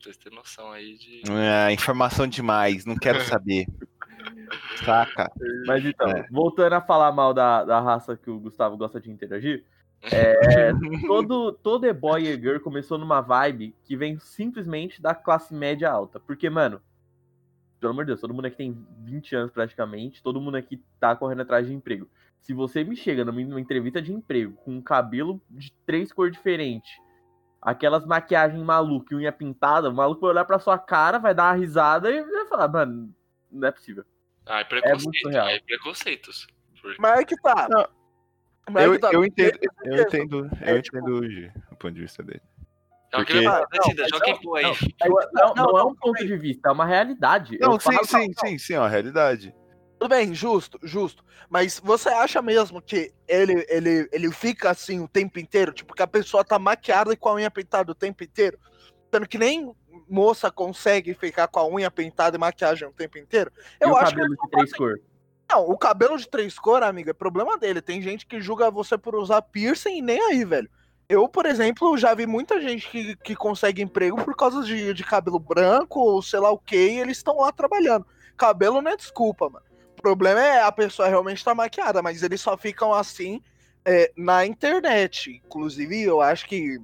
vocês 0.00 0.16
terem 0.16 0.38
noção 0.38 0.72
aí 0.72 0.96
de. 0.96 1.22
É, 1.30 1.70
informação 1.70 2.26
demais, 2.26 2.86
não 2.86 2.96
quero 2.96 3.20
saber. 3.20 3.66
Saca? 4.82 5.30
Mas 5.66 5.84
então, 5.84 6.08
é. 6.08 6.26
voltando 6.30 6.72
a 6.72 6.80
falar 6.80 7.12
mal 7.12 7.34
da, 7.34 7.64
da 7.64 7.80
raça 7.80 8.16
que 8.16 8.30
o 8.30 8.40
Gustavo 8.40 8.78
gosta 8.78 8.98
de 8.98 9.10
interagir, 9.10 9.62
é, 10.02 10.72
todo, 11.06 11.52
todo 11.52 11.86
e-boy 11.86 12.22
e 12.22 12.34
girl 12.36 12.58
começou 12.58 12.98
numa 12.98 13.20
vibe 13.20 13.74
que 13.84 13.96
vem 13.96 14.18
simplesmente 14.18 15.00
da 15.00 15.14
classe 15.14 15.54
média 15.54 15.90
alta. 15.90 16.18
Porque, 16.18 16.50
mano, 16.50 16.80
pelo 17.78 17.92
amor 17.92 18.04
de 18.04 18.08
Deus, 18.08 18.20
todo 18.20 18.34
mundo 18.34 18.46
aqui 18.46 18.56
tem 18.56 18.86
20 19.00 19.36
anos 19.36 19.52
praticamente, 19.52 20.22
todo 20.22 20.40
mundo 20.40 20.56
aqui 20.56 20.82
tá 20.98 21.14
correndo 21.14 21.42
atrás 21.42 21.66
de 21.66 21.74
emprego. 21.74 22.08
Se 22.40 22.52
você 22.52 22.82
me 22.82 22.96
chega 22.96 23.24
numa, 23.24 23.60
entrevista 23.60 24.02
de 24.02 24.12
emprego 24.12 24.54
com 24.64 24.72
um 24.72 24.82
cabelo 24.82 25.40
de 25.48 25.72
três 25.86 26.12
cores 26.12 26.32
diferentes, 26.32 26.92
aquelas 27.60 28.04
maquiagens 28.04 28.60
malucas 28.60 29.12
e 29.12 29.14
unha 29.14 29.30
pintada, 29.30 29.88
o 29.88 29.94
maluco 29.94 30.22
vai 30.22 30.30
olhar 30.30 30.44
pra 30.44 30.58
sua 30.58 30.78
cara, 30.78 31.18
vai 31.18 31.34
dar 31.34 31.50
uma 31.50 31.58
risada 31.58 32.10
e 32.10 32.22
vai 32.22 32.46
falar, 32.46 32.68
mano, 32.68 33.14
não 33.50 33.68
é 33.68 33.70
possível. 33.70 34.04
Ah, 34.44 34.60
é 34.60 34.64
preconceito, 34.64 35.28
é, 35.30 35.56
é 35.56 35.60
preconceitos. 35.60 36.46
Mas 36.98 37.20
é 37.20 37.24
que 37.24 37.36
tá. 37.40 37.68
Não. 37.70 38.01
Eu, 38.68 38.92
é 38.92 38.96
que 38.96 39.00
tá. 39.00 39.12
eu 39.12 39.24
entendo, 39.24 39.58
eu 39.84 40.02
entendo, 40.02 40.50
eu 40.60 40.78
entendo 40.78 41.14
hoje 41.14 41.52
o 41.70 41.76
ponto 41.76 41.94
de 41.94 42.00
vista 42.00 42.22
dele. 42.22 42.42
Porque... 43.10 43.40
Não, 45.56 45.78
é 45.78 45.84
um 45.84 45.94
ponto 45.94 46.24
de 46.24 46.36
vista, 46.36 46.68
é 46.68 46.72
uma 46.72 46.86
realidade. 46.86 47.58
Não, 47.58 47.78
sim, 47.78 48.04
sim, 48.04 48.32
sim, 48.38 48.58
sim, 48.58 48.74
é 48.74 48.78
uma 48.78 48.88
realidade. 48.88 49.54
Tudo 49.98 50.08
bem, 50.08 50.34
justo, 50.34 50.78
justo. 50.82 51.24
Mas 51.48 51.78
você 51.78 52.08
acha 52.08 52.42
mesmo 52.42 52.80
que 52.80 53.12
ele, 53.28 53.64
ele, 53.68 54.08
ele 54.10 54.32
fica 54.32 54.70
assim 54.70 55.00
o 55.00 55.06
tempo 55.06 55.38
inteiro? 55.38 55.72
Tipo, 55.72 55.94
que 55.94 56.02
a 56.02 56.06
pessoa 56.06 56.44
tá 56.44 56.58
maquiada 56.58 57.12
e 57.12 57.16
com 57.16 57.28
a 57.28 57.34
unha 57.34 57.50
pintada 57.50 57.92
o 57.92 57.94
tempo 57.94 58.24
inteiro? 58.24 58.58
Sendo 59.12 59.28
que 59.28 59.38
nem 59.38 59.70
moça 60.08 60.50
consegue 60.50 61.14
ficar 61.14 61.46
com 61.46 61.60
a 61.60 61.68
unha 61.68 61.90
pintada 61.90 62.36
e 62.36 62.40
maquiagem 62.40 62.88
o 62.88 62.92
tempo 62.92 63.18
inteiro? 63.18 63.52
Eu 63.80 63.90
e 63.90 63.96
acho 63.96 64.12
o 64.12 64.16
cabelo 64.16 64.36
que 64.36 64.44
de 64.44 64.50
três 64.50 64.72
cores? 64.72 65.11
Não, 65.52 65.68
o 65.68 65.76
cabelo 65.76 66.16
de 66.16 66.28
três 66.28 66.58
cores, 66.58 66.88
amiga, 66.88 67.10
é 67.10 67.14
problema 67.14 67.58
dele. 67.58 67.82
Tem 67.82 68.00
gente 68.00 68.26
que 68.26 68.40
julga 68.40 68.70
você 68.70 68.96
por 68.96 69.14
usar 69.14 69.42
piercing 69.42 69.98
e 69.98 70.02
nem 70.02 70.20
aí, 70.20 70.44
velho. 70.44 70.68
Eu, 71.08 71.28
por 71.28 71.44
exemplo, 71.44 71.96
já 71.98 72.14
vi 72.14 72.26
muita 72.26 72.60
gente 72.60 72.88
que, 72.88 73.16
que 73.16 73.36
consegue 73.36 73.82
emprego 73.82 74.16
por 74.24 74.34
causa 74.34 74.62
de, 74.62 74.94
de 74.94 75.04
cabelo 75.04 75.38
branco 75.38 76.00
ou 76.00 76.22
sei 76.22 76.40
lá 76.40 76.50
o 76.50 76.58
que, 76.58 76.76
e 76.76 76.98
eles 76.98 77.18
estão 77.18 77.36
lá 77.38 77.52
trabalhando. 77.52 78.06
Cabelo 78.36 78.80
não 78.80 78.90
é 78.90 78.96
desculpa, 78.96 79.50
mano 79.50 79.72
problema 80.02 80.40
é 80.40 80.60
a 80.60 80.72
pessoa 80.72 81.08
realmente 81.08 81.38
estar 81.38 81.52
tá 81.52 81.54
maquiada, 81.54 82.02
mas 82.02 82.22
eles 82.22 82.40
só 82.40 82.56
ficam 82.58 82.92
assim 82.92 83.40
é, 83.84 84.12
na 84.16 84.44
internet. 84.44 85.40
Inclusive, 85.46 86.02
eu 86.02 86.20
acho 86.20 86.46
que. 86.46 86.78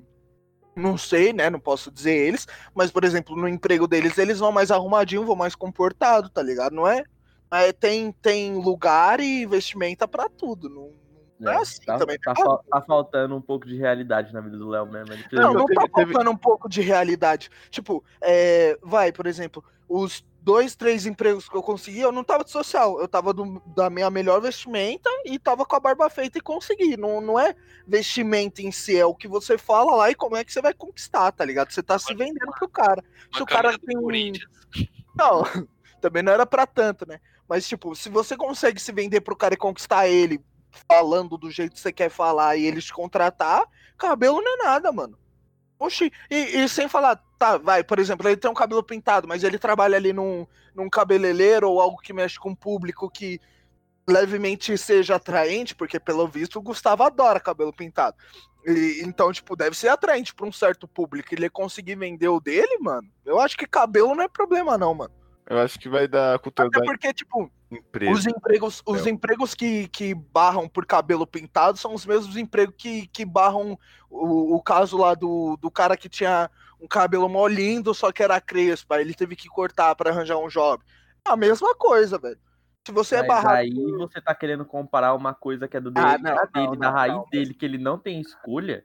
Não 0.75 0.97
sei, 0.97 1.33
né? 1.33 1.51
Não 1.51 1.59
posso 1.59 1.91
dizer 1.91 2.15
eles, 2.15 2.47
mas, 2.73 2.89
por 2.89 3.03
exemplo, 3.03 3.35
no 3.35 3.49
emprego 3.49 3.89
deles, 3.89 4.17
eles 4.17 4.39
vão 4.39 4.53
mais 4.53 4.71
arrumadinho, 4.71 5.27
vão 5.27 5.35
mais 5.35 5.57
comportado, 5.57 6.31
tá 6.31 6.41
ligado? 6.41 6.73
Não 6.73 6.87
é? 6.87 7.03
É 7.51 7.73
tem, 7.73 8.13
tem 8.13 8.57
lugar 8.57 9.21
e 9.21 9.47
vestimenta 9.47 10.07
para 10.07 10.29
tudo. 10.29 10.69
Não, 10.69 10.93
não 11.39 11.53
é, 11.53 11.57
é, 11.57 11.59
assim 11.59 11.85
tá, 11.85 11.99
também. 11.99 12.19
Tá, 12.19 12.35
tá, 12.35 12.59
tá, 12.71 12.83
faltando 12.83 13.37
um 13.37 13.41
pouco 13.41 13.67
de 13.67 13.77
realidade 13.77 14.33
na 14.33 14.41
vida 14.41 14.57
do 14.57 14.69
Léo 14.69 14.87
mesmo. 14.87 15.15
não, 15.33 15.55
não 15.55 15.67
tá 15.67 15.87
faltando 15.91 16.31
um 16.31 16.37
pouco 16.37 16.69
de 16.69 16.81
realidade. 16.81 17.51
Tipo, 17.71 18.05
é, 18.21 18.79
vai, 18.83 19.13
por 19.13 19.27
exemplo, 19.27 19.65
os 19.89 20.25
dois, 20.41 20.75
três 20.75 21.07
empregos 21.07 21.49
que 21.49 21.57
eu 21.57 21.63
consegui, 21.63 22.01
eu 22.01 22.11
não 22.11 22.25
tava 22.25 22.43
de 22.43 22.51
social, 22.51 23.01
eu 23.01 23.07
tava 23.07 23.33
do, 23.33 23.63
da 23.77 23.91
minha 23.91 24.11
melhor 24.11 24.41
vestimenta 24.41 25.11
e 25.25 25.39
tava 25.39 25.65
com 25.65 25.77
a 25.77 25.81
barba 25.81 26.09
feita 26.11 26.39
e 26.39 26.43
consegui. 26.43 26.97
Não, 26.97 27.21
não 27.21 27.39
é 27.39 27.55
vestimenta 27.87 28.63
em 28.63 28.73
si, 28.73 28.99
é 28.99 29.05
o 29.05 29.15
que 29.15 29.29
você 29.29 29.57
fala 29.57 29.95
lá 29.95 30.11
e 30.11 30.15
como 30.15 30.37
é 30.37 30.45
que 30.45 30.53
você 30.53 30.61
vai 30.61 30.75
conquistar, 30.75 31.31
tá 31.33 31.45
ligado? 31.45 31.71
Você 31.71 31.83
tá 31.83 31.99
se 31.99 32.15
vendendo 32.15 32.51
pro 32.59 32.69
cara. 32.69 33.05
Se 33.35 33.43
o 33.43 33.47
cara 33.47 33.79
tem 33.79 33.97
um. 33.97 34.09
Não, 35.15 35.43
também 36.01 36.23
não 36.23 36.33
era 36.33 36.47
para 36.47 36.67
tanto, 36.67 37.07
né? 37.07 37.21
Mas, 37.49 37.67
tipo, 37.67 37.95
se 37.95 38.09
você 38.09 38.37
consegue 38.37 38.81
se 38.81 38.93
vender 38.93 39.21
pro 39.21 39.37
cara 39.37 39.55
e 39.55 39.57
conquistar 39.57 40.07
ele 40.09 40.41
falando 40.91 41.39
do 41.39 41.51
jeito 41.51 41.73
que 41.73 41.81
você 41.81 41.93
quer 41.93 42.11
falar 42.11 42.57
e 42.57 42.67
ele 42.67 42.83
te 42.83 42.93
contratar, 42.93 43.65
cabelo 43.97 44.43
não 44.43 44.55
é 44.55 44.65
nada, 44.65 44.93
mano. 44.93 45.19
Oxi, 45.79 46.13
e, 46.31 46.37
e, 46.37 46.69
sem 46.69 46.89
falar, 46.89 47.23
tá, 47.39 47.57
vai, 47.57 47.85
por 47.85 47.99
exemplo, 47.99 48.29
ele 48.29 48.37
tem 48.37 48.51
um 48.51 48.55
cabelo 48.55 48.83
pintado, 48.83 49.29
mas 49.29 49.45
ele 49.45 49.59
trabalha 49.59 49.97
ali 49.97 50.13
num, 50.13 50.47
num 50.75 50.91
cabeleireiro 50.91 51.71
ou 51.71 51.81
algo 51.81 51.99
que 51.99 52.13
mexe 52.13 52.39
com 52.39 52.51
o 52.51 52.57
público 52.57 53.09
que 53.09 53.41
levemente 54.09 54.77
seja 54.77 55.17
atraente, 55.17 55.75
porque 55.75 56.01
pelo 56.01 56.27
visto 56.27 56.59
o 56.59 56.63
Gustavo 56.63 57.05
adora 57.05 57.39
cabelo 57.39 57.73
pintado. 57.73 58.17
E, 58.67 59.03
então, 59.05 59.33
tipo, 59.33 59.55
deve 59.55 59.77
ser 59.77 59.89
atraente 59.89 60.35
para 60.35 60.47
um 60.47 60.53
certo 60.53 60.89
público. 60.89 61.33
Ele 61.33 61.49
conseguir 61.49 61.95
vender 61.95 62.29
o 62.29 62.41
dele, 62.41 62.79
mano. 62.81 63.09
Eu 63.25 63.39
acho 63.39 63.57
que 63.57 63.67
cabelo 63.67 64.15
não 64.15 64.25
é 64.25 64.29
problema, 64.29 64.77
não, 64.77 64.95
mano. 64.95 65.15
Eu 65.49 65.59
acho 65.61 65.79
que 65.79 65.89
vai 65.89 66.07
dar 66.07 66.39
cultura 66.41 66.69
Até 66.69 66.85
porque, 66.85 67.13
tipo, 67.15 67.51
empresa. 67.71 68.13
os 68.13 68.27
empregos, 68.27 68.83
os 68.85 69.07
é. 69.07 69.11
empregos 69.11 69.55
que, 69.55 69.89
que 69.89 70.15
barram 70.15 70.69
por 70.69 70.85
cabelo 70.85 71.27
pintado 71.27 71.79
são 71.79 71.95
os 71.95 72.05
mesmos 72.05 72.37
empregos 72.37 72.75
que, 72.77 73.07
que 73.07 73.25
barram 73.25 73.79
o, 74.11 74.57
o 74.57 74.63
caso 74.63 74.99
lá 74.99 75.15
do, 75.15 75.57
do 75.57 75.71
cara 75.71 75.97
que 75.97 76.09
tinha 76.09 76.51
um 76.79 76.87
cabelo 76.87 77.29
mó 77.31 77.47
lindo, 77.47 77.95
só 77.95 78.13
que 78.13 78.23
era 78.23 78.41
crespo, 78.41 78.93
aí 78.93 79.01
ele 79.01 79.15
teve 79.15 79.35
que 79.35 79.49
cortar 79.49 79.95
para 79.95 80.11
arranjar 80.11 80.37
um 80.37 80.49
job. 80.49 80.85
É 81.27 81.31
a 81.31 81.37
mesma 81.37 81.75
coisa, 81.75 82.19
velho. 82.19 82.39
Se 82.87 82.93
você 82.93 83.17
é 83.17 83.19
Mas 83.19 83.25
é 83.25 83.29
barrado. 83.29 83.57
Aí 83.57 83.93
você 83.99 84.21
tá 84.21 84.35
querendo 84.35 84.67
comparar 84.67 85.15
uma 85.15 85.33
coisa 85.33 85.67
que 85.67 85.77
é 85.77 85.81
do 85.81 85.93
ah, 85.95 86.17
dele, 86.17 86.23
não, 86.23 86.35
dele 86.35 86.67
não, 86.67 86.77
da 86.77 86.87
não, 86.89 86.93
raiz 86.93 87.31
dele, 87.31 87.55
que 87.55 87.65
ele 87.65 87.79
não 87.79 87.99
tem 87.99 88.21
escolha, 88.21 88.85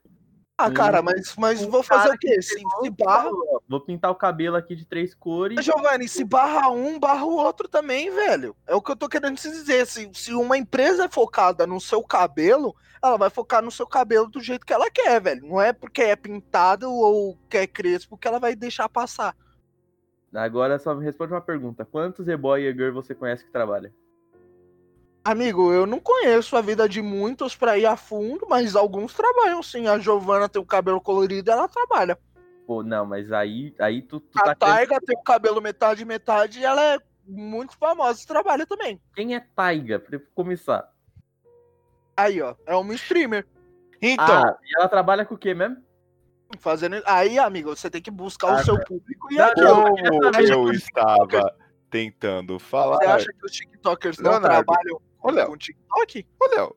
ah, 0.55 0.71
cara, 0.71 1.01
mas, 1.01 1.35
mas 1.35 1.65
vou 1.65 1.81
fazer 1.81 2.09
o 2.09 2.17
quê? 2.17 2.39
Se, 2.41 2.59
se 2.59 2.89
barra. 2.91 3.29
Vou 3.67 3.81
pintar 3.81 4.11
o 4.11 4.15
cabelo 4.15 4.55
aqui 4.55 4.75
de 4.75 4.85
três 4.85 5.15
cores. 5.15 5.63
Giovanni, 5.65 6.07
se 6.07 6.23
barra 6.23 6.69
um, 6.69 6.99
barra 6.99 7.25
o 7.25 7.35
outro 7.35 7.67
também, 7.67 8.11
velho. 8.11 8.55
É 8.67 8.75
o 8.75 8.81
que 8.81 8.91
eu 8.91 8.95
tô 8.95 9.09
querendo 9.09 9.35
te 9.35 9.49
dizer. 9.49 9.87
Se, 9.87 10.09
se 10.13 10.33
uma 10.33 10.55
empresa 10.55 11.05
é 11.05 11.09
focada 11.09 11.65
no 11.65 11.81
seu 11.81 12.03
cabelo, 12.03 12.75
ela 13.03 13.17
vai 13.17 13.31
focar 13.31 13.63
no 13.63 13.71
seu 13.71 13.87
cabelo 13.87 14.27
do 14.27 14.39
jeito 14.39 14.65
que 14.65 14.73
ela 14.73 14.91
quer, 14.91 15.19
velho. 15.19 15.47
Não 15.47 15.59
é 15.59 15.73
porque 15.73 16.03
é 16.03 16.15
pintado 16.15 16.91
ou 16.91 17.35
quer 17.49 17.65
crespo 17.65 18.17
que 18.17 18.27
ela 18.27 18.39
vai 18.39 18.55
deixar 18.55 18.87
passar. 18.87 19.35
Agora 20.31 20.77
só 20.77 20.93
me 20.93 21.03
responde 21.03 21.33
uma 21.33 21.41
pergunta. 21.41 21.83
Quantos 21.83 22.27
e-boy 22.27 22.61
e 22.61 22.71
girl 22.71 22.93
você 22.93 23.15
conhece 23.15 23.43
que 23.43 23.51
trabalha? 23.51 23.91
Amigo, 25.25 25.71
eu 25.71 25.85
não 25.85 26.01
conheço 26.01 26.57
a 26.57 26.61
vida 26.61 26.87
de 26.87 27.01
muitos 27.01 27.55
para 27.55 27.77
ir 27.77 27.85
a 27.85 27.95
fundo, 27.95 28.45
mas 28.49 28.75
alguns 28.75 29.13
trabalham 29.13 29.63
sim. 29.63 29.87
A 29.87 29.97
Giovana 29.97 30.49
tem 30.49 30.61
o 30.61 30.65
cabelo 30.65 30.99
colorido 30.99 31.49
ela 31.49 31.67
trabalha. 31.69 32.19
Pô, 32.67 32.83
não, 32.83 33.05
mas 33.05 33.31
aí, 33.31 33.73
aí 33.79 34.01
tu, 34.01 34.19
tu 34.19 34.37
A 34.39 34.53
tá 34.53 34.55
Taiga 34.55 34.99
tem 34.99 35.17
o 35.17 35.23
cabelo 35.23 35.61
metade 35.61 36.03
metade 36.03 36.59
e 36.59 36.65
ela 36.65 36.95
é 36.95 36.99
muito 37.25 37.77
famosa 37.77 38.21
e 38.21 38.27
trabalha 38.27 38.65
também. 38.65 38.99
Quem 39.15 39.33
é 39.33 39.39
Taiga, 39.39 39.97
pra 39.97 40.19
começar? 40.35 40.91
Aí, 42.17 42.41
ó, 42.41 42.55
é 42.65 42.75
uma 42.75 42.93
streamer. 42.93 43.47
Então. 44.01 44.25
Ah, 44.25 44.57
e 44.61 44.77
ela 44.77 44.89
trabalha 44.89 45.25
com 45.25 45.35
o 45.35 45.37
quê 45.37 45.53
mesmo? 45.53 45.77
Fazendo. 46.59 47.01
Aí, 47.05 47.39
amigo, 47.39 47.73
você 47.73 47.89
tem 47.89 48.01
que 48.01 48.11
buscar 48.11 48.49
ah, 48.49 48.55
o 48.55 48.63
seu 48.65 48.79
público 48.83 49.31
e 49.31 49.39
aqui. 49.39 49.61
Eu, 49.61 49.87
eu 50.21 50.71
estava 50.71 51.55
tentando 51.89 52.59
falar. 52.59 52.97
Você 52.97 53.05
acha 53.05 53.33
que 53.33 53.45
os 53.45 53.51
TikTokers 53.53 54.17
não, 54.19 54.33
não 54.33 54.41
trabalham 54.41 55.01
Ô, 55.23 55.31
Léo. 55.31 55.47
Com 55.47 55.57
TikTok? 55.57 56.27
Ô, 56.39 56.47
Léo. 56.55 56.75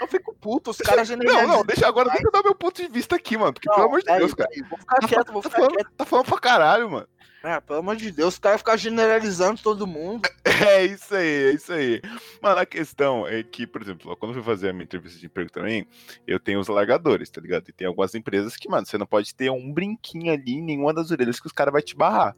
Eu 0.00 0.08
fico 0.08 0.34
puto, 0.34 0.70
os 0.70 0.78
caras 0.78 1.06
generalizam. 1.06 1.46
Não, 1.46 1.56
não, 1.58 1.64
deixa 1.64 1.86
agora, 1.86 2.08
deixa 2.08 2.26
eu 2.26 2.32
dar 2.32 2.42
meu 2.42 2.54
ponto 2.54 2.80
de 2.80 2.88
vista 2.88 3.16
aqui, 3.16 3.36
mano. 3.36 3.52
Porque, 3.52 3.68
não, 3.68 3.74
pelo 3.74 3.88
amor 3.88 4.00
de 4.00 4.06
Deus, 4.06 4.32
cara. 4.32 4.48
vou 4.70 4.78
ficar 4.78 4.96
tá 4.96 5.06
quieto, 5.06 5.32
vou 5.32 5.42
tá 5.42 5.50
ficar 5.50 5.60
falando, 5.60 5.76
quieto. 5.76 5.90
Tá 5.94 6.04
falando 6.06 6.26
pra 6.26 6.38
caralho, 6.38 6.90
mano. 6.90 7.08
É, 7.44 7.60
pelo 7.60 7.78
amor 7.78 7.94
de 7.94 8.10
Deus, 8.10 8.34
os 8.34 8.40
caras 8.40 8.60
ficam 8.60 8.76
generalizando 8.76 9.62
todo 9.62 9.86
mundo. 9.86 10.28
É 10.58 10.86
isso 10.86 11.14
aí, 11.14 11.26
é 11.26 11.50
isso 11.52 11.70
aí. 11.70 12.00
Mano, 12.40 12.58
a 12.58 12.64
questão 12.64 13.26
é 13.28 13.42
que, 13.42 13.66
por 13.66 13.82
exemplo, 13.82 14.16
quando 14.16 14.30
eu 14.30 14.42
fui 14.42 14.42
fazer 14.42 14.70
a 14.70 14.72
minha 14.72 14.84
entrevista 14.84 15.20
de 15.20 15.26
emprego 15.26 15.52
também, 15.52 15.86
eu 16.26 16.40
tenho 16.40 16.58
os 16.58 16.70
alargadores, 16.70 17.28
tá 17.28 17.42
ligado? 17.42 17.68
E 17.68 17.72
tem 17.72 17.86
algumas 17.86 18.14
empresas 18.14 18.56
que, 18.56 18.66
mano, 18.66 18.86
você 18.86 18.96
não 18.96 19.04
pode 19.04 19.34
ter 19.34 19.50
um 19.50 19.70
brinquinho 19.70 20.32
ali 20.32 20.54
em 20.54 20.62
nenhuma 20.62 20.94
das 20.94 21.10
orelhas 21.10 21.38
que 21.38 21.46
os 21.46 21.52
caras 21.52 21.72
vão 21.72 21.82
te 21.82 21.94
barrar. 21.94 22.34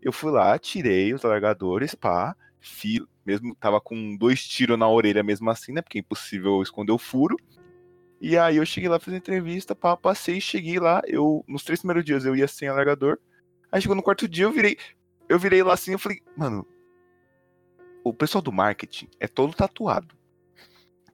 Eu 0.00 0.12
fui 0.12 0.30
lá, 0.30 0.56
tirei 0.56 1.12
os 1.12 1.24
alargadores, 1.24 1.96
pá, 1.96 2.36
fio, 2.60 3.08
mesmo 3.24 3.54
tava 3.54 3.80
com 3.80 4.16
dois 4.16 4.42
tiros 4.46 4.78
na 4.78 4.88
orelha 4.88 5.22
mesmo 5.22 5.50
assim, 5.50 5.72
né? 5.72 5.82
Porque 5.82 5.98
é 5.98 6.00
impossível 6.00 6.62
esconder 6.62 6.92
o 6.92 6.98
furo. 6.98 7.36
E 8.20 8.38
aí 8.38 8.56
eu 8.56 8.66
cheguei 8.66 8.88
lá, 8.88 9.00
fiz 9.00 9.14
entrevista, 9.14 9.74
pá, 9.74 9.96
passei, 9.96 10.40
cheguei 10.40 10.78
lá, 10.78 11.02
eu 11.06 11.44
nos 11.48 11.64
três 11.64 11.80
primeiros 11.80 12.04
dias 12.04 12.24
eu 12.24 12.36
ia 12.36 12.46
sem 12.46 12.68
alargador. 12.68 13.18
Aí 13.70 13.80
chegou 13.80 13.96
no 13.96 14.02
quarto 14.02 14.28
dia, 14.28 14.44
eu 14.44 14.52
virei, 14.52 14.78
eu 15.28 15.38
virei 15.38 15.62
lá 15.62 15.74
assim, 15.74 15.92
eu 15.92 15.98
falei, 15.98 16.20
mano, 16.36 16.66
o 18.04 18.12
pessoal 18.12 18.42
do 18.42 18.52
marketing 18.52 19.08
é 19.18 19.26
todo 19.26 19.54
tatuado. 19.54 20.14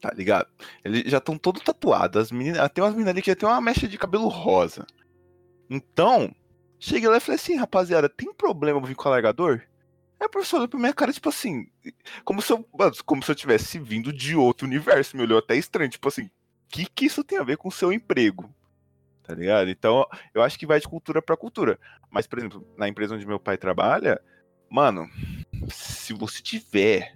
Tá 0.00 0.10
ligado? 0.14 0.48
Eles 0.84 1.10
já 1.10 1.18
estão 1.18 1.36
todo 1.36 1.60
tatuados. 1.60 2.22
As 2.22 2.32
meninas, 2.32 2.70
tem 2.70 2.84
umas 2.84 2.92
meninas 2.92 3.12
ali 3.12 3.22
que 3.22 3.30
já 3.30 3.36
tem 3.36 3.48
uma 3.48 3.60
mecha 3.60 3.88
de 3.88 3.98
cabelo 3.98 4.28
rosa. 4.28 4.86
Então, 5.68 6.34
cheguei 6.78 7.08
lá 7.08 7.16
e 7.16 7.20
falei 7.20 7.36
assim, 7.36 7.56
rapaziada, 7.56 8.08
tem 8.08 8.32
problema 8.32 8.80
vir 8.80 8.94
com 8.94 9.08
alargador? 9.08 9.62
O 10.20 10.28
professor 10.28 10.56
olhou 10.56 10.68
pra 10.68 10.78
minha 10.78 10.92
cara, 10.92 11.12
tipo 11.12 11.28
assim, 11.28 11.68
como 12.24 12.42
se 12.42 12.52
eu, 12.52 12.66
como 13.06 13.22
se 13.22 13.30
eu 13.30 13.34
tivesse 13.34 13.78
vindo 13.78 14.12
de 14.12 14.34
outro 14.34 14.66
universo. 14.66 15.16
Me 15.16 15.22
olhou 15.22 15.38
até 15.38 15.56
estranho, 15.56 15.90
tipo 15.90 16.08
assim, 16.08 16.24
o 16.24 16.30
que, 16.68 16.86
que 16.86 17.06
isso 17.06 17.22
tem 17.22 17.38
a 17.38 17.44
ver 17.44 17.56
com 17.56 17.68
o 17.68 17.72
seu 17.72 17.92
emprego? 17.92 18.52
Tá 19.22 19.34
ligado? 19.34 19.70
Então, 19.70 20.06
eu 20.34 20.42
acho 20.42 20.58
que 20.58 20.66
vai 20.66 20.80
de 20.80 20.88
cultura 20.88 21.22
para 21.22 21.36
cultura. 21.36 21.78
Mas, 22.10 22.26
por 22.26 22.38
exemplo, 22.38 22.66
na 22.76 22.88
empresa 22.88 23.14
onde 23.14 23.26
meu 23.26 23.38
pai 23.38 23.56
trabalha, 23.56 24.20
mano, 24.70 25.08
se 25.68 26.12
você 26.12 26.42
tiver, 26.42 27.14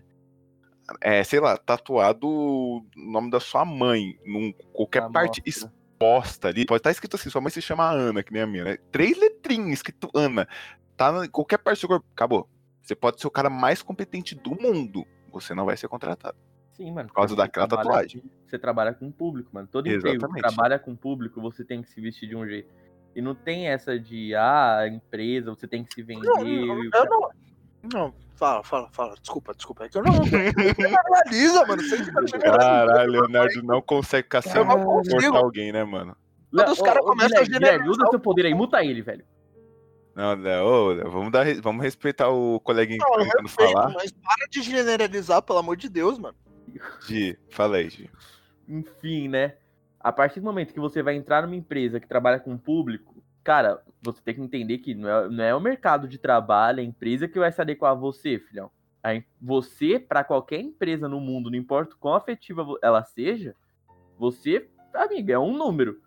é, 1.00 1.24
sei 1.24 1.40
lá, 1.40 1.56
tatuado 1.56 2.28
o 2.28 2.86
nome 2.94 3.30
da 3.30 3.40
sua 3.40 3.64
mãe, 3.64 4.18
num 4.24 4.52
qualquer 4.72 5.08
parte 5.10 5.42
exposta 5.44 6.48
ali, 6.48 6.66
pode 6.66 6.80
estar 6.80 6.88
tá 6.88 6.92
escrito 6.92 7.16
assim, 7.16 7.30
sua 7.30 7.40
mãe 7.40 7.50
se 7.50 7.62
chama 7.62 7.90
Ana, 7.90 8.22
que 8.22 8.32
nem 8.32 8.42
a 8.42 8.46
minha, 8.46 8.64
né? 8.64 8.78
Três 8.90 9.18
letrinhas 9.18 9.78
escrito 9.78 10.10
Ana. 10.14 10.46
Tá 10.96 11.24
em 11.24 11.28
qualquer 11.30 11.58
parte 11.58 11.78
do 11.78 11.80
seu 11.80 11.88
corpo. 11.88 12.06
Acabou. 12.12 12.48
Você 12.82 12.94
pode 12.94 13.20
ser 13.20 13.26
o 13.26 13.30
cara 13.30 13.48
mais 13.48 13.82
competente 13.82 14.34
do 14.34 14.50
mundo. 14.50 15.06
Você 15.30 15.54
não 15.54 15.64
vai 15.64 15.76
ser 15.76 15.88
contratado. 15.88 16.36
Sim, 16.72 16.90
mano. 16.92 17.08
Por 17.08 17.14
causa 17.14 17.36
daquela 17.36 17.68
tatuagem. 17.68 18.20
Com, 18.20 18.28
você 18.46 18.58
trabalha 18.58 18.92
com 18.92 19.10
público, 19.10 19.50
mano. 19.52 19.68
Todo 19.70 19.86
Exatamente. 19.86 20.16
emprego 20.16 20.34
que 20.34 20.40
trabalha 20.40 20.78
com 20.78 20.96
público, 20.96 21.40
você 21.40 21.64
tem 21.64 21.82
que 21.82 21.88
se 21.88 22.00
vestir 22.00 22.28
de 22.28 22.36
um 22.36 22.46
jeito. 22.46 22.72
E 23.14 23.20
não 23.20 23.34
tem 23.34 23.68
essa 23.68 23.98
de, 23.98 24.34
ah, 24.34 24.88
empresa, 24.90 25.50
você 25.50 25.68
tem 25.68 25.84
que 25.84 25.94
se 25.94 26.02
vender. 26.02 26.26
Não, 26.26 26.42
não, 26.42 26.84
eu 26.84 27.04
não. 27.04 27.30
Não, 27.92 28.14
fala, 28.36 28.62
fala, 28.62 28.88
fala. 28.90 29.14
Desculpa, 29.20 29.54
desculpa. 29.54 29.84
É 29.84 29.88
que 29.88 29.98
eu 29.98 30.02
não. 30.02 30.24
Generaliza, 30.24 31.66
mano. 31.66 31.82
Caralho, 32.40 33.10
Leonardo 33.10 33.62
não 33.62 33.82
consegue 33.82 34.24
ficar 34.24 34.42
sem 34.42 34.64
cortar 34.64 35.38
alguém, 35.38 35.72
né, 35.72 35.84
mano? 35.84 36.16
Quando 36.50 36.72
os 36.72 36.80
caras 36.80 37.04
começam 37.04 37.40
a 37.40 37.44
generalizar. 37.44 37.88
Usa 37.88 38.06
seu 38.10 38.20
poder 38.20 38.46
aí, 38.46 38.54
muta 38.54 38.84
ele, 38.84 39.02
velho. 39.02 39.24
Não, 40.14 40.36
não, 40.36 41.10
vamos, 41.10 41.32
dar, 41.32 41.46
vamos 41.62 41.82
respeitar 41.82 42.28
o 42.28 42.60
coleguinha 42.60 42.98
que 42.98 43.04
tá 43.04 43.18
tentando 43.18 43.48
falar. 43.48 43.90
Mas 43.94 44.12
para 44.12 44.46
de 44.50 44.62
generalizar, 44.62 45.42
pelo 45.42 45.58
amor 45.58 45.76
de 45.76 45.88
Deus, 45.88 46.18
mano. 46.18 46.36
Gi, 47.06 47.38
fala 47.50 47.78
aí, 47.78 47.88
Gi. 47.88 48.10
Enfim, 48.68 49.28
né? 49.28 49.54
A 49.98 50.12
partir 50.12 50.40
do 50.40 50.44
momento 50.44 50.74
que 50.74 50.80
você 50.80 51.02
vai 51.02 51.14
entrar 51.14 51.42
numa 51.42 51.56
empresa 51.56 52.00
que 52.00 52.06
trabalha 52.06 52.40
com 52.40 52.58
público, 52.58 53.22
cara, 53.42 53.82
você 54.02 54.20
tem 54.20 54.34
que 54.34 54.40
entender 54.40 54.78
que 54.78 54.94
não 54.94 55.08
é, 55.08 55.28
não 55.28 55.44
é 55.44 55.54
o 55.54 55.60
mercado 55.60 56.08
de 56.08 56.18
trabalho, 56.18 56.80
é 56.80 56.82
a 56.82 56.86
empresa 56.86 57.28
que 57.28 57.38
vai 57.38 57.50
se 57.52 57.60
adequar 57.60 57.92
a 57.92 57.94
você, 57.94 58.38
filhão. 58.38 58.70
Você, 59.40 59.98
para 59.98 60.22
qualquer 60.22 60.60
empresa 60.60 61.08
no 61.08 61.20
mundo, 61.20 61.50
não 61.50 61.58
importa 61.58 61.96
quão 61.98 62.14
afetiva 62.14 62.64
ela 62.82 63.02
seja, 63.02 63.54
você, 64.18 64.68
amiga, 64.94 65.34
é 65.34 65.38
um 65.38 65.56
número. 65.56 66.00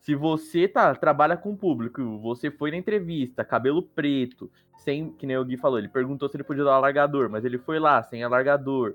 Se 0.00 0.14
você 0.14 0.66
tá, 0.68 0.94
trabalha 0.94 1.36
com 1.36 1.56
público, 1.56 2.18
você 2.18 2.50
foi 2.50 2.70
na 2.70 2.76
entrevista, 2.76 3.44
cabelo 3.44 3.82
preto, 3.82 4.50
sem, 4.78 5.12
que 5.12 5.26
nem 5.26 5.36
o 5.36 5.44
Gui 5.44 5.56
falou, 5.56 5.78
ele 5.78 5.88
perguntou 5.88 6.28
se 6.28 6.36
ele 6.36 6.44
podia 6.44 6.64
dar 6.64 6.74
alargador, 6.74 7.28
mas 7.28 7.44
ele 7.44 7.58
foi 7.58 7.78
lá, 7.78 8.02
sem 8.02 8.22
alargador, 8.22 8.94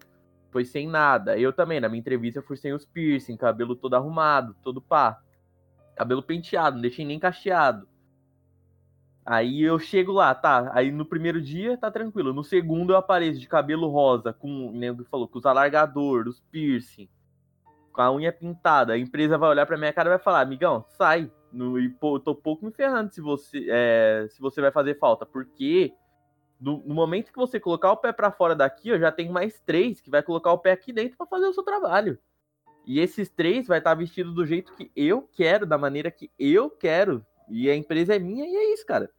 foi 0.51 0.65
sem 0.65 0.87
nada. 0.87 1.37
Eu 1.37 1.51
também, 1.51 1.79
na 1.79 1.89
minha 1.89 1.99
entrevista, 1.99 2.41
fui 2.41 2.57
sem 2.57 2.73
os 2.73 2.85
piercing, 2.85 3.37
cabelo 3.37 3.75
todo 3.75 3.95
arrumado, 3.95 4.55
todo 4.63 4.81
pá. 4.81 5.19
Cabelo 5.95 6.23
penteado, 6.23 6.77
não 6.77 6.81
deixei 6.81 7.05
nem 7.05 7.19
cacheado. 7.19 7.87
Aí 9.25 9.61
eu 9.61 9.79
chego 9.79 10.11
lá, 10.11 10.33
tá. 10.33 10.71
Aí 10.73 10.91
no 10.91 11.05
primeiro 11.05 11.41
dia 11.41 11.77
tá 11.77 11.91
tranquilo. 11.91 12.33
No 12.33 12.43
segundo 12.43 12.93
eu 12.93 12.97
apareço 12.97 13.39
de 13.39 13.47
cabelo 13.47 13.87
rosa, 13.87 14.33
com, 14.33 14.67
o 14.67 14.97
que 14.97 15.09
falou, 15.09 15.27
com 15.27 15.39
os 15.39 15.45
alargador, 15.45 16.27
os 16.27 16.39
piercing 16.39 17.07
com 17.93 18.01
a 18.01 18.11
unha 18.11 18.33
pintada, 18.33 18.93
a 18.93 18.97
empresa 18.97 19.37
vai 19.37 19.49
olhar 19.49 19.65
pra 19.65 19.77
minha 19.77 19.93
cara 19.93 20.09
e 20.09 20.15
vai 20.15 20.19
falar, 20.19 20.41
amigão, 20.41 20.83
sai. 20.89 21.31
No, 21.51 21.79
e 21.79 21.87
pô, 21.87 22.19
tô 22.19 22.33
pouco 22.33 22.65
me 22.65 22.71
ferrando 22.71 23.13
se 23.13 23.21
você, 23.21 23.67
é, 23.69 24.25
se 24.31 24.41
você 24.41 24.59
vai 24.59 24.71
fazer 24.71 24.97
falta, 24.97 25.23
porque 25.23 25.93
no, 26.59 26.81
no, 26.83 26.95
momento 26.95 27.31
que 27.31 27.37
você 27.37 27.59
colocar 27.59 27.91
o 27.91 27.97
pé 27.97 28.11
para 28.11 28.31
fora 28.31 28.55
daqui, 28.55 28.89
eu 28.89 28.99
já 28.99 29.11
tenho 29.11 29.31
mais 29.31 29.59
três 29.59 30.01
que 30.01 30.09
vai 30.09 30.23
colocar 30.23 30.51
o 30.51 30.57
pé 30.57 30.71
aqui 30.71 30.91
dentro 30.91 31.15
para 31.15 31.27
fazer 31.27 31.45
o 31.45 31.53
seu 31.53 31.61
trabalho. 31.61 32.17
E 32.85 32.99
esses 32.99 33.29
três 33.29 33.67
vai 33.67 33.77
estar 33.77 33.91
tá 33.91 33.95
vestido 33.95 34.33
do 34.33 34.45
jeito 34.45 34.73
que 34.73 34.91
eu 34.95 35.29
quero, 35.31 35.65
da 35.65 35.77
maneira 35.77 36.09
que 36.09 36.31
eu 36.39 36.71
quero. 36.71 37.23
E 37.47 37.69
a 37.69 37.75
empresa 37.75 38.15
é 38.15 38.19
minha 38.19 38.45
e 38.45 38.55
é 38.55 38.73
isso, 38.73 38.85
cara. 38.85 39.11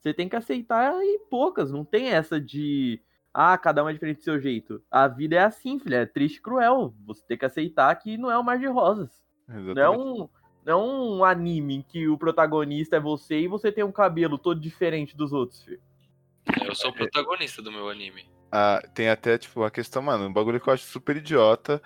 Você 0.00 0.14
tem 0.14 0.28
que 0.28 0.36
aceitar 0.36 0.94
e 1.04 1.18
poucas, 1.30 1.70
não 1.70 1.84
tem 1.84 2.08
essa 2.08 2.40
de 2.40 3.02
ah, 3.38 3.58
cada 3.58 3.84
um 3.84 3.88
é 3.90 3.92
diferente 3.92 4.16
do 4.16 4.24
seu 4.24 4.40
jeito. 4.40 4.82
A 4.90 5.06
vida 5.06 5.36
é 5.36 5.40
assim, 5.40 5.78
filha, 5.78 5.96
é 5.96 6.06
triste 6.06 6.36
e 6.36 6.40
cruel. 6.40 6.94
Você 7.04 7.22
tem 7.28 7.36
que 7.36 7.44
aceitar 7.44 7.94
que 7.96 8.16
não 8.16 8.30
é 8.30 8.38
um 8.38 8.42
mar 8.42 8.58
de 8.58 8.66
rosas. 8.66 9.10
Exatamente. 9.46 9.74
Não 9.74 9.82
é 9.82 9.90
um, 9.90 10.28
não 10.64 10.72
é 10.72 10.76
um 10.76 11.22
anime 11.22 11.74
em 11.74 11.82
que 11.82 12.08
o 12.08 12.16
protagonista 12.16 12.96
é 12.96 13.00
você 13.00 13.40
e 13.40 13.46
você 13.46 13.70
tem 13.70 13.84
um 13.84 13.92
cabelo 13.92 14.38
todo 14.38 14.58
diferente 14.58 15.14
dos 15.14 15.34
outros, 15.34 15.62
filho. 15.62 15.82
Eu 16.64 16.74
sou 16.74 16.90
o 16.90 16.94
protagonista 16.94 17.60
do 17.60 17.70
meu 17.70 17.90
anime. 17.90 18.26
Ah, 18.50 18.80
tem 18.94 19.10
até, 19.10 19.36
tipo, 19.36 19.64
a 19.64 19.70
questão, 19.70 20.00
mano, 20.00 20.28
um 20.28 20.32
bagulho 20.32 20.58
que 20.58 20.70
eu 20.70 20.72
acho 20.72 20.86
super 20.86 21.18
idiota, 21.18 21.82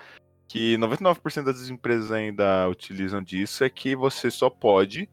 que 0.47 0.79
99% 0.79 1.43
das 1.43 1.69
empresas 1.69 2.13
ainda 2.13 2.69
utilizam 2.69 3.21
disso, 3.21 3.65
é 3.65 3.69
que 3.69 3.97
você 3.97 4.31
só 4.31 4.49
pode. 4.49 5.11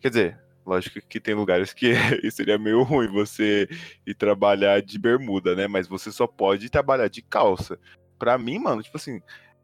Quer 0.00 0.08
dizer, 0.08 0.40
Lógico 0.68 1.00
que 1.00 1.18
tem 1.18 1.34
lugares 1.34 1.72
que 1.72 1.94
seria 2.30 2.58
meio 2.58 2.82
ruim 2.82 3.08
você 3.08 3.66
ir 4.06 4.14
trabalhar 4.14 4.82
de 4.82 4.98
bermuda, 4.98 5.56
né? 5.56 5.66
Mas 5.66 5.88
você 5.88 6.12
só 6.12 6.26
pode 6.26 6.68
trabalhar 6.68 7.08
de 7.08 7.22
calça. 7.22 7.78
Pra 8.18 8.36
mim, 8.36 8.58
mano, 8.58 8.82
tipo 8.82 8.98
assim, 8.98 9.22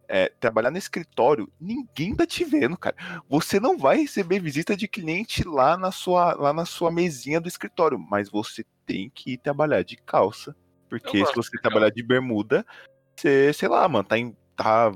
é, 0.08 0.32
trabalhar 0.40 0.70
no 0.70 0.78
escritório, 0.78 1.52
ninguém 1.60 2.14
tá 2.14 2.26
te 2.26 2.42
vendo, 2.42 2.74
cara. 2.74 2.96
Você 3.28 3.60
não 3.60 3.76
vai 3.76 3.98
receber 3.98 4.40
visita 4.40 4.74
de 4.74 4.88
cliente 4.88 5.46
lá 5.46 5.76
na 5.76 5.92
sua, 5.92 6.32
lá 6.36 6.54
na 6.54 6.64
sua 6.64 6.90
mesinha 6.90 7.38
do 7.38 7.48
escritório, 7.48 7.98
mas 7.98 8.30
você 8.30 8.64
tem 8.86 9.10
que 9.10 9.32
ir 9.32 9.38
trabalhar 9.38 9.82
de 9.82 9.98
calça. 9.98 10.56
Porque 10.88 11.26
se 11.26 11.34
você 11.34 11.60
trabalhar 11.60 11.90
de 11.90 12.02
bermuda, 12.02 12.64
você, 13.14 13.52
sei 13.52 13.68
lá, 13.68 13.86
mano, 13.86 14.04
tá, 14.04 14.16
em, 14.16 14.34
tá 14.56 14.90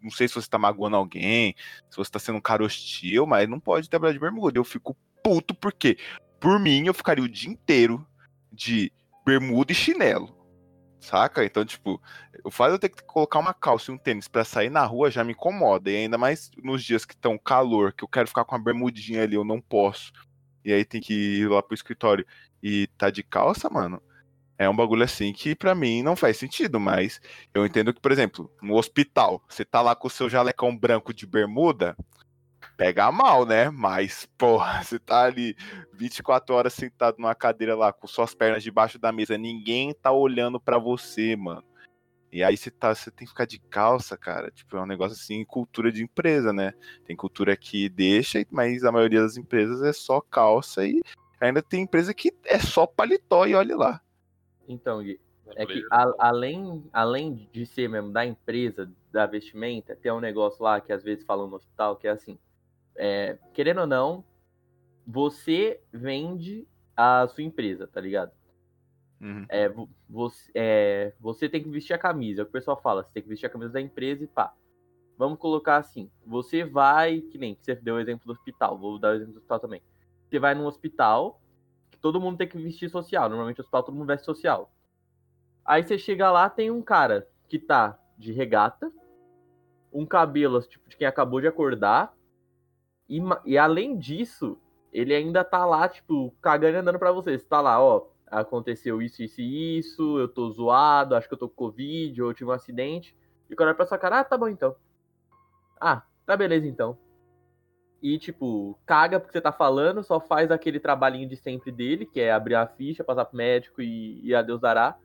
não 0.00 0.10
sei 0.10 0.28
se 0.28 0.34
você 0.34 0.48
tá 0.48 0.58
magoando 0.58 0.94
alguém, 0.94 1.56
se 1.90 1.96
você 1.96 2.12
tá 2.12 2.20
sendo 2.20 2.38
um 2.38 2.40
cara 2.40 2.62
hostil, 2.62 3.26
mas 3.26 3.48
não 3.48 3.58
pode 3.58 3.90
trabalhar 3.90 4.12
de 4.12 4.20
bermuda. 4.20 4.56
Eu 4.56 4.64
fico 4.64 4.96
puto, 5.22 5.54
porque 5.54 5.98
por 6.40 6.58
mim 6.58 6.86
eu 6.86 6.94
ficaria 6.94 7.24
o 7.24 7.28
dia 7.28 7.50
inteiro 7.50 8.06
de 8.52 8.92
bermuda 9.24 9.72
e 9.72 9.74
chinelo. 9.74 10.36
Saca? 11.00 11.44
Então, 11.44 11.64
tipo, 11.64 12.00
o 12.44 12.50
fato 12.50 12.70
de 12.70 12.74
eu 12.74 12.78
ter 12.78 12.88
que 12.88 13.02
colocar 13.04 13.38
uma 13.38 13.54
calça 13.54 13.90
e 13.90 13.94
um 13.94 13.98
tênis 13.98 14.26
para 14.26 14.44
sair 14.44 14.70
na 14.70 14.84
rua 14.84 15.10
já 15.10 15.22
me 15.22 15.32
incomoda. 15.32 15.90
E 15.90 15.96
ainda 15.96 16.18
mais 16.18 16.50
nos 16.62 16.82
dias 16.82 17.04
que 17.04 17.14
estão 17.14 17.38
calor, 17.38 17.92
que 17.92 18.02
eu 18.02 18.08
quero 18.08 18.26
ficar 18.26 18.44
com 18.44 18.56
uma 18.56 18.62
bermudinha 18.62 19.22
ali, 19.22 19.34
eu 19.34 19.44
não 19.44 19.60
posso. 19.60 20.12
E 20.64 20.72
aí 20.72 20.84
tem 20.84 21.00
que 21.00 21.14
ir 21.14 21.48
lá 21.48 21.62
pro 21.62 21.74
escritório 21.74 22.26
e 22.62 22.88
tá 22.98 23.10
de 23.10 23.22
calça, 23.22 23.70
mano. 23.70 24.02
É 24.58 24.68
um 24.68 24.74
bagulho 24.74 25.04
assim 25.04 25.32
que 25.32 25.54
para 25.54 25.72
mim 25.72 26.02
não 26.02 26.16
faz 26.16 26.36
sentido, 26.36 26.80
mas 26.80 27.20
eu 27.54 27.64
entendo 27.64 27.94
que, 27.94 28.00
por 28.00 28.10
exemplo, 28.10 28.50
no 28.60 28.74
hospital, 28.74 29.42
você 29.48 29.64
tá 29.64 29.80
lá 29.80 29.94
com 29.94 30.08
o 30.08 30.10
seu 30.10 30.28
jalecão 30.28 30.76
branco 30.76 31.14
de 31.14 31.26
bermuda, 31.26 31.96
pega 32.78 33.10
mal, 33.10 33.44
né? 33.44 33.68
Mas, 33.68 34.26
porra, 34.38 34.80
você 34.82 34.98
tá 34.98 35.24
ali 35.24 35.54
24 35.92 36.54
horas 36.54 36.72
sentado 36.72 37.16
numa 37.18 37.34
cadeira 37.34 37.74
lá 37.74 37.92
com 37.92 38.06
suas 38.06 38.34
pernas 38.34 38.62
debaixo 38.62 38.98
da 38.98 39.12
mesa, 39.12 39.36
ninguém 39.36 39.92
tá 39.92 40.12
olhando 40.12 40.58
para 40.58 40.78
você, 40.78 41.36
mano. 41.36 41.64
E 42.30 42.44
aí 42.44 42.56
você 42.56 42.70
tá, 42.70 42.94
você 42.94 43.10
tem 43.10 43.26
que 43.26 43.32
ficar 43.32 43.46
de 43.46 43.58
calça, 43.58 44.16
cara. 44.16 44.50
Tipo, 44.50 44.76
é 44.76 44.82
um 44.82 44.86
negócio 44.86 45.16
assim, 45.16 45.44
cultura 45.44 45.90
de 45.90 46.02
empresa, 46.02 46.52
né? 46.52 46.72
Tem 47.04 47.16
cultura 47.16 47.56
que 47.56 47.88
deixa, 47.88 48.38
mas 48.50 48.84
a 48.84 48.92
maioria 48.92 49.22
das 49.22 49.36
empresas 49.36 49.82
é 49.82 49.92
só 49.92 50.20
calça 50.20 50.86
e 50.86 51.00
ainda 51.40 51.62
tem 51.62 51.82
empresa 51.82 52.14
que 52.14 52.32
é 52.44 52.58
só 52.58 52.86
paletó 52.86 53.46
e 53.46 53.54
olhe 53.54 53.74
lá. 53.74 54.00
Então, 54.68 55.02
Gui, 55.02 55.18
é 55.56 55.64
que 55.64 55.82
a, 55.90 56.12
além, 56.18 56.84
além 56.92 57.48
de 57.50 57.64
ser 57.64 57.88
mesmo 57.88 58.12
da 58.12 58.26
empresa, 58.26 58.92
da 59.10 59.24
vestimenta, 59.24 59.96
tem 59.96 60.12
um 60.12 60.20
negócio 60.20 60.62
lá 60.62 60.82
que 60.82 60.92
às 60.92 61.02
vezes 61.02 61.24
falam 61.24 61.48
no 61.48 61.56
hospital 61.56 61.96
que 61.96 62.06
é 62.06 62.10
assim: 62.10 62.38
é, 62.98 63.38
querendo 63.54 63.80
ou 63.80 63.86
não, 63.86 64.24
você 65.06 65.80
vende 65.92 66.66
a 66.96 67.26
sua 67.28 67.44
empresa, 67.44 67.86
tá 67.86 68.00
ligado? 68.00 68.32
Uhum. 69.20 69.46
É, 69.48 69.72
você, 70.08 70.50
é, 70.54 71.12
você 71.18 71.48
tem 71.48 71.62
que 71.62 71.70
vestir 71.70 71.94
a 71.94 71.98
camisa, 71.98 72.40
é 72.40 72.42
o 72.42 72.46
que 72.46 72.50
o 72.50 72.52
pessoal 72.52 72.80
fala, 72.80 73.02
você 73.02 73.10
tem 73.12 73.22
que 73.22 73.28
vestir 73.28 73.46
a 73.46 73.50
camisa 73.50 73.72
da 73.72 73.80
empresa 73.80 74.24
e 74.24 74.26
pá. 74.26 74.52
Vamos 75.16 75.38
colocar 75.38 75.76
assim, 75.76 76.10
você 76.26 76.64
vai, 76.64 77.20
que 77.20 77.38
nem 77.38 77.54
que 77.54 77.64
você 77.64 77.74
deu 77.74 77.96
o 77.96 78.00
exemplo 78.00 78.26
do 78.26 78.32
hospital, 78.32 78.78
vou 78.78 78.98
dar 78.98 79.10
o 79.10 79.14
exemplo 79.14 79.34
do 79.34 79.38
hospital 79.38 79.60
também. 79.60 79.82
Você 80.28 80.38
vai 80.38 80.54
num 80.54 80.66
hospital, 80.66 81.40
que 81.90 81.98
todo 81.98 82.20
mundo 82.20 82.36
tem 82.36 82.48
que 82.48 82.58
vestir 82.58 82.90
social, 82.90 83.28
normalmente 83.28 83.58
no 83.58 83.62
hospital 83.62 83.82
todo 83.82 83.94
mundo 83.94 84.06
veste 84.06 84.24
social. 84.24 84.70
Aí 85.64 85.82
você 85.82 85.98
chega 85.98 86.30
lá, 86.30 86.48
tem 86.48 86.70
um 86.70 86.82
cara 86.82 87.28
que 87.48 87.58
tá 87.58 87.98
de 88.16 88.32
regata, 88.32 88.92
um 89.92 90.04
cabelo 90.04 90.60
tipo 90.62 90.88
de 90.88 90.96
quem 90.96 91.06
acabou 91.06 91.40
de 91.40 91.46
acordar, 91.46 92.14
e, 93.08 93.20
e 93.44 93.56
além 93.56 93.96
disso, 93.98 94.58
ele 94.92 95.14
ainda 95.14 95.44
tá 95.44 95.64
lá, 95.64 95.88
tipo, 95.88 96.34
cagando 96.40 96.76
e 96.76 96.80
andando 96.80 96.98
pra 96.98 97.12
você. 97.12 97.38
Você 97.38 97.44
tá 97.44 97.60
lá, 97.60 97.80
ó, 97.82 98.06
aconteceu 98.26 99.00
isso, 99.00 99.22
isso 99.22 99.40
e 99.40 99.78
isso, 99.78 100.18
eu 100.18 100.28
tô 100.28 100.50
zoado, 100.50 101.14
acho 101.14 101.28
que 101.28 101.34
eu 101.34 101.38
tô 101.38 101.48
com 101.48 101.54
Covid, 101.54 102.22
ou 102.22 102.30
eu 102.30 102.34
tive 102.34 102.50
um 102.50 102.54
acidente. 102.54 103.16
E 103.48 103.56
quando 103.56 103.68
olha 103.68 103.76
pra 103.76 103.86
sua 103.86 103.98
cara, 103.98 104.20
ah, 104.20 104.24
tá 104.24 104.36
bom 104.36 104.48
então. 104.48 104.76
Ah, 105.80 106.02
tá 106.26 106.36
beleza 106.36 106.66
então. 106.66 106.98
E, 108.02 108.16
tipo, 108.18 108.78
caga 108.86 109.18
porque 109.18 109.32
você 109.32 109.40
tá 109.40 109.50
falando, 109.50 110.04
só 110.04 110.20
faz 110.20 110.50
aquele 110.50 110.78
trabalhinho 110.78 111.28
de 111.28 111.36
sempre 111.36 111.72
dele, 111.72 112.06
que 112.06 112.20
é 112.20 112.30
abrir 112.30 112.54
a 112.54 112.66
ficha, 112.66 113.02
passar 113.02 113.24
pro 113.24 113.36
médico 113.36 113.82
e, 113.82 114.20
e 114.22 114.34
a 114.34 114.42
Deus 114.42 114.60
dará. 114.60 114.96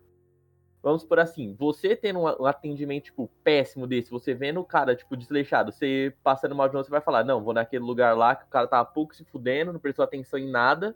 Vamos 0.83 1.05
por 1.05 1.17
assim, 1.17 1.55
você 1.57 1.95
tendo 1.95 2.19
um 2.19 2.45
atendimento, 2.45 3.05
tipo, 3.05 3.31
péssimo 3.41 3.87
desse, 3.87 4.11
você 4.11 4.33
vendo 4.33 4.59
o 4.59 4.65
cara, 4.65 4.95
tipo, 4.95 5.15
desleixado, 5.15 5.71
você 5.71 6.13
passando 6.21 6.53
mal 6.53 6.67
de 6.67 6.73
novo, 6.73 6.83
você 6.83 6.91
vai 6.91 6.99
falar, 6.99 7.23
não, 7.23 7.41
vou 7.41 7.53
naquele 7.53 7.85
lugar 7.85 8.15
lá 8.17 8.35
que 8.35 8.43
o 8.43 8.49
cara 8.49 8.67
tá 8.67 8.83
pouco 8.83 9.15
se 9.15 9.23
fudendo, 9.23 9.71
não 9.71 9.79
prestou 9.79 10.03
atenção 10.03 10.37
em 10.37 10.51
nada, 10.51 10.93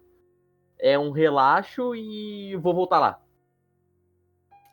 é 0.78 1.00
um 1.00 1.12
relaxo 1.12 1.96
e 1.96 2.54
vou 2.58 2.74
voltar 2.74 3.00
lá. 3.00 3.22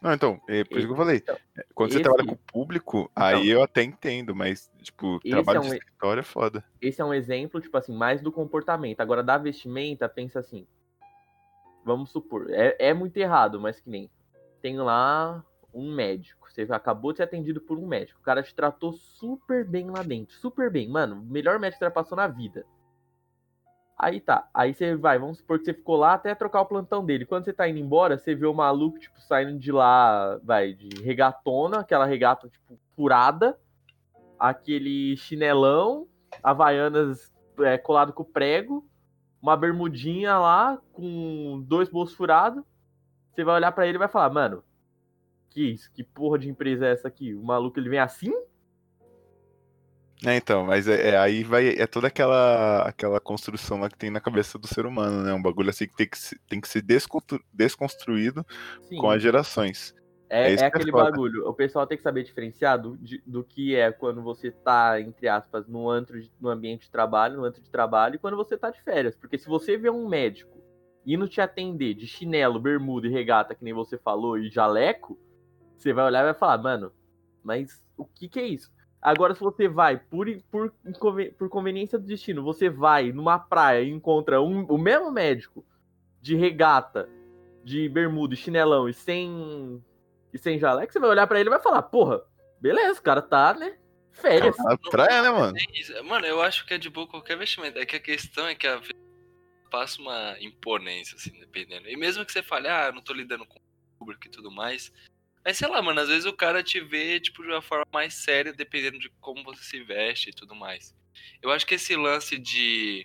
Não, 0.02 0.12
então, 0.12 0.38
é 0.48 0.64
por 0.64 0.76
isso 0.76 0.86
que 0.86 0.92
eu 0.92 0.96
falei. 0.96 1.16
Então, 1.16 1.36
Quando 1.74 1.90
esse, 1.90 1.98
você 1.98 2.02
trabalha 2.02 2.26
com 2.26 2.34
o 2.34 2.52
público, 2.52 3.10
então, 3.12 3.24
aí 3.24 3.48
eu 3.48 3.62
até 3.62 3.82
entendo, 3.82 4.34
mas, 4.34 4.70
tipo, 4.82 5.18
trabalho 5.20 5.58
é 5.58 5.60
um, 5.60 5.62
de 5.62 5.76
escritório 5.76 6.20
é 6.20 6.24
foda. 6.24 6.64
Esse 6.82 7.00
é 7.00 7.04
um 7.04 7.14
exemplo, 7.14 7.58
tipo 7.58 7.74
assim, 7.78 7.96
mais 7.96 8.20
do 8.20 8.30
comportamento. 8.30 9.00
Agora, 9.00 9.22
da 9.22 9.38
vestimenta, 9.38 10.06
pensa 10.06 10.40
assim. 10.40 10.66
Vamos 11.84 12.10
supor, 12.10 12.50
é, 12.50 12.76
é 12.78 12.92
muito 12.92 13.16
errado, 13.16 13.60
mas 13.60 13.80
que 13.80 13.88
nem. 13.88 14.10
Tem 14.64 14.78
lá 14.78 15.44
um 15.74 15.94
médico. 15.94 16.50
Você 16.50 16.62
acabou 16.70 17.12
de 17.12 17.18
ser 17.18 17.24
atendido 17.24 17.60
por 17.60 17.78
um 17.78 17.86
médico. 17.86 18.18
O 18.18 18.22
cara 18.22 18.42
te 18.42 18.54
tratou 18.54 18.94
super 18.94 19.62
bem 19.62 19.90
lá 19.90 20.02
dentro. 20.02 20.34
Super 20.36 20.70
bem. 20.70 20.88
Mano, 20.88 21.16
melhor 21.16 21.58
médico 21.58 21.80
que 21.80 21.84
você 21.84 21.90
passou 21.90 22.16
na 22.16 22.26
vida. 22.26 22.64
Aí 23.98 24.22
tá. 24.22 24.48
Aí 24.54 24.72
você 24.72 24.96
vai, 24.96 25.18
vamos 25.18 25.36
supor 25.36 25.58
que 25.58 25.66
você 25.66 25.74
ficou 25.74 25.96
lá 25.96 26.14
até 26.14 26.34
trocar 26.34 26.62
o 26.62 26.66
plantão 26.66 27.04
dele. 27.04 27.26
Quando 27.26 27.44
você 27.44 27.52
tá 27.52 27.68
indo 27.68 27.78
embora, 27.78 28.16
você 28.16 28.34
vê 28.34 28.46
o 28.46 28.54
maluco, 28.54 28.98
tipo, 28.98 29.20
saindo 29.20 29.58
de 29.58 29.70
lá, 29.70 30.38
vai, 30.42 30.72
de 30.72 30.88
regatona, 31.02 31.80
aquela 31.80 32.06
regata, 32.06 32.48
tipo, 32.48 32.80
furada, 32.96 33.60
aquele 34.38 35.14
chinelão, 35.18 36.08
havaianas 36.42 37.30
é, 37.58 37.76
colado 37.76 38.14
com 38.14 38.24
prego, 38.24 38.82
uma 39.42 39.58
bermudinha 39.58 40.38
lá, 40.38 40.78
com 40.90 41.62
dois 41.66 41.90
bolsos 41.90 42.16
furados. 42.16 42.64
Você 43.34 43.42
vai 43.42 43.56
olhar 43.56 43.72
para 43.72 43.86
ele 43.86 43.96
e 43.96 43.98
vai 43.98 44.08
falar, 44.08 44.30
mano, 44.30 44.62
que 45.50 45.72
isso? 45.72 45.90
Que 45.92 46.04
porra 46.04 46.38
de 46.38 46.48
empresa 46.48 46.86
é 46.86 46.92
essa 46.92 47.08
aqui? 47.08 47.34
O 47.34 47.42
maluco, 47.42 47.78
ele 47.78 47.88
vem 47.88 47.98
assim? 47.98 48.32
É, 50.24 50.36
então, 50.36 50.64
mas 50.64 50.86
é, 50.86 51.10
é, 51.10 51.18
aí 51.18 51.42
vai. 51.42 51.68
É 51.70 51.86
toda 51.86 52.06
aquela, 52.06 52.82
aquela 52.82 53.20
construção 53.20 53.80
lá 53.80 53.90
que 53.90 53.98
tem 53.98 54.10
na 54.10 54.20
cabeça 54.20 54.56
do 54.56 54.66
ser 54.66 54.86
humano, 54.86 55.22
né? 55.22 55.34
Um 55.34 55.42
bagulho 55.42 55.68
assim 55.68 55.86
que 55.86 55.96
tem 55.96 56.08
que, 56.08 56.18
tem 56.48 56.60
que 56.60 56.68
ser 56.68 56.80
desconstru, 56.80 57.42
desconstruído 57.52 58.46
Sim. 58.82 58.96
com 58.96 59.10
as 59.10 59.20
gerações. 59.20 59.94
É, 60.30 60.52
é, 60.52 60.54
é 60.54 60.64
aquele 60.64 60.90
bagulho. 60.90 61.46
O 61.46 61.52
pessoal 61.52 61.86
tem 61.86 61.98
que 61.98 62.02
saber 62.02 62.22
diferenciar 62.22 62.80
do, 62.80 62.96
de, 62.96 63.22
do 63.26 63.44
que 63.44 63.74
é 63.74 63.92
quando 63.92 64.22
você 64.22 64.50
tá, 64.50 65.00
entre 65.00 65.28
aspas, 65.28 65.66
no, 65.68 65.90
antro, 65.90 66.18
no 66.40 66.48
ambiente 66.48 66.82
de 66.82 66.90
trabalho, 66.90 67.36
no 67.36 67.44
antro 67.44 67.62
de 67.62 67.70
trabalho, 67.70 68.14
e 68.14 68.18
quando 68.18 68.36
você 68.36 68.56
tá 68.56 68.70
de 68.70 68.80
férias. 68.82 69.16
Porque 69.16 69.36
se 69.36 69.46
você 69.46 69.76
vê 69.76 69.90
um 69.90 70.08
médico 70.08 70.63
indo 71.06 71.28
te 71.28 71.40
atender 71.40 71.94
de 71.94 72.06
chinelo, 72.06 72.58
bermuda 72.58 73.06
e 73.06 73.10
regata, 73.10 73.54
que 73.54 73.64
nem 73.64 73.72
você 73.72 73.98
falou, 73.98 74.38
e 74.38 74.48
jaleco, 74.48 75.18
você 75.76 75.92
vai 75.92 76.04
olhar 76.04 76.20
e 76.20 76.24
vai 76.24 76.34
falar, 76.34 76.58
mano, 76.58 76.92
mas 77.42 77.84
o 77.96 78.04
que 78.04 78.28
que 78.28 78.40
é 78.40 78.46
isso? 78.46 78.72
Agora, 79.00 79.34
se 79.34 79.40
você 79.40 79.68
vai, 79.68 79.98
por, 79.98 80.26
por, 80.50 80.72
por 81.38 81.48
conveniência 81.50 81.98
do 81.98 82.06
destino, 82.06 82.42
você 82.42 82.70
vai 82.70 83.12
numa 83.12 83.38
praia 83.38 83.82
e 83.82 83.90
encontra 83.90 84.40
um, 84.40 84.64
o 84.64 84.78
mesmo 84.78 85.10
médico 85.10 85.64
de 86.22 86.34
regata, 86.34 87.06
de 87.62 87.86
bermuda 87.86 88.32
e 88.32 88.36
chinelão 88.36 88.88
e 88.88 88.94
sem, 88.94 89.82
e 90.32 90.38
sem 90.38 90.58
jaleco, 90.58 90.90
você 90.90 90.98
vai 90.98 91.10
olhar 91.10 91.26
para 91.26 91.38
ele 91.38 91.50
e 91.50 91.50
vai 91.50 91.60
falar, 91.60 91.82
porra, 91.82 92.22
beleza, 92.58 92.98
o 92.98 93.02
cara 93.02 93.20
tá, 93.20 93.52
né? 93.52 93.76
Férias. 94.10 94.56
Tá 94.56 94.78
praia, 94.90 95.22
né, 95.22 95.30
mano? 95.30 95.54
Mano, 96.04 96.26
eu 96.26 96.40
acho 96.40 96.64
que 96.64 96.74
é 96.74 96.78
de 96.78 96.88
boa 96.88 97.06
qualquer 97.06 97.36
vestimento. 97.36 97.78
É 97.78 97.84
que 97.84 97.96
a 97.96 98.00
questão 98.00 98.46
é 98.46 98.54
que 98.54 98.66
a 98.66 98.80
passa 99.74 100.00
uma 100.00 100.36
imponência, 100.40 101.16
assim, 101.16 101.32
dependendo. 101.32 101.88
E 101.88 101.96
mesmo 101.96 102.24
que 102.24 102.30
você 102.30 102.44
fale, 102.44 102.68
ah, 102.68 102.92
não 102.94 103.02
tô 103.02 103.12
lidando 103.12 103.44
com 103.44 103.58
público 103.98 104.24
e 104.28 104.30
tudo 104.30 104.48
mais, 104.48 104.92
mas 105.44 105.56
sei 105.56 105.66
lá, 105.66 105.82
mano, 105.82 106.00
às 106.00 106.08
vezes 106.08 106.26
o 106.26 106.32
cara 106.32 106.62
te 106.62 106.78
vê, 106.78 107.18
tipo, 107.18 107.42
de 107.42 107.48
uma 107.48 107.60
forma 107.60 107.84
mais 107.92 108.14
séria, 108.14 108.52
dependendo 108.52 109.00
de 109.00 109.08
como 109.20 109.42
você 109.42 109.64
se 109.64 109.82
veste 109.82 110.30
e 110.30 110.32
tudo 110.32 110.54
mais. 110.54 110.94
Eu 111.42 111.50
acho 111.50 111.66
que 111.66 111.74
esse 111.74 111.96
lance 111.96 112.38
de. 112.38 113.04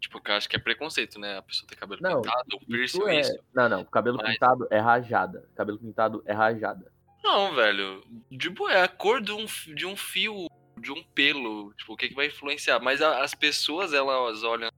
Tipo, 0.00 0.20
eu 0.24 0.34
acho 0.34 0.48
que 0.48 0.56
é 0.56 0.58
preconceito, 0.58 1.20
né? 1.20 1.38
A 1.38 1.42
pessoa 1.42 1.68
ter 1.68 1.76
cabelo 1.76 2.02
não, 2.02 2.22
pintado, 2.22 2.56
um 2.56 2.66
piercing, 2.66 3.08
é... 3.08 3.20
isso. 3.20 3.38
Não, 3.54 3.68
não, 3.68 3.84
cabelo 3.84 4.18
Mas... 4.20 4.32
pintado 4.32 4.66
é 4.68 4.80
rajada. 4.80 5.48
Cabelo 5.54 5.78
pintado 5.78 6.22
é 6.26 6.32
rajada. 6.32 6.92
Não, 7.22 7.54
velho. 7.54 8.04
Tipo, 8.36 8.68
é 8.68 8.82
a 8.82 8.88
cor 8.88 9.20
de 9.22 9.32
um, 9.32 9.46
de 9.74 9.86
um 9.86 9.96
fio, 9.96 10.48
de 10.76 10.90
um 10.90 11.02
pelo. 11.02 11.72
Tipo, 11.74 11.92
o 11.92 11.96
que, 11.96 12.08
que 12.08 12.14
vai 12.16 12.26
influenciar? 12.26 12.80
Mas 12.80 13.00
a, 13.00 13.22
as 13.22 13.32
pessoas, 13.32 13.92
elas 13.92 14.42
olham 14.42 14.71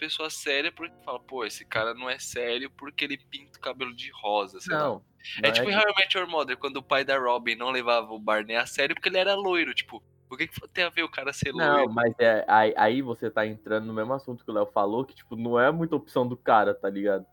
pessoa 0.00 0.30
séria 0.30 0.72
porque 0.72 0.94
fala, 1.04 1.20
pô, 1.20 1.44
esse 1.44 1.64
cara 1.64 1.92
não 1.92 2.08
é 2.08 2.18
sério 2.18 2.70
porque 2.70 3.04
ele 3.04 3.18
pinta 3.18 3.58
o 3.58 3.60
cabelo 3.60 3.94
de 3.94 4.10
rosa, 4.10 4.58
não. 4.66 5.04
É 5.42 5.48
não 5.48 5.52
tipo 5.52 5.68
é... 5.68 5.72
em 5.72 5.76
How 5.76 5.82
I 5.82 5.94
Met 5.96 6.18
Your 6.18 6.26
Mother, 6.26 6.56
quando 6.56 6.78
o 6.78 6.82
pai 6.82 7.04
da 7.04 7.18
Robin 7.18 7.54
não 7.54 7.70
levava 7.70 8.10
o 8.10 8.18
Barney 8.18 8.56
a 8.56 8.66
sério 8.66 8.96
porque 8.96 9.10
ele 9.10 9.18
era 9.18 9.34
loiro, 9.34 9.74
tipo, 9.74 10.02
o 10.30 10.36
que, 10.36 10.46
que 10.46 10.68
tem 10.68 10.84
a 10.84 10.88
ver 10.88 11.02
o 11.02 11.10
cara 11.10 11.32
ser 11.32 11.52
não, 11.52 11.58
loiro? 11.58 11.86
Não, 11.88 11.94
mas 11.94 12.14
é, 12.18 12.44
aí, 12.48 12.72
aí, 12.76 13.02
você 13.02 13.30
tá 13.30 13.46
entrando 13.46 13.86
no 13.86 13.92
mesmo 13.92 14.14
assunto 14.14 14.42
que 14.42 14.50
o 14.50 14.54
Léo 14.54 14.66
falou, 14.66 15.04
que, 15.04 15.14
tipo, 15.14 15.36
não 15.36 15.60
é 15.60 15.70
muita 15.70 15.96
opção 15.96 16.26
do 16.26 16.36
cara, 16.36 16.74
tá 16.74 16.88
ligado? 16.88 17.26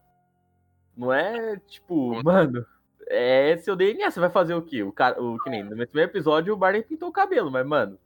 Não 0.96 1.14
é, 1.14 1.58
tipo, 1.68 2.22
mano, 2.24 2.66
é 3.08 3.56
seu 3.58 3.76
DNA, 3.76 4.12
você 4.12 4.20
vai 4.20 4.30
fazer 4.30 4.56
o 4.56 4.62
quê? 4.62 4.84
O 4.84 4.92
cara, 4.92 5.22
o 5.22 5.40
que 5.40 5.50
nem, 5.50 5.64
no 5.64 5.70
primeiro 5.70 6.12
episódio 6.12 6.54
o 6.54 6.58
Barney 6.58 6.84
pintou 6.84 7.08
o 7.08 7.14
cabelo, 7.14 7.50
mas, 7.50 7.66
mano, 7.66 7.98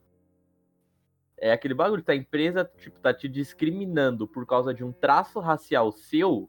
é 1.41 1.51
aquele 1.51 1.73
bagulho 1.73 2.03
que 2.03 2.11
a 2.11 2.15
empresa 2.15 2.63
tipo, 2.77 2.99
tá 2.99 3.11
te 3.11 3.27
discriminando 3.27 4.27
por 4.27 4.45
causa 4.45 4.71
de 4.71 4.83
um 4.83 4.91
traço 4.91 5.39
racial 5.39 5.91
seu, 5.91 6.47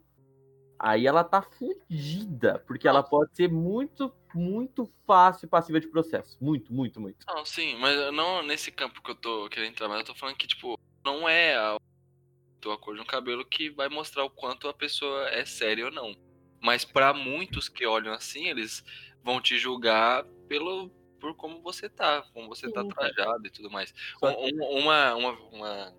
aí 0.78 1.06
ela 1.06 1.24
tá 1.24 1.40
fugida, 1.40 2.62
porque 2.66 2.86
ela 2.86 3.02
pode 3.02 3.34
ser 3.34 3.50
muito, 3.50 4.14
muito 4.34 4.92
fácil 5.06 5.48
passiva 5.48 5.80
de 5.80 5.88
processo. 5.88 6.36
Muito, 6.44 6.74
muito, 6.74 7.00
muito. 7.00 7.24
Não, 7.26 7.42
sim, 7.42 7.74
mas 7.78 8.12
não 8.12 8.42
nesse 8.42 8.70
campo 8.70 9.02
que 9.02 9.10
eu 9.10 9.14
tô 9.14 9.48
querendo 9.48 9.70
entrar, 9.70 9.88
mas 9.88 10.00
eu 10.00 10.04
tô 10.04 10.14
falando 10.14 10.36
que, 10.36 10.46
tipo, 10.46 10.78
não 11.02 11.26
é 11.26 11.56
a, 11.56 11.76
a 11.76 12.78
cor 12.78 12.94
de 12.94 13.00
um 13.00 13.06
cabelo 13.06 13.46
que 13.46 13.70
vai 13.70 13.88
mostrar 13.88 14.24
o 14.24 14.30
quanto 14.30 14.68
a 14.68 14.74
pessoa 14.74 15.26
é 15.30 15.46
séria 15.46 15.86
ou 15.86 15.90
não. 15.90 16.14
Mas 16.60 16.84
para 16.84 17.14
muitos 17.14 17.66
que 17.66 17.86
olham 17.86 18.12
assim, 18.12 18.48
eles 18.48 18.84
vão 19.24 19.40
te 19.40 19.56
julgar 19.56 20.24
pelo, 20.48 20.90
por 21.22 21.36
como 21.36 21.62
você 21.62 21.88
tá, 21.88 22.22
como 22.34 22.48
você 22.48 22.68
tá 22.68 22.82
Sim, 22.82 22.88
tá 22.88 22.94
trajado 22.96 23.46
e 23.46 23.50
tudo 23.50 23.70
mais. 23.70 23.94
Um, 24.20 24.80
uma, 24.80 25.14
uma, 25.14 25.32
uma, 25.52 25.94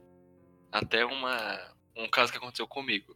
até 0.70 1.06
uma, 1.06 1.74
um 1.96 2.10
caso 2.10 2.30
que 2.30 2.38
aconteceu 2.38 2.68
comigo. 2.68 3.16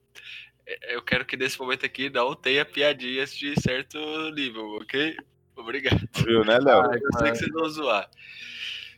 É, 0.65 0.95
eu 0.95 1.01
quero 1.01 1.25
que 1.25 1.35
nesse 1.35 1.59
momento 1.59 1.85
aqui 1.85 2.09
não 2.09 2.33
tenha 2.33 2.63
piadinhas 2.63 3.35
de 3.35 3.59
certo 3.59 3.99
nível, 4.31 4.77
ok? 4.77 5.17
Obrigado. 5.53 6.07
Viu, 6.23 6.45
né, 6.45 6.57
Léo? 6.59 6.79
Ah, 6.79 6.95
eu 6.95 7.19
sei 7.19 7.31
que 7.31 7.37
vocês 7.39 7.51
vão 7.51 7.69
zoar. 7.69 8.09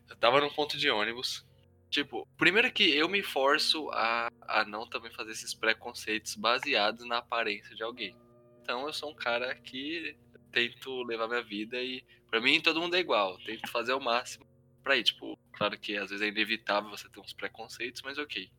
Eu 0.08 0.16
tava 0.18 0.40
num 0.40 0.52
ponto 0.52 0.78
de 0.78 0.88
ônibus. 0.92 1.44
Tipo, 1.90 2.28
primeiro 2.38 2.72
que 2.72 2.96
eu 2.96 3.10
me 3.10 3.24
forço 3.24 3.90
a, 3.90 4.30
a 4.42 4.64
não 4.66 4.88
também 4.88 5.12
fazer 5.12 5.32
esses 5.32 5.56
preconceitos 5.56 6.36
baseados 6.36 7.08
na 7.08 7.18
aparência 7.18 7.76
de 7.76 7.82
alguém. 7.82 8.16
Então 8.62 8.86
eu 8.86 8.94
sou 8.94 9.10
um 9.10 9.16
cara 9.16 9.56
que 9.56 10.16
tento 10.52 11.04
levar 11.04 11.28
minha 11.28 11.44
vida 11.44 11.82
e 11.82 12.04
para 12.30 12.42
mim 12.42 12.62
todo 12.62 12.80
mundo 12.80 12.96
é 12.96 13.00
igual, 13.00 13.38
tento 13.40 13.70
fazer 13.70 13.94
o 13.94 14.00
máximo 14.00 14.46
para 14.84 14.98
ir, 14.98 15.04
tipo, 15.04 15.38
claro 15.54 15.78
que 15.78 15.96
às 15.98 16.10
vezes 16.10 16.26
é 16.26 16.30
inevitável 16.30 16.90
você 16.90 17.10
ter 17.10 17.20
uns 17.20 17.34
preconceitos, 17.34 18.02
mas 18.02 18.18
OK. 18.18 18.50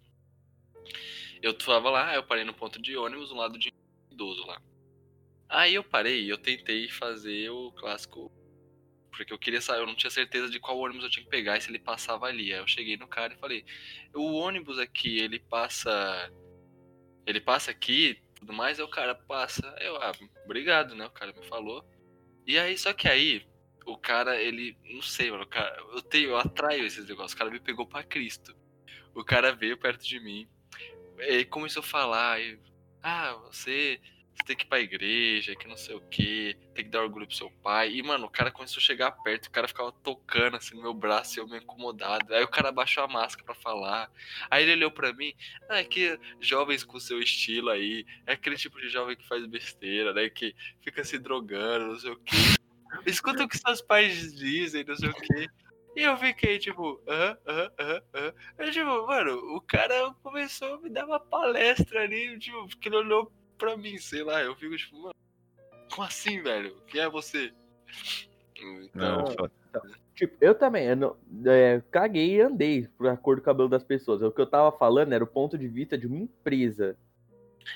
Eu 1.42 1.54
tava 1.54 1.90
lá, 1.90 2.14
eu 2.14 2.22
parei 2.22 2.44
no 2.44 2.54
ponto 2.54 2.80
de 2.80 2.96
ônibus, 2.96 3.32
um 3.32 3.36
lado 3.36 3.58
de 3.58 3.72
idoso 4.10 4.46
lá. 4.46 4.60
Aí 5.48 5.74
eu 5.74 5.82
parei 5.82 6.30
eu 6.30 6.38
tentei 6.38 6.88
fazer 6.88 7.50
o 7.50 7.72
clássico 7.72 8.30
porque 9.10 9.32
eu 9.32 9.38
queria 9.38 9.60
saber, 9.60 9.82
eu 9.82 9.86
não 9.86 9.94
tinha 9.94 10.10
certeza 10.10 10.48
de 10.48 10.60
qual 10.60 10.78
ônibus 10.78 11.04
eu 11.04 11.10
tinha 11.10 11.24
que 11.24 11.30
pegar 11.30 11.58
e 11.58 11.60
se 11.60 11.70
ele 11.70 11.78
passava 11.78 12.26
ali. 12.26 12.52
Aí 12.52 12.60
eu 12.60 12.66
cheguei 12.66 12.96
no 12.96 13.08
cara 13.08 13.34
e 13.34 13.38
falei: 13.38 13.64
"O 14.14 14.34
ônibus 14.34 14.78
aqui, 14.78 15.18
ele 15.18 15.38
passa 15.38 16.32
ele 17.26 17.40
passa 17.40 17.70
aqui, 17.70 18.20
tudo 18.40 18.52
mais, 18.52 18.78
aí 18.78 18.84
o 18.84 18.90
cara 18.90 19.14
passa. 19.14 19.74
Eu, 19.80 19.96
ah, 19.96 20.12
obrigado, 20.44 20.94
né? 20.94 21.06
O 21.06 21.10
cara 21.10 21.32
me 21.32 21.46
falou. 21.46 21.84
E 22.46 22.58
aí, 22.58 22.76
só 22.76 22.92
que 22.92 23.08
aí, 23.08 23.46
o 23.86 23.96
cara, 23.96 24.40
ele, 24.40 24.76
não 24.84 25.02
sei, 25.02 25.30
mano, 25.30 25.44
o 25.44 25.48
cara, 25.48 25.76
eu 25.92 26.02
tenho, 26.02 26.30
eu 26.30 26.36
atraio 26.36 26.84
esses 26.84 27.06
negócios. 27.06 27.34
O 27.34 27.36
cara 27.36 27.50
me 27.50 27.60
pegou 27.60 27.86
para 27.86 28.02
Cristo. 28.02 28.56
O 29.14 29.24
cara 29.24 29.52
veio 29.52 29.78
perto 29.78 30.04
de 30.04 30.18
mim, 30.20 30.48
e 31.18 31.44
começou 31.44 31.80
a 31.80 31.86
falar, 31.86 32.40
e, 32.40 32.58
ah, 33.02 33.34
você 33.44 34.00
você 34.00 34.00
tem 34.44 34.56
que 34.56 34.64
ir 34.64 34.68
pra 34.68 34.80
igreja, 34.80 35.54
que 35.54 35.68
não 35.68 35.76
sei 35.76 35.94
o 35.94 36.00
que, 36.00 36.56
tem 36.74 36.84
que 36.84 36.90
dar 36.90 37.02
orgulho 37.02 37.26
pro 37.26 37.36
seu 37.36 37.50
pai. 37.62 37.92
E, 37.92 38.02
mano, 38.02 38.26
o 38.26 38.30
cara 38.30 38.50
começou 38.50 38.80
a 38.80 38.84
chegar 38.84 39.10
perto, 39.10 39.46
o 39.46 39.50
cara 39.50 39.68
ficava 39.68 39.92
tocando 39.92 40.56
assim 40.56 40.74
no 40.74 40.82
meu 40.82 40.94
braço 40.94 41.38
e 41.38 41.40
eu 41.40 41.48
me 41.48 41.58
incomodado. 41.58 42.34
Aí 42.34 42.42
o 42.42 42.48
cara 42.48 42.72
baixou 42.72 43.04
a 43.04 43.08
máscara 43.08 43.44
para 43.44 43.54
falar. 43.54 44.10
Aí 44.50 44.62
ele 44.62 44.72
olhou 44.72 44.90
para 44.90 45.12
mim, 45.12 45.32
ah, 45.68 45.78
é 45.78 45.84
que 45.84 46.18
jovens 46.40 46.84
com 46.84 46.98
seu 46.98 47.20
estilo 47.20 47.70
aí, 47.70 48.04
é 48.26 48.32
aquele 48.32 48.56
tipo 48.56 48.80
de 48.80 48.88
jovem 48.88 49.16
que 49.16 49.26
faz 49.26 49.46
besteira, 49.46 50.12
né? 50.12 50.28
Que 50.30 50.54
fica 50.82 51.04
se 51.04 51.18
drogando, 51.18 51.88
não 51.88 51.98
sei 51.98 52.10
o 52.10 52.16
que. 52.16 52.36
Escuta 53.06 53.44
o 53.44 53.48
que 53.48 53.58
seus 53.58 53.80
pais 53.80 54.34
dizem, 54.34 54.84
não 54.84 54.96
sei 54.96 55.08
o 55.08 55.14
que. 55.14 55.46
E 55.96 56.02
eu 56.02 56.16
fiquei 56.16 56.58
tipo, 56.58 57.02
aham, 57.08 57.36
aham, 57.46 57.70
aham, 57.78 58.02
aham. 58.14 58.70
Tipo, 58.70 59.06
mano, 59.06 59.56
o 59.56 59.60
cara 59.60 60.14
começou 60.22 60.74
a 60.74 60.80
me 60.80 60.88
dar 60.88 61.04
uma 61.04 61.18
palestra 61.18 62.02
ali, 62.02 62.38
tipo, 62.38 62.68
porque 62.68 62.88
ele 62.88 62.96
olhou 62.96 63.32
pra 63.60 63.76
mim, 63.76 63.98
sei 63.98 64.24
lá, 64.24 64.42
eu 64.42 64.56
fico 64.56 64.76
tipo, 64.76 64.96
mano. 64.96 65.14
Como 65.92 66.06
assim, 66.06 66.42
velho? 66.42 66.74
Quem 66.88 67.02
é 67.02 67.08
você? 67.08 67.52
Então, 68.56 69.24
então, 69.28 69.82
tipo, 70.14 70.36
eu 70.40 70.54
também, 70.54 70.86
eu 70.86 70.96
não, 70.96 71.16
é, 71.46 71.82
caguei 71.90 72.36
e 72.36 72.40
andei 72.40 72.88
por 72.96 73.16
cor 73.18 73.36
do 73.36 73.42
cabelo 73.42 73.68
das 73.68 73.84
pessoas. 73.84 74.22
O 74.22 74.30
que 74.30 74.40
eu 74.40 74.46
tava 74.46 74.76
falando 74.76 75.12
era 75.12 75.22
o 75.22 75.26
ponto 75.26 75.58
de 75.58 75.68
vista 75.68 75.98
de 75.98 76.06
uma 76.06 76.16
empresa. 76.16 76.96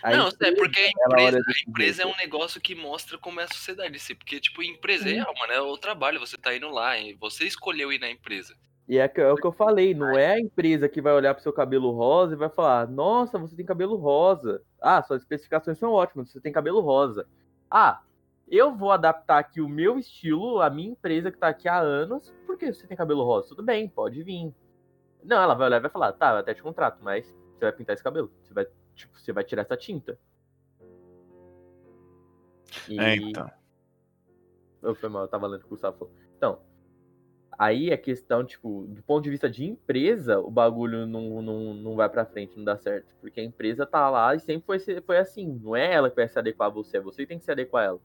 A 0.02 0.16
não, 0.16 0.28
empresa, 0.28 0.52
é 0.52 0.56
porque 0.56 0.80
a 0.80 0.88
empresa, 0.88 1.38
a 1.38 1.70
empresa 1.70 2.02
é 2.02 2.06
um 2.06 2.16
negócio 2.16 2.60
que 2.60 2.74
mostra 2.74 3.18
como 3.18 3.40
é 3.40 3.44
a 3.44 3.48
sociedade. 3.48 3.98
Porque, 4.16 4.40
tipo, 4.40 4.62
empresa 4.62 5.08
é 5.08 5.18
alma, 5.18 5.46
né? 5.46 5.54
É 5.54 5.60
o 5.60 5.76
trabalho, 5.76 6.20
você 6.20 6.36
tá 6.36 6.54
indo 6.54 6.70
lá, 6.70 6.92
você 7.18 7.44
escolheu 7.44 7.92
ir 7.92 8.00
na 8.00 8.10
empresa. 8.10 8.56
E 8.86 8.98
é, 8.98 9.10
é 9.16 9.32
o 9.32 9.36
que 9.36 9.46
eu 9.46 9.52
falei, 9.52 9.94
não 9.94 10.10
é 10.10 10.32
a 10.34 10.40
empresa 10.40 10.88
que 10.88 11.00
vai 11.00 11.14
olhar 11.14 11.32
pro 11.32 11.42
seu 11.42 11.52
cabelo 11.52 11.90
rosa 11.90 12.34
e 12.34 12.38
vai 12.38 12.50
falar: 12.50 12.86
Nossa, 12.86 13.38
você 13.38 13.56
tem 13.56 13.64
cabelo 13.64 13.96
rosa. 13.96 14.62
Ah, 14.80 15.02
suas 15.02 15.22
especificações 15.22 15.78
são 15.78 15.90
ótimas, 15.92 16.30
você 16.30 16.40
tem 16.40 16.52
cabelo 16.52 16.80
rosa. 16.80 17.26
Ah, 17.70 18.02
eu 18.46 18.74
vou 18.74 18.90
adaptar 18.90 19.38
aqui 19.38 19.60
o 19.60 19.68
meu 19.68 19.98
estilo, 19.98 20.60
a 20.60 20.68
minha 20.68 20.90
empresa 20.90 21.30
que 21.30 21.38
tá 21.38 21.48
aqui 21.48 21.66
há 21.66 21.78
anos, 21.78 22.34
porque 22.46 22.72
você 22.72 22.86
tem 22.86 22.96
cabelo 22.96 23.24
rosa. 23.24 23.48
Tudo 23.48 23.62
bem, 23.62 23.88
pode 23.88 24.22
vir. 24.22 24.54
Não, 25.22 25.40
ela 25.40 25.54
vai 25.54 25.66
olhar 25.66 25.78
e 25.78 25.80
vai 25.80 25.90
falar: 25.90 26.12
Tá, 26.12 26.32
eu 26.32 26.38
até 26.38 26.52
te 26.52 26.62
contrato, 26.62 26.98
mas 27.00 27.26
você 27.54 27.64
vai 27.64 27.72
pintar 27.72 27.94
esse 27.94 28.04
cabelo. 28.04 28.30
Você 28.42 28.52
vai, 28.52 28.66
tipo, 28.94 29.18
você 29.18 29.32
vai 29.32 29.44
tirar 29.44 29.62
essa 29.62 29.78
tinta. 29.78 30.18
E... 32.86 33.00
É, 33.00 33.16
então. 33.16 33.50
Eu, 34.82 34.94
foi 34.94 35.08
mal, 35.08 35.22
eu 35.22 35.28
tava 35.28 35.46
lendo 35.46 35.60
o 35.60 35.62
que 35.62 35.66
o 35.66 35.70
Gustavo 35.70 35.96
falou. 35.96 36.14
Então, 36.36 36.58
Aí 37.58 37.92
a 37.92 37.98
questão, 37.98 38.44
tipo, 38.44 38.86
do 38.88 39.02
ponto 39.02 39.24
de 39.24 39.30
vista 39.30 39.48
de 39.48 39.64
empresa, 39.64 40.38
o 40.40 40.50
bagulho 40.50 41.06
não, 41.06 41.42
não, 41.42 41.74
não 41.74 41.94
vai 41.94 42.08
pra 42.08 42.24
frente, 42.24 42.56
não 42.56 42.64
dá 42.64 42.76
certo. 42.76 43.14
Porque 43.20 43.40
a 43.40 43.44
empresa 43.44 43.86
tá 43.86 44.08
lá 44.10 44.34
e 44.34 44.40
sempre 44.40 44.64
foi, 44.66 44.78
foi 45.00 45.18
assim. 45.18 45.60
Não 45.62 45.76
é 45.76 45.92
ela 45.92 46.10
que 46.10 46.16
vai 46.16 46.28
se 46.28 46.38
adequar 46.38 46.68
a 46.68 46.72
você, 46.72 46.96
é 46.96 47.00
você 47.00 47.22
que 47.22 47.28
tem 47.28 47.38
que 47.38 47.44
se 47.44 47.52
adequar 47.52 47.82
a 47.82 47.86
ela. 47.86 48.00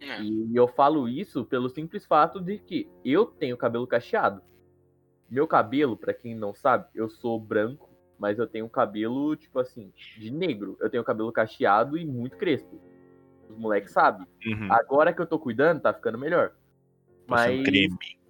É. 0.00 0.20
E 0.22 0.54
eu 0.54 0.66
falo 0.68 1.08
isso 1.08 1.44
pelo 1.44 1.68
simples 1.68 2.04
fato 2.04 2.40
de 2.40 2.58
que 2.58 2.88
eu 3.04 3.26
tenho 3.26 3.56
cabelo 3.56 3.86
cacheado. 3.86 4.42
Meu 5.30 5.46
cabelo, 5.46 5.96
para 5.96 6.12
quem 6.12 6.34
não 6.34 6.54
sabe, 6.54 6.86
eu 6.94 7.08
sou 7.08 7.40
branco, 7.40 7.90
mas 8.18 8.38
eu 8.38 8.46
tenho 8.46 8.68
cabelo, 8.68 9.34
tipo 9.36 9.58
assim, 9.58 9.92
de 10.18 10.30
negro. 10.30 10.76
Eu 10.80 10.90
tenho 10.90 11.04
cabelo 11.04 11.32
cacheado 11.32 11.96
e 11.96 12.04
muito 12.04 12.36
crespo. 12.36 12.80
Os 13.48 13.56
moleques 13.56 13.92
sabem. 13.92 14.26
Uhum. 14.46 14.72
Agora 14.72 15.12
que 15.12 15.20
eu 15.20 15.26
tô 15.26 15.38
cuidando, 15.38 15.80
tá 15.80 15.92
ficando 15.92 16.18
melhor. 16.18 16.52
Mas. 17.26 17.60
Um 17.60 17.62
creme. 17.62 18.23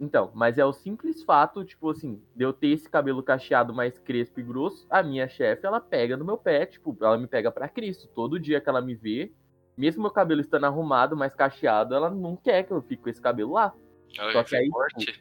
Então, 0.00 0.30
mas 0.34 0.56
é 0.56 0.64
o 0.64 0.72
simples 0.72 1.22
fato, 1.22 1.62
tipo 1.62 1.90
assim, 1.90 2.22
de 2.34 2.42
eu 2.42 2.54
ter 2.54 2.68
esse 2.68 2.88
cabelo 2.88 3.22
cacheado 3.22 3.74
mais 3.74 3.98
crespo 3.98 4.40
e 4.40 4.42
grosso, 4.42 4.86
a 4.88 5.02
minha 5.02 5.28
chefe, 5.28 5.66
ela 5.66 5.78
pega 5.78 6.16
no 6.16 6.24
meu 6.24 6.38
pé, 6.38 6.64
tipo, 6.64 6.96
ela 7.02 7.18
me 7.18 7.26
pega 7.26 7.52
para 7.52 7.68
Cristo. 7.68 8.08
Todo 8.08 8.40
dia 8.40 8.62
que 8.62 8.68
ela 8.70 8.80
me 8.80 8.94
vê, 8.94 9.30
mesmo 9.76 10.00
meu 10.00 10.10
cabelo 10.10 10.40
estando 10.40 10.64
arrumado, 10.64 11.14
mais 11.14 11.34
cacheado, 11.34 11.94
ela 11.94 12.08
não 12.08 12.34
quer 12.34 12.62
que 12.62 12.72
eu 12.72 12.80
fique 12.80 13.02
com 13.02 13.10
esse 13.10 13.20
cabelo 13.20 13.52
lá. 13.52 13.74
Ela 14.16 14.32
Só 14.32 14.42
que 14.42 14.56
aí, 14.56 14.70
tipo, 14.96 15.20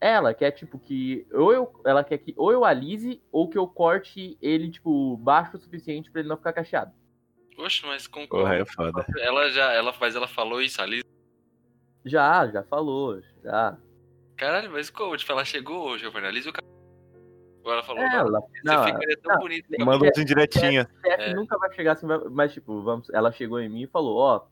ela 0.00 0.32
quer, 0.32 0.50
tipo, 0.52 0.78
que. 0.78 1.26
Ou 1.30 1.52
eu, 1.52 1.80
ela 1.84 2.02
quer 2.02 2.16
que 2.16 2.32
ou 2.38 2.50
eu 2.50 2.64
alise, 2.64 3.22
ou 3.30 3.50
que 3.50 3.58
eu 3.58 3.68
corte 3.68 4.38
ele, 4.40 4.70
tipo, 4.70 5.14
baixo 5.18 5.58
o 5.58 5.60
suficiente 5.60 6.10
para 6.10 6.20
ele 6.22 6.28
não 6.28 6.38
ficar 6.38 6.54
cacheado. 6.54 6.92
Poxa, 7.54 7.86
mas 7.86 8.06
com. 8.06 8.26
Porra, 8.26 8.56
é 8.56 8.64
foda. 8.64 9.06
Ela 9.18 9.50
já. 9.50 9.72
Ela, 9.72 9.94
mas 10.00 10.16
ela 10.16 10.26
falou 10.26 10.60
isso, 10.62 10.80
alisa 10.80 11.04
já, 12.06 12.46
já 12.46 12.62
falou, 12.62 13.20
já. 13.42 13.76
Caralho, 14.36 14.70
mas 14.70 14.88
como? 14.88 15.16
Tipo, 15.16 15.32
ela 15.32 15.44
chegou 15.44 15.88
hoje, 15.88 16.04
eu 16.04 16.12
finalizo 16.12 16.50
o 16.50 16.52
cabelo. 16.52 16.76
Ela 17.64 17.82
falou, 17.82 18.02
é, 18.02 18.16
ela, 18.16 18.40
você 18.40 18.60
não, 18.64 18.84
ficaria 18.84 19.18
tão 19.20 19.34
não, 19.34 19.40
bonito. 19.40 19.66
Manda 19.84 20.06
uns 20.06 20.18
indiretinha. 20.18 20.88
É. 21.04 21.34
nunca 21.34 21.58
vai 21.58 21.74
chegar 21.74 21.92
assim, 21.92 22.06
mas 22.30 22.52
tipo, 22.52 22.80
vamos, 22.80 23.10
ela 23.10 23.32
chegou 23.32 23.58
em 23.60 23.68
mim 23.68 23.82
e 23.82 23.86
falou, 23.88 24.18
ó, 24.18 24.46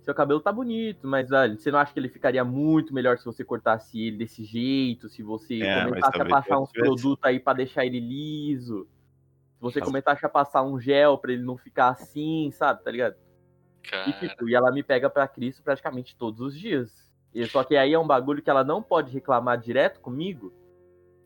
seu 0.00 0.14
cabelo 0.14 0.40
tá 0.40 0.50
bonito, 0.50 1.06
mas 1.06 1.30
olha, 1.30 1.58
você 1.58 1.70
não 1.70 1.78
acha 1.78 1.92
que 1.92 2.00
ele 2.00 2.08
ficaria 2.08 2.42
muito 2.42 2.94
melhor 2.94 3.18
se 3.18 3.24
você 3.26 3.44
cortasse 3.44 4.00
ele 4.00 4.16
desse 4.16 4.44
jeito, 4.44 5.10
se 5.10 5.22
você 5.22 5.62
é, 5.62 5.84
começasse 5.84 6.22
a 6.22 6.24
passar 6.24 6.58
uns 6.58 6.72
produtos 6.72 7.22
aí 7.22 7.38
para 7.38 7.58
deixar 7.58 7.84
ele 7.84 8.00
liso, 8.00 8.88
se 9.56 9.60
você 9.60 9.80
tá. 9.80 9.84
começasse 9.84 10.24
a 10.24 10.28
passar 10.28 10.62
um 10.62 10.80
gel 10.80 11.18
para 11.18 11.32
ele 11.32 11.42
não 11.42 11.58
ficar 11.58 11.90
assim, 11.90 12.50
sabe, 12.50 12.82
tá 12.82 12.90
ligado? 12.90 13.14
E, 14.06 14.12
tipo, 14.28 14.48
e 14.48 14.54
ela 14.54 14.70
me 14.70 14.82
pega 14.82 15.10
pra 15.10 15.28
Cristo 15.28 15.62
praticamente 15.62 16.16
todos 16.16 16.40
os 16.40 16.58
dias. 16.58 17.10
E, 17.34 17.44
só 17.46 17.64
que 17.64 17.76
aí 17.76 17.92
é 17.92 17.98
um 17.98 18.06
bagulho 18.06 18.42
que 18.42 18.50
ela 18.50 18.62
não 18.62 18.82
pode 18.82 19.12
reclamar 19.12 19.58
direto 19.58 20.00
comigo, 20.00 20.52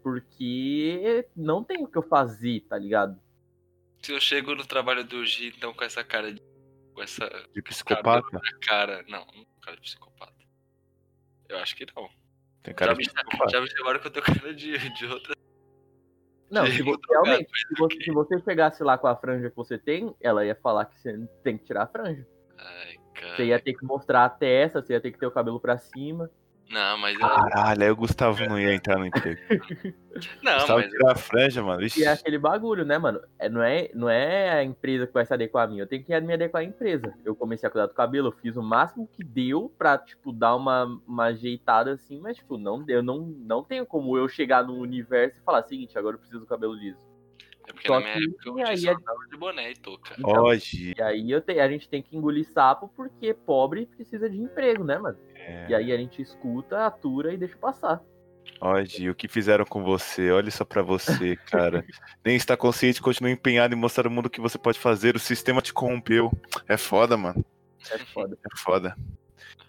porque 0.02 1.26
não 1.34 1.64
tem 1.64 1.82
o 1.82 1.88
que 1.88 1.98
eu 1.98 2.02
fazer, 2.02 2.60
tá 2.68 2.78
ligado? 2.78 3.20
Se 4.02 4.12
eu 4.12 4.20
chego 4.20 4.54
no 4.54 4.64
trabalho 4.64 5.04
do 5.04 5.24
G, 5.24 5.48
então, 5.48 5.74
com 5.74 5.84
essa 5.84 6.04
cara 6.04 6.32
de. 6.32 6.40
Com 6.94 7.02
essa. 7.02 7.28
De 7.52 7.60
psicopata? 7.60 8.40
Cara. 8.62 9.04
Não, 9.08 9.26
não 9.34 9.44
cara 9.60 9.76
de 9.76 9.82
psicopata. 9.82 10.32
Eu 11.48 11.58
acho 11.58 11.76
que 11.76 11.86
não. 11.94 12.08
Tem 12.62 12.74
cara 12.74 12.92
já 12.92 12.94
de 12.94 12.98
me, 12.98 13.12
psicopata. 13.12 13.50
Já 13.50 13.60
me 13.60 13.70
chamaram 13.70 14.00
que 14.00 14.06
eu 14.06 14.10
tenho 14.10 14.24
cara 14.24 14.54
de, 14.54 14.94
de 14.94 15.06
outra. 15.06 15.36
Não, 16.48 16.64
se 16.66 16.82
você, 16.82 17.00
realmente, 17.10 17.50
se 17.50 17.74
você, 17.76 18.00
se 18.04 18.10
você 18.12 18.40
chegasse 18.40 18.84
lá 18.84 18.96
com 18.96 19.08
a 19.08 19.16
franja 19.16 19.50
que 19.50 19.56
você 19.56 19.76
tem, 19.76 20.14
ela 20.20 20.44
ia 20.44 20.54
falar 20.54 20.84
que 20.84 20.96
você 21.00 21.18
tem 21.42 21.58
que 21.58 21.64
tirar 21.64 21.82
a 21.82 21.86
franja. 21.88 22.24
Ai, 22.58 22.96
cara. 23.14 23.36
Você 23.36 23.44
ia 23.46 23.60
ter 23.60 23.74
que 23.74 23.84
mostrar 23.84 24.24
a 24.24 24.28
testa, 24.28 24.82
você 24.82 24.92
ia 24.94 25.00
ter 25.00 25.12
que 25.12 25.18
ter 25.18 25.26
o 25.26 25.30
cabelo 25.30 25.60
pra 25.60 25.78
cima. 25.78 26.30
Não, 26.70 26.98
mas. 26.98 27.16
Caralho, 27.16 27.82
aí 27.82 27.90
o 27.90 27.96
Gustavo 27.96 28.44
não 28.44 28.58
ia 28.58 28.74
entrar 28.74 28.98
no 28.98 29.06
emprego. 29.06 29.40
não, 30.42 30.54
Gustavo 30.54 30.80
mas. 30.80 30.90
tirar 30.90 31.12
a 31.12 31.14
franja, 31.14 31.62
mano. 31.62 31.82
Ixi. 31.82 32.00
E 32.00 32.04
é 32.04 32.08
aquele 32.08 32.38
bagulho, 32.38 32.84
né, 32.84 32.98
mano? 32.98 33.20
É, 33.38 33.48
não, 33.48 33.62
é, 33.62 33.88
não 33.94 34.08
é 34.08 34.50
a 34.50 34.64
empresa 34.64 35.06
que 35.06 35.12
vai 35.12 35.24
se 35.24 35.32
adequar 35.32 35.64
a 35.64 35.66
mim, 35.68 35.78
eu 35.78 35.86
tenho 35.86 36.02
que 36.02 36.20
me 36.20 36.34
adequar 36.34 36.62
à 36.62 36.64
empresa. 36.64 37.14
Eu 37.24 37.36
comecei 37.36 37.68
a 37.68 37.70
cuidar 37.70 37.86
do 37.86 37.94
cabelo, 37.94 38.28
eu 38.28 38.32
fiz 38.32 38.56
o 38.56 38.62
máximo 38.62 39.08
que 39.12 39.22
deu 39.22 39.72
pra, 39.78 39.96
tipo, 39.96 40.32
dar 40.32 40.56
uma, 40.56 40.84
uma 41.06 41.24
ajeitada 41.26 41.92
assim, 41.92 42.18
mas, 42.18 42.36
tipo, 42.36 42.58
não, 42.58 42.84
eu 42.88 43.02
não, 43.02 43.20
não 43.20 43.62
tenho 43.62 43.86
como 43.86 44.16
eu 44.18 44.28
chegar 44.28 44.64
no 44.64 44.74
universo 44.74 45.38
e 45.38 45.44
falar, 45.44 45.62
seguinte, 45.62 45.96
agora 45.96 46.16
eu 46.16 46.18
preciso 46.18 46.40
do 46.40 46.46
cabelo 46.46 46.74
liso. 46.74 46.98
É 47.66 47.72
porque 47.72 47.88
Só 47.88 47.94
na 47.94 48.00
minha 48.00 48.14
que, 48.14 48.24
época 48.24 48.48
eu 48.48 48.66
aí, 48.66 48.88
é... 48.88 48.94
de 49.30 49.36
boné 49.36 49.70
e 49.72 49.74
touca. 49.74 50.14
Então, 50.18 50.44
Hoje. 50.44 50.94
E 50.96 51.02
aí 51.02 51.30
eu 51.30 51.40
te, 51.40 51.58
a 51.58 51.68
gente 51.68 51.88
tem 51.88 52.02
que 52.02 52.16
engolir 52.16 52.46
sapo 52.46 52.88
porque 52.94 53.34
pobre 53.34 53.86
precisa 53.86 54.30
de 54.30 54.38
emprego, 54.38 54.84
né, 54.84 54.98
mano? 54.98 55.18
É. 55.34 55.66
E 55.70 55.74
aí 55.74 55.92
a 55.92 55.96
gente 55.96 56.22
escuta, 56.22 56.86
atura 56.86 57.34
e 57.34 57.36
deixa 57.36 57.56
passar. 57.56 58.00
Hoje, 58.60 59.10
o 59.10 59.14
que 59.14 59.28
fizeram 59.28 59.64
com 59.64 59.82
você? 59.82 60.30
Olha 60.30 60.50
só 60.50 60.64
para 60.64 60.82
você, 60.82 61.36
cara. 61.50 61.84
Nem 62.24 62.36
está 62.36 62.56
consciente, 62.56 63.02
continua 63.02 63.30
empenhado 63.30 63.74
em 63.74 63.78
mostrar 63.78 64.06
ao 64.06 64.12
mundo 64.12 64.26
o 64.26 64.30
que 64.30 64.40
você 64.40 64.56
pode 64.56 64.78
fazer. 64.78 65.16
O 65.16 65.20
sistema 65.20 65.60
te 65.60 65.74
corrompeu. 65.74 66.30
É 66.68 66.76
foda, 66.76 67.16
mano. 67.16 67.44
É 67.90 67.98
foda. 67.98 68.38
É 68.44 68.58
foda. 68.58 68.96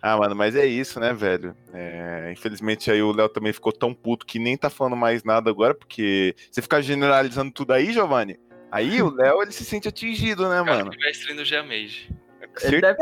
Ah, 0.02 0.16
mano, 0.18 0.36
mas 0.36 0.56
é 0.56 0.66
isso, 0.66 1.00
né, 1.00 1.14
velho? 1.14 1.56
É, 1.74 2.32
infelizmente 2.32 2.92
aí 2.92 3.02
o 3.02 3.12
Léo 3.12 3.30
também 3.30 3.52
ficou 3.52 3.72
tão 3.72 3.94
puto 3.94 4.26
que 4.26 4.40
nem 4.40 4.56
tá 4.56 4.70
falando 4.70 4.96
mais 4.96 5.24
nada 5.24 5.50
agora, 5.50 5.74
porque 5.74 6.36
você 6.52 6.62
ficar 6.62 6.82
generalizando 6.82 7.52
tudo 7.52 7.74
aí, 7.74 7.92
Giovanni, 7.92 8.40
aí 8.72 9.02
o 9.02 9.10
Léo 9.16 9.42
ele 9.42 9.52
se 9.52 9.66
sente 9.66 9.88
atingido, 9.88 10.48
né, 10.48 10.62
mano? 10.62 10.92
Ele 10.92 11.02
vai 11.02 11.12
estreando 11.12 11.44
Jamage. 11.44 12.10
Certeza, 12.60 12.98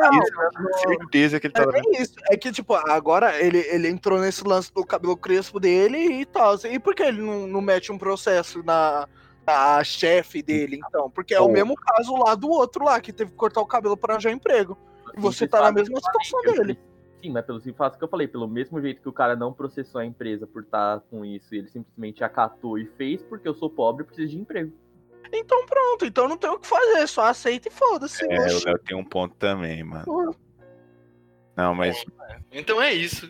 certeza 0.87 1.39
que 1.39 1.47
ele 1.47 1.53
tá. 1.53 1.63
É 1.63 2.01
isso, 2.01 2.13
é 2.29 2.37
que, 2.37 2.51
tipo, 2.51 2.73
agora 2.73 3.41
ele, 3.41 3.59
ele 3.69 3.87
entrou 3.87 4.19
nesse 4.19 4.45
lance 4.45 4.73
do 4.73 4.85
cabelo 4.85 5.15
crespo 5.15 5.59
dele 5.59 5.97
e 5.97 6.25
tal. 6.25 6.55
E 6.65 6.79
por 6.79 6.93
que 6.93 7.03
ele 7.03 7.21
não, 7.21 7.47
não 7.47 7.61
mete 7.61 7.91
um 7.91 7.97
processo 7.97 8.61
na, 8.63 9.07
na 9.47 9.83
chefe 9.83 10.41
dele, 10.41 10.79
então? 10.85 11.09
Porque 11.09 11.33
é 11.33 11.39
o 11.39 11.47
mesmo 11.47 11.75
caso 11.75 12.15
lá 12.17 12.35
do 12.35 12.49
outro 12.49 12.83
lá, 12.83 12.99
que 12.99 13.13
teve 13.13 13.31
que 13.31 13.37
cortar 13.37 13.61
o 13.61 13.65
cabelo 13.65 13.95
para 13.95 14.13
arranjar 14.13 14.31
emprego. 14.31 14.77
Você 15.17 15.47
tá 15.47 15.61
na 15.61 15.71
mesma 15.71 15.99
situação 15.99 16.41
dele. 16.41 16.79
Sim, 17.21 17.31
mas 17.31 17.45
pelo 17.45 17.59
simples 17.59 17.77
fato 17.77 17.97
que 17.97 18.03
eu 18.03 18.07
falei, 18.07 18.27
pelo 18.27 18.47
mesmo 18.47 18.79
jeito 18.81 19.01
que 19.01 19.09
o 19.09 19.13
cara 19.13 19.35
não 19.35 19.51
processou 19.51 19.99
a 19.99 20.05
empresa 20.05 20.45
por 20.45 20.63
estar 20.63 20.99
tá 20.99 21.03
com 21.09 21.25
isso, 21.25 21.55
e 21.55 21.57
ele 21.57 21.67
simplesmente 21.69 22.23
acatou 22.23 22.77
e 22.77 22.85
fez 22.85 23.23
porque 23.23 23.47
eu 23.47 23.55
sou 23.55 23.69
pobre 23.69 24.03
e 24.03 24.05
preciso 24.05 24.31
de 24.31 24.39
emprego. 24.39 24.71
Então 25.33 25.65
pronto, 25.65 26.05
então 26.05 26.27
não 26.27 26.37
tem 26.37 26.49
o 26.49 26.59
que 26.59 26.67
fazer, 26.67 27.07
só 27.07 27.23
aceita 27.25 27.67
e 27.67 27.71
foda-se. 27.71 28.23
É, 28.31 28.37
o 28.37 28.65
Léo 28.65 28.79
tem 28.79 28.95
um 28.95 29.03
ponto 29.03 29.35
também, 29.35 29.83
mano. 29.83 30.35
Não, 31.55 31.73
mas. 31.73 32.05
Então 32.51 32.81
é 32.81 32.93
isso. 32.93 33.29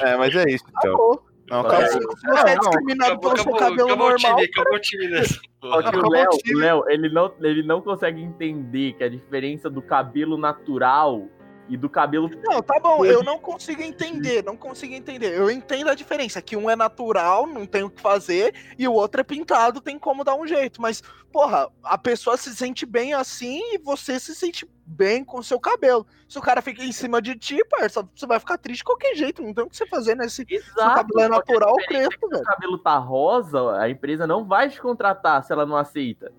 É, 0.00 0.16
mas 0.16 0.34
é 0.34 0.50
isso, 0.50 0.64
então. 0.68 0.94
Acabou. 0.94 1.27
Não, 1.50 1.60
acabou. 1.60 1.86
Se 1.86 2.26
você 2.26 2.50
é 2.50 2.58
discriminado 2.58 3.12
acabou, 3.12 3.32
pelo 3.32 3.42
seu 3.42 3.52
cabelo 3.54 3.88
acabou 3.88 4.10
normal. 4.10 4.32
O 4.32 4.36
time, 4.36 4.50
acabou 4.50 4.74
o 4.74 4.80
time 4.80 5.08
dessa. 5.08 5.40
Só 5.60 5.82
que 5.82 5.96
o 5.96 6.08
Léo, 6.08 6.30
Léo, 6.54 6.84
ele 6.88 7.08
não, 7.08 7.34
ele 7.40 7.62
não 7.62 7.80
consegue 7.80 8.22
entender 8.22 8.92
que 8.92 9.04
a 9.04 9.08
diferença 9.08 9.68
do 9.68 9.82
cabelo 9.82 10.36
natural 10.36 11.26
e 11.68 11.76
do 11.76 11.88
cabelo. 11.88 12.30
Não, 12.42 12.62
tá 12.62 12.80
bom, 12.80 13.04
eu 13.04 13.22
não 13.22 13.38
consigo 13.38 13.82
entender, 13.82 14.42
não 14.42 14.56
consigo 14.56 14.94
entender. 14.94 15.36
Eu 15.36 15.50
entendo 15.50 15.90
a 15.90 15.94
diferença, 15.94 16.40
que 16.40 16.56
um 16.56 16.68
é 16.68 16.74
natural, 16.74 17.46
não 17.46 17.66
tem 17.66 17.82
o 17.82 17.90
que 17.90 18.00
fazer, 18.00 18.54
e 18.78 18.88
o 18.88 18.92
outro 18.92 19.20
é 19.20 19.24
pintado, 19.24 19.80
tem 19.80 19.98
como 19.98 20.24
dar 20.24 20.34
um 20.34 20.46
jeito. 20.46 20.80
Mas, 20.80 21.02
porra, 21.30 21.70
a 21.82 21.98
pessoa 21.98 22.36
se 22.36 22.54
sente 22.56 22.86
bem 22.86 23.12
assim 23.12 23.60
e 23.74 23.78
você 23.78 24.18
se 24.18 24.34
sente 24.34 24.68
bem 24.84 25.24
com 25.24 25.38
o 25.38 25.44
seu 25.44 25.60
cabelo. 25.60 26.06
Se 26.28 26.38
o 26.38 26.42
cara 26.42 26.62
fica 26.62 26.82
em 26.82 26.92
cima 26.92 27.20
de 27.20 27.36
ti, 27.36 27.62
parça, 27.68 28.08
você 28.14 28.26
vai 28.26 28.40
ficar 28.40 28.58
triste 28.58 28.78
de 28.78 28.84
qualquer 28.84 29.14
jeito, 29.14 29.42
não 29.42 29.52
tem 29.52 29.64
o 29.64 29.68
que 29.68 29.76
você 29.76 29.86
fazer 29.86 30.14
nesse 30.14 30.42
né? 30.42 30.46
Exato, 30.50 30.74
seu 30.74 30.88
cabelo 30.88 31.20
é 31.20 31.28
natural 31.28 31.70
ou 31.70 31.86
crespo, 31.86 32.28
velho. 32.28 32.44
Se 32.44 32.50
o 32.50 32.54
cabelo 32.54 32.78
tá 32.78 32.96
rosa, 32.96 33.78
a 33.78 33.90
empresa 33.90 34.26
não 34.26 34.44
vai 34.44 34.70
te 34.70 34.80
contratar 34.80 35.42
se 35.44 35.52
ela 35.52 35.66
não 35.66 35.76
aceita. 35.76 36.32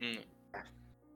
Hum. 0.00 0.18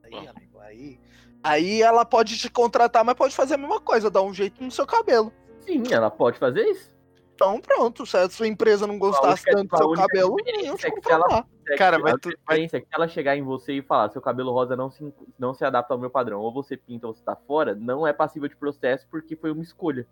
Aí, 0.04 0.28
amigo, 0.28 0.61
aí 0.61 1.05
Aí 1.47 1.80
ela 1.80 2.05
pode 2.05 2.36
te 2.36 2.51
contratar, 2.51 3.05
mas 3.05 3.14
pode 3.14 3.34
fazer 3.34 3.55
a 3.55 3.59
mesma 3.59 3.80
coisa, 3.80 4.11
dar 4.11 4.22
um 4.22 4.34
jeito 4.34 4.62
no 4.62 4.70
seu 4.70 4.86
cabelo. 4.86 5.32
Sim, 5.61 5.82
ela 5.92 6.11
pode 6.11 6.38
fazer 6.38 6.62
isso. 6.62 6.94
Então 7.34 7.61
pronto, 7.61 8.07
se 8.07 8.16
a 8.16 8.28
sua 8.30 8.49
empresa 8.49 8.86
não 8.86 8.99
gostasse 8.99 9.44
tanto 9.44 9.68
do 9.68 9.76
seu 9.76 9.92
cabelo, 9.92 10.36
não 10.64 10.74
é 10.74 10.90
que 10.90 11.12
ela, 11.12 11.47
é 11.68 11.76
Cara, 11.76 11.99
mas 11.99 12.14
tu, 12.20 12.30
vai... 12.47 12.64
é 12.64 12.80
que 12.80 12.86
ela 12.90 13.07
chegar 13.07 13.36
em 13.36 13.42
você 13.42 13.74
e 13.74 13.82
falar, 13.82 14.11
seu 14.11 14.22
cabelo 14.22 14.53
rosa 14.53 14.74
não 14.74 14.90
se, 14.90 15.12
não 15.38 15.53
se 15.53 15.64
adapta 15.64 15.92
ao 15.92 16.01
meu 16.01 16.09
padrão, 16.09 16.40
ou 16.40 16.53
você 16.53 16.76
pinta 16.76 17.07
ou 17.07 17.14
você 17.14 17.22
tá 17.22 17.36
fora, 17.36 17.74
não 17.74 18.07
é 18.07 18.12
passível 18.12 18.49
de 18.49 18.57
processo 18.57 19.07
porque 19.11 19.36
foi 19.36 19.53
uma 19.53 19.62
escolha. 19.62 20.07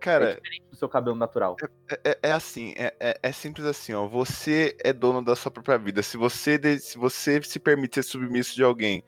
Cara, 0.00 0.30
é 0.30 0.34
diferente 0.34 0.64
do 0.70 0.76
seu 0.76 0.88
cabelo 0.88 1.16
natural. 1.16 1.56
É, 1.88 2.10
é, 2.10 2.18
é 2.24 2.32
assim, 2.32 2.72
é, 2.76 2.94
é, 3.00 3.18
é, 3.22 3.32
simples 3.32 3.66
assim, 3.66 3.92
ó. 3.92 4.06
Você 4.06 4.76
é 4.82 4.92
dono 4.92 5.22
da 5.22 5.34
sua 5.34 5.50
própria 5.50 5.76
vida. 5.76 6.02
Se 6.02 6.16
você, 6.16 6.78
se 6.78 6.96
você 6.96 7.42
se 7.42 7.58
permite 7.58 7.96
ser 7.96 8.04
submisso 8.04 8.54
de 8.54 8.62
alguém, 8.62 9.02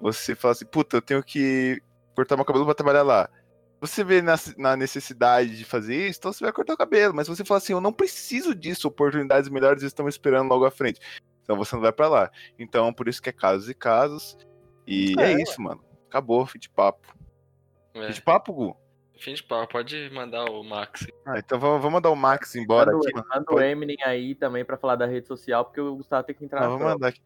você 0.00 0.34
fala 0.34 0.52
assim, 0.52 0.66
puta, 0.66 0.96
eu 0.96 1.02
tenho 1.02 1.22
que 1.22 1.82
cortar 2.14 2.36
meu 2.36 2.44
cabelo 2.44 2.64
pra 2.64 2.74
trabalhar 2.74 3.02
lá 3.02 3.28
você 3.80 4.04
vê 4.04 4.20
na, 4.20 4.34
na, 4.58 4.76
necessidade 4.76 5.56
de 5.56 5.64
fazer 5.64 6.08
isso, 6.08 6.18
então 6.18 6.32
você 6.32 6.44
vai 6.44 6.52
cortar 6.52 6.74
o 6.74 6.76
cabelo. 6.76 7.14
Mas 7.14 7.26
você 7.26 7.44
fala 7.44 7.58
assim, 7.58 7.72
eu 7.72 7.80
não 7.80 7.92
preciso 7.92 8.54
disso, 8.54 8.86
oportunidades 8.86 9.48
melhores 9.48 9.82
estão 9.82 10.06
esperando 10.06 10.50
logo 10.50 10.66
à 10.66 10.70
frente. 10.70 11.00
Então 11.42 11.56
você 11.56 11.74
não 11.74 11.82
vai 11.82 11.92
para 11.92 12.08
lá. 12.08 12.30
Então, 12.58 12.92
por 12.92 13.08
isso 13.08 13.22
que 13.22 13.30
é 13.30 13.32
casos 13.32 13.68
e 13.70 13.74
casos. 13.74 14.36
E 14.86 15.14
é, 15.18 15.32
é 15.32 15.42
isso, 15.42 15.60
mano. 15.62 15.82
Acabou, 16.08 16.44
fim 16.44 16.58
de 16.58 16.68
papo. 16.68 17.08
É. 17.94 18.06
Fim 18.08 18.12
de 18.12 18.22
papo, 18.22 18.52
Gu? 18.52 18.76
Fim 19.18 19.34
de 19.34 19.42
papo, 19.42 19.72
pode 19.72 20.10
mandar 20.12 20.44
o 20.44 20.62
Max. 20.62 21.06
Ah, 21.26 21.38
então 21.38 21.58
vamos, 21.58 21.80
vamos 21.80 21.94
mandar 21.94 22.10
o 22.10 22.16
Max 22.16 22.54
embora 22.54 22.92
manda, 22.92 23.08
aqui. 23.08 23.28
Manda 23.28 23.54
o 23.54 23.60
Eminem 23.60 23.96
aí 24.04 24.34
também 24.34 24.64
pra 24.64 24.76
falar 24.76 24.96
da 24.96 25.06
rede 25.06 25.26
social, 25.26 25.64
porque 25.64 25.80
o 25.80 25.96
Gustavo 25.96 26.24
tem 26.24 26.34
que 26.34 26.44
entrar. 26.44 26.60
Não, 26.60 26.70
vamos 26.70 26.92
mandar 26.92 27.08
aqui. 27.08 27.20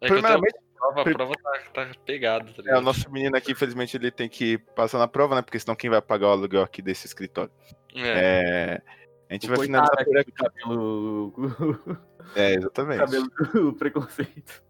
É 0.00 0.08
Primeiramente, 0.08 0.56
prova, 0.80 1.00
a 1.02 1.04
prova 1.04 1.34
tá, 1.34 1.86
tá 1.86 1.90
pegada. 2.06 2.50
Tá 2.52 2.62
é, 2.66 2.78
o 2.78 2.80
nosso 2.80 3.10
menino 3.10 3.36
aqui, 3.36 3.52
infelizmente, 3.52 3.96
ele 3.96 4.10
tem 4.10 4.28
que 4.28 4.58
passar 4.74 4.98
na 4.98 5.06
prova, 5.06 5.34
né? 5.34 5.42
Porque 5.42 5.58
senão 5.58 5.76
quem 5.76 5.90
vai 5.90 6.00
pagar 6.00 6.28
o 6.28 6.30
aluguel 6.30 6.62
aqui 6.62 6.80
desse 6.80 7.06
escritório? 7.06 7.52
É. 7.94 8.80
é... 8.80 8.82
A 9.28 9.34
gente 9.34 9.46
o 9.46 9.48
vai 9.54 9.66
finalizar 9.66 10.04
por 10.04 10.18
aqui. 10.18 10.32
Cabelo... 10.32 12.00
É, 12.36 12.54
exatamente. 12.54 12.98
Cabelo 12.98 13.28
do 13.52 13.72
preconceito. 13.78 14.62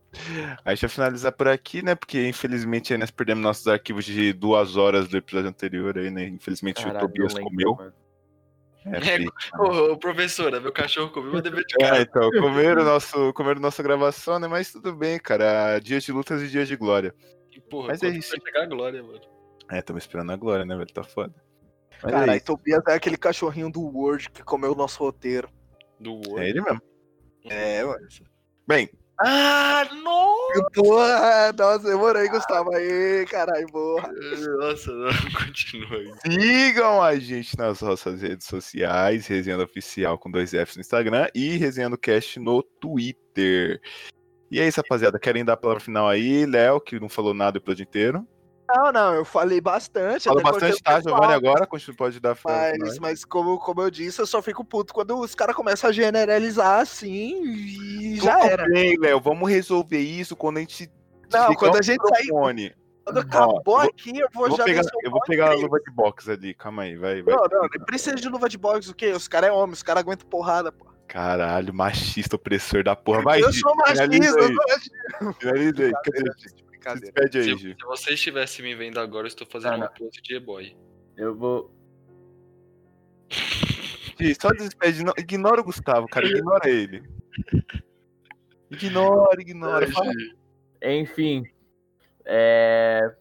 A 0.65 0.75
gente 0.75 0.81
vai 0.81 0.89
finalizar 0.89 1.33
por 1.33 1.49
aqui, 1.49 1.83
né? 1.83 1.95
Porque 1.95 2.27
infelizmente 2.27 2.97
nós 2.97 3.11
perdemos 3.11 3.43
nossos 3.43 3.69
arquivos 3.69 4.05
de 4.05 4.33
duas 4.33 4.77
horas 4.77 5.09
do 5.09 5.17
episódio 5.17 5.51
anterior 5.51 5.99
aí, 5.99 6.11
né? 6.11 6.27
Infelizmente 6.27 6.83
Caralho, 6.83 7.05
o 7.05 7.09
Tobias 7.09 7.35
comeu. 7.35 7.75
Mano. 7.75 7.93
É, 8.87 9.23
é, 9.23 9.27
ô, 9.59 9.93
ô, 9.93 9.99
professora, 9.99 10.61
meu 10.61 10.73
cachorro 10.73 11.11
comeu 11.11 11.33
meu 11.33 11.43
dever 11.43 11.65
de 11.65 11.77
casa. 11.77 11.99
É, 11.99 12.03
então, 12.03 12.31
comeram, 12.31 12.85
nosso, 12.85 13.33
comeram 13.35 13.61
nossa 13.61 13.83
gravação, 13.83 14.39
né? 14.39 14.49
Mas 14.49 14.73
tudo 14.73 14.95
bem, 14.95 15.19
cara. 15.19 15.79
Dias 15.79 16.03
de 16.05 16.13
lutas 16.13 16.43
e 16.43 16.49
dias 16.49 16.67
de 16.67 16.77
glória. 16.77 17.15
E, 17.53 17.61
porra, 17.61 17.89
Mas 17.89 18.03
é 18.03 18.09
isso. 18.09 18.31
vai 18.31 18.41
chegar 18.41 18.63
a 18.63 18.67
glória, 18.67 19.03
mano. 19.03 19.21
É, 19.71 19.79
estamos 19.79 20.03
esperando 20.03 20.33
a 20.33 20.37
glória, 20.37 20.65
né, 20.65 20.77
velho? 20.77 20.93
Tá 20.93 21.05
foda. 21.05 21.35
Mas 22.03 22.13
cara, 22.13 22.37
é 22.37 22.41
Tobias 22.41 22.83
é 22.89 22.95
aquele 22.95 23.17
cachorrinho 23.17 23.71
do 23.71 23.83
Word 23.83 24.31
que 24.31 24.43
comeu 24.43 24.73
o 24.73 24.77
nosso 24.77 24.99
roteiro. 25.03 25.49
Do 25.99 26.15
Word? 26.15 26.41
É 26.41 26.49
ele 26.49 26.63
mesmo. 26.63 26.83
É, 27.45 27.85
mano. 27.85 28.07
Bem, 28.67 28.91
ah, 29.23 29.87
nossa! 30.03 30.71
Porra, 30.75 31.53
nossa, 31.59 31.91
demorei, 31.91 32.29
Gustavo. 32.29 32.75
Aí, 32.75 33.27
caralho, 33.27 33.67
porra. 33.67 34.11
Nossa, 34.59 34.91
não, 34.93 35.11
continua 35.47 35.99
aí. 35.99 36.13
Sigam 36.27 37.03
a 37.03 37.17
gente 37.17 37.57
nas 37.59 37.81
nossas 37.83 38.23
redes 38.23 38.47
sociais, 38.47 39.27
Resenhando 39.27 39.65
Oficial 39.65 40.19
com 40.19 40.31
dois 40.31 40.51
Fs 40.53 40.77
no 40.77 40.81
Instagram 40.81 41.29
e 41.35 41.57
Resenhando 41.57 41.99
Cast 41.99 42.41
no 42.41 42.63
Twitter. 42.63 43.81
E 44.51 44.59
é 44.59 44.67
isso, 44.67 44.81
rapaziada. 44.81 45.19
Querem 45.19 45.45
dar 45.45 45.53
a 45.53 45.57
palavra 45.57 45.83
final 45.83 46.09
aí, 46.09 46.47
Léo, 46.47 46.81
que 46.81 46.99
não 46.99 47.09
falou 47.09 47.35
nada 47.35 47.59
o 47.59 47.61
episódio 47.61 47.83
inteiro. 47.83 48.27
Não, 48.75 48.93
não, 48.93 49.15
eu 49.15 49.25
falei 49.25 49.61
bastante. 49.61 50.25
Falou 50.25 50.43
bastante, 50.43 50.83
tá, 50.83 51.01
Giovanni, 51.01 51.33
agora, 51.33 51.67
pode 51.97 52.21
dar 52.21 52.37
Mas, 52.45 52.99
mas 52.99 53.25
como, 53.25 53.59
como 53.59 53.83
eu 53.83 53.91
disse, 53.91 54.21
eu 54.21 54.27
só 54.27 54.41
fico 54.41 54.65
puto 54.65 54.95
quando 54.95 55.19
os 55.19 55.35
caras 55.35 55.57
começam 55.57 55.91
a 55.91 55.93
generalizar 55.93 56.81
assim 56.81 57.43
e 57.45 58.15
Tudo 58.17 58.25
já 58.25 58.47
era. 58.47 58.65
bem, 58.69 58.97
Léo, 58.99 59.21
vamos 59.21 59.49
resolver 59.51 59.99
isso 59.99 60.37
quando 60.37 60.59
a 60.59 60.61
gente... 60.61 60.91
Não, 61.33 61.55
quando 61.55 61.77
a 61.77 61.83
gente 61.83 62.01
sair... 62.09 62.75
Quando 63.05 63.19
acabou 63.21 63.77
Ó, 63.77 63.81
aqui, 63.81 64.17
eu 64.19 64.29
vou, 64.33 64.45
eu 64.45 64.51
vou 64.51 64.59
já 64.59 64.65
pegar, 64.65 64.83
Eu 65.03 65.11
vou 65.11 65.21
pegar 65.23 65.51
a 65.51 65.55
luva 65.55 65.81
de 65.81 65.91
boxe 65.91 66.31
ali, 66.31 66.55
calma 66.55 66.83
aí, 66.83 66.97
vai, 66.97 67.23
vai. 67.23 67.35
Não, 67.35 67.43
não, 67.51 67.63
nem 67.63 67.85
precisa 67.85 68.15
de 68.15 68.29
luva 68.29 68.49
de 68.49 68.57
boxe, 68.57 68.91
o 68.91 68.95
quê? 68.95 69.11
Os 69.11 69.27
caras 69.27 69.51
é 69.51 69.53
homem, 69.53 69.73
os 69.73 69.83
caras 69.83 70.03
aguentam 70.03 70.29
porrada, 70.29 70.71
pô. 70.71 70.87
Caralho, 71.09 71.75
machista, 71.75 72.37
opressor 72.37 72.85
da 72.85 72.95
porra. 72.95 73.23
Vai, 73.23 73.43
eu 73.43 73.53
sou 73.53 73.75
machista, 73.75 74.15
eu 74.15 74.23
sou 74.23 74.55
machista. 74.55 75.35
Finaliza 75.41 75.85
aí, 75.87 75.93
brincadeira. 76.81 77.15
Aí, 77.17 77.31
se, 77.31 77.59
se, 77.59 77.77
você 77.85 78.15
estivesse 78.15 78.63
me 78.63 78.75
vendo 78.75 78.99
agora, 78.99 79.27
eu 79.27 79.29
estou 79.29 79.47
fazendo 79.47 79.75
ah, 79.75 79.77
uma 79.77 79.89
pose 79.89 80.21
de 80.23 80.35
e-boy. 80.35 80.75
Eu 81.17 81.35
vou. 81.37 81.71
Gi, 84.19 84.35
só 84.41 84.49
despede. 84.51 85.05
Não, 85.05 85.13
ignora 85.17 85.61
o 85.61 85.65
Gustavo, 85.65 86.09
cara. 86.09 86.27
Ignora 86.27 86.69
ele. 86.69 87.03
Ignora, 88.71 89.41
ignora. 89.41 89.87
Enfim. 90.83 91.45
É... 92.25 93.15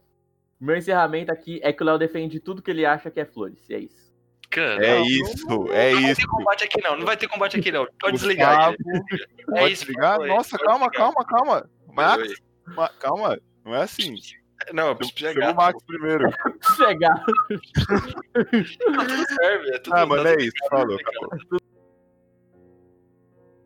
Meu 0.60 0.76
encerramento 0.76 1.32
aqui 1.32 1.60
é 1.64 1.72
que 1.72 1.82
o 1.82 1.86
Léo 1.86 1.97
defende 1.97 2.39
tudo 2.39 2.62
que 2.62 2.72
ele 2.72 2.86
acha 2.86 3.10
que 3.10 3.20
é 3.20 3.26
flores. 3.26 3.68
E 3.70 3.74
é 3.74 3.80
isso. 3.80 4.10
Cara, 4.49 4.84
é 4.84 4.97
não, 4.97 5.05
isso, 5.05 5.47
não, 5.47 5.72
é 5.72 5.93
não 5.93 6.01
isso. 6.01 6.01
Não 6.01 6.05
vai 6.07 6.16
ter 6.16 6.28
combate 6.28 6.64
aqui 6.64 6.82
não, 6.82 6.97
não 6.97 7.05
vai 7.05 7.18
ter 7.18 7.28
combate 7.28 7.60
aqui 7.60 7.72
não. 7.72 7.88
Pode 7.99 8.18
desligar. 8.18 8.74
É 8.74 8.76
pode 9.45 9.74
isso, 9.74 9.86
desligar? 9.86 10.20
Nossa, 10.20 10.57
calma, 10.57 10.89
calma, 10.89 11.26
calma. 11.26 11.70
Max, 11.93 12.34
calma. 12.99 13.39
Não 13.66 13.76
é 13.76 13.84
assim. 13.84 14.16
Não, 14.74 14.89
eu 14.89 14.95
preciso 14.95 15.20
chegar. 15.20 15.53
o 15.53 15.55
Max 15.55 15.84
primeiro. 15.86 16.30
chegar. 16.76 17.24
tudo 17.26 17.62
serve, 19.28 19.76
é 19.76 19.80
tudo, 19.80 19.95
ah, 19.95 20.05
mano, 20.05 20.28
é 20.28 20.36
isso. 20.38 20.51
Falou, 20.70 20.97
acabou. 20.99 21.59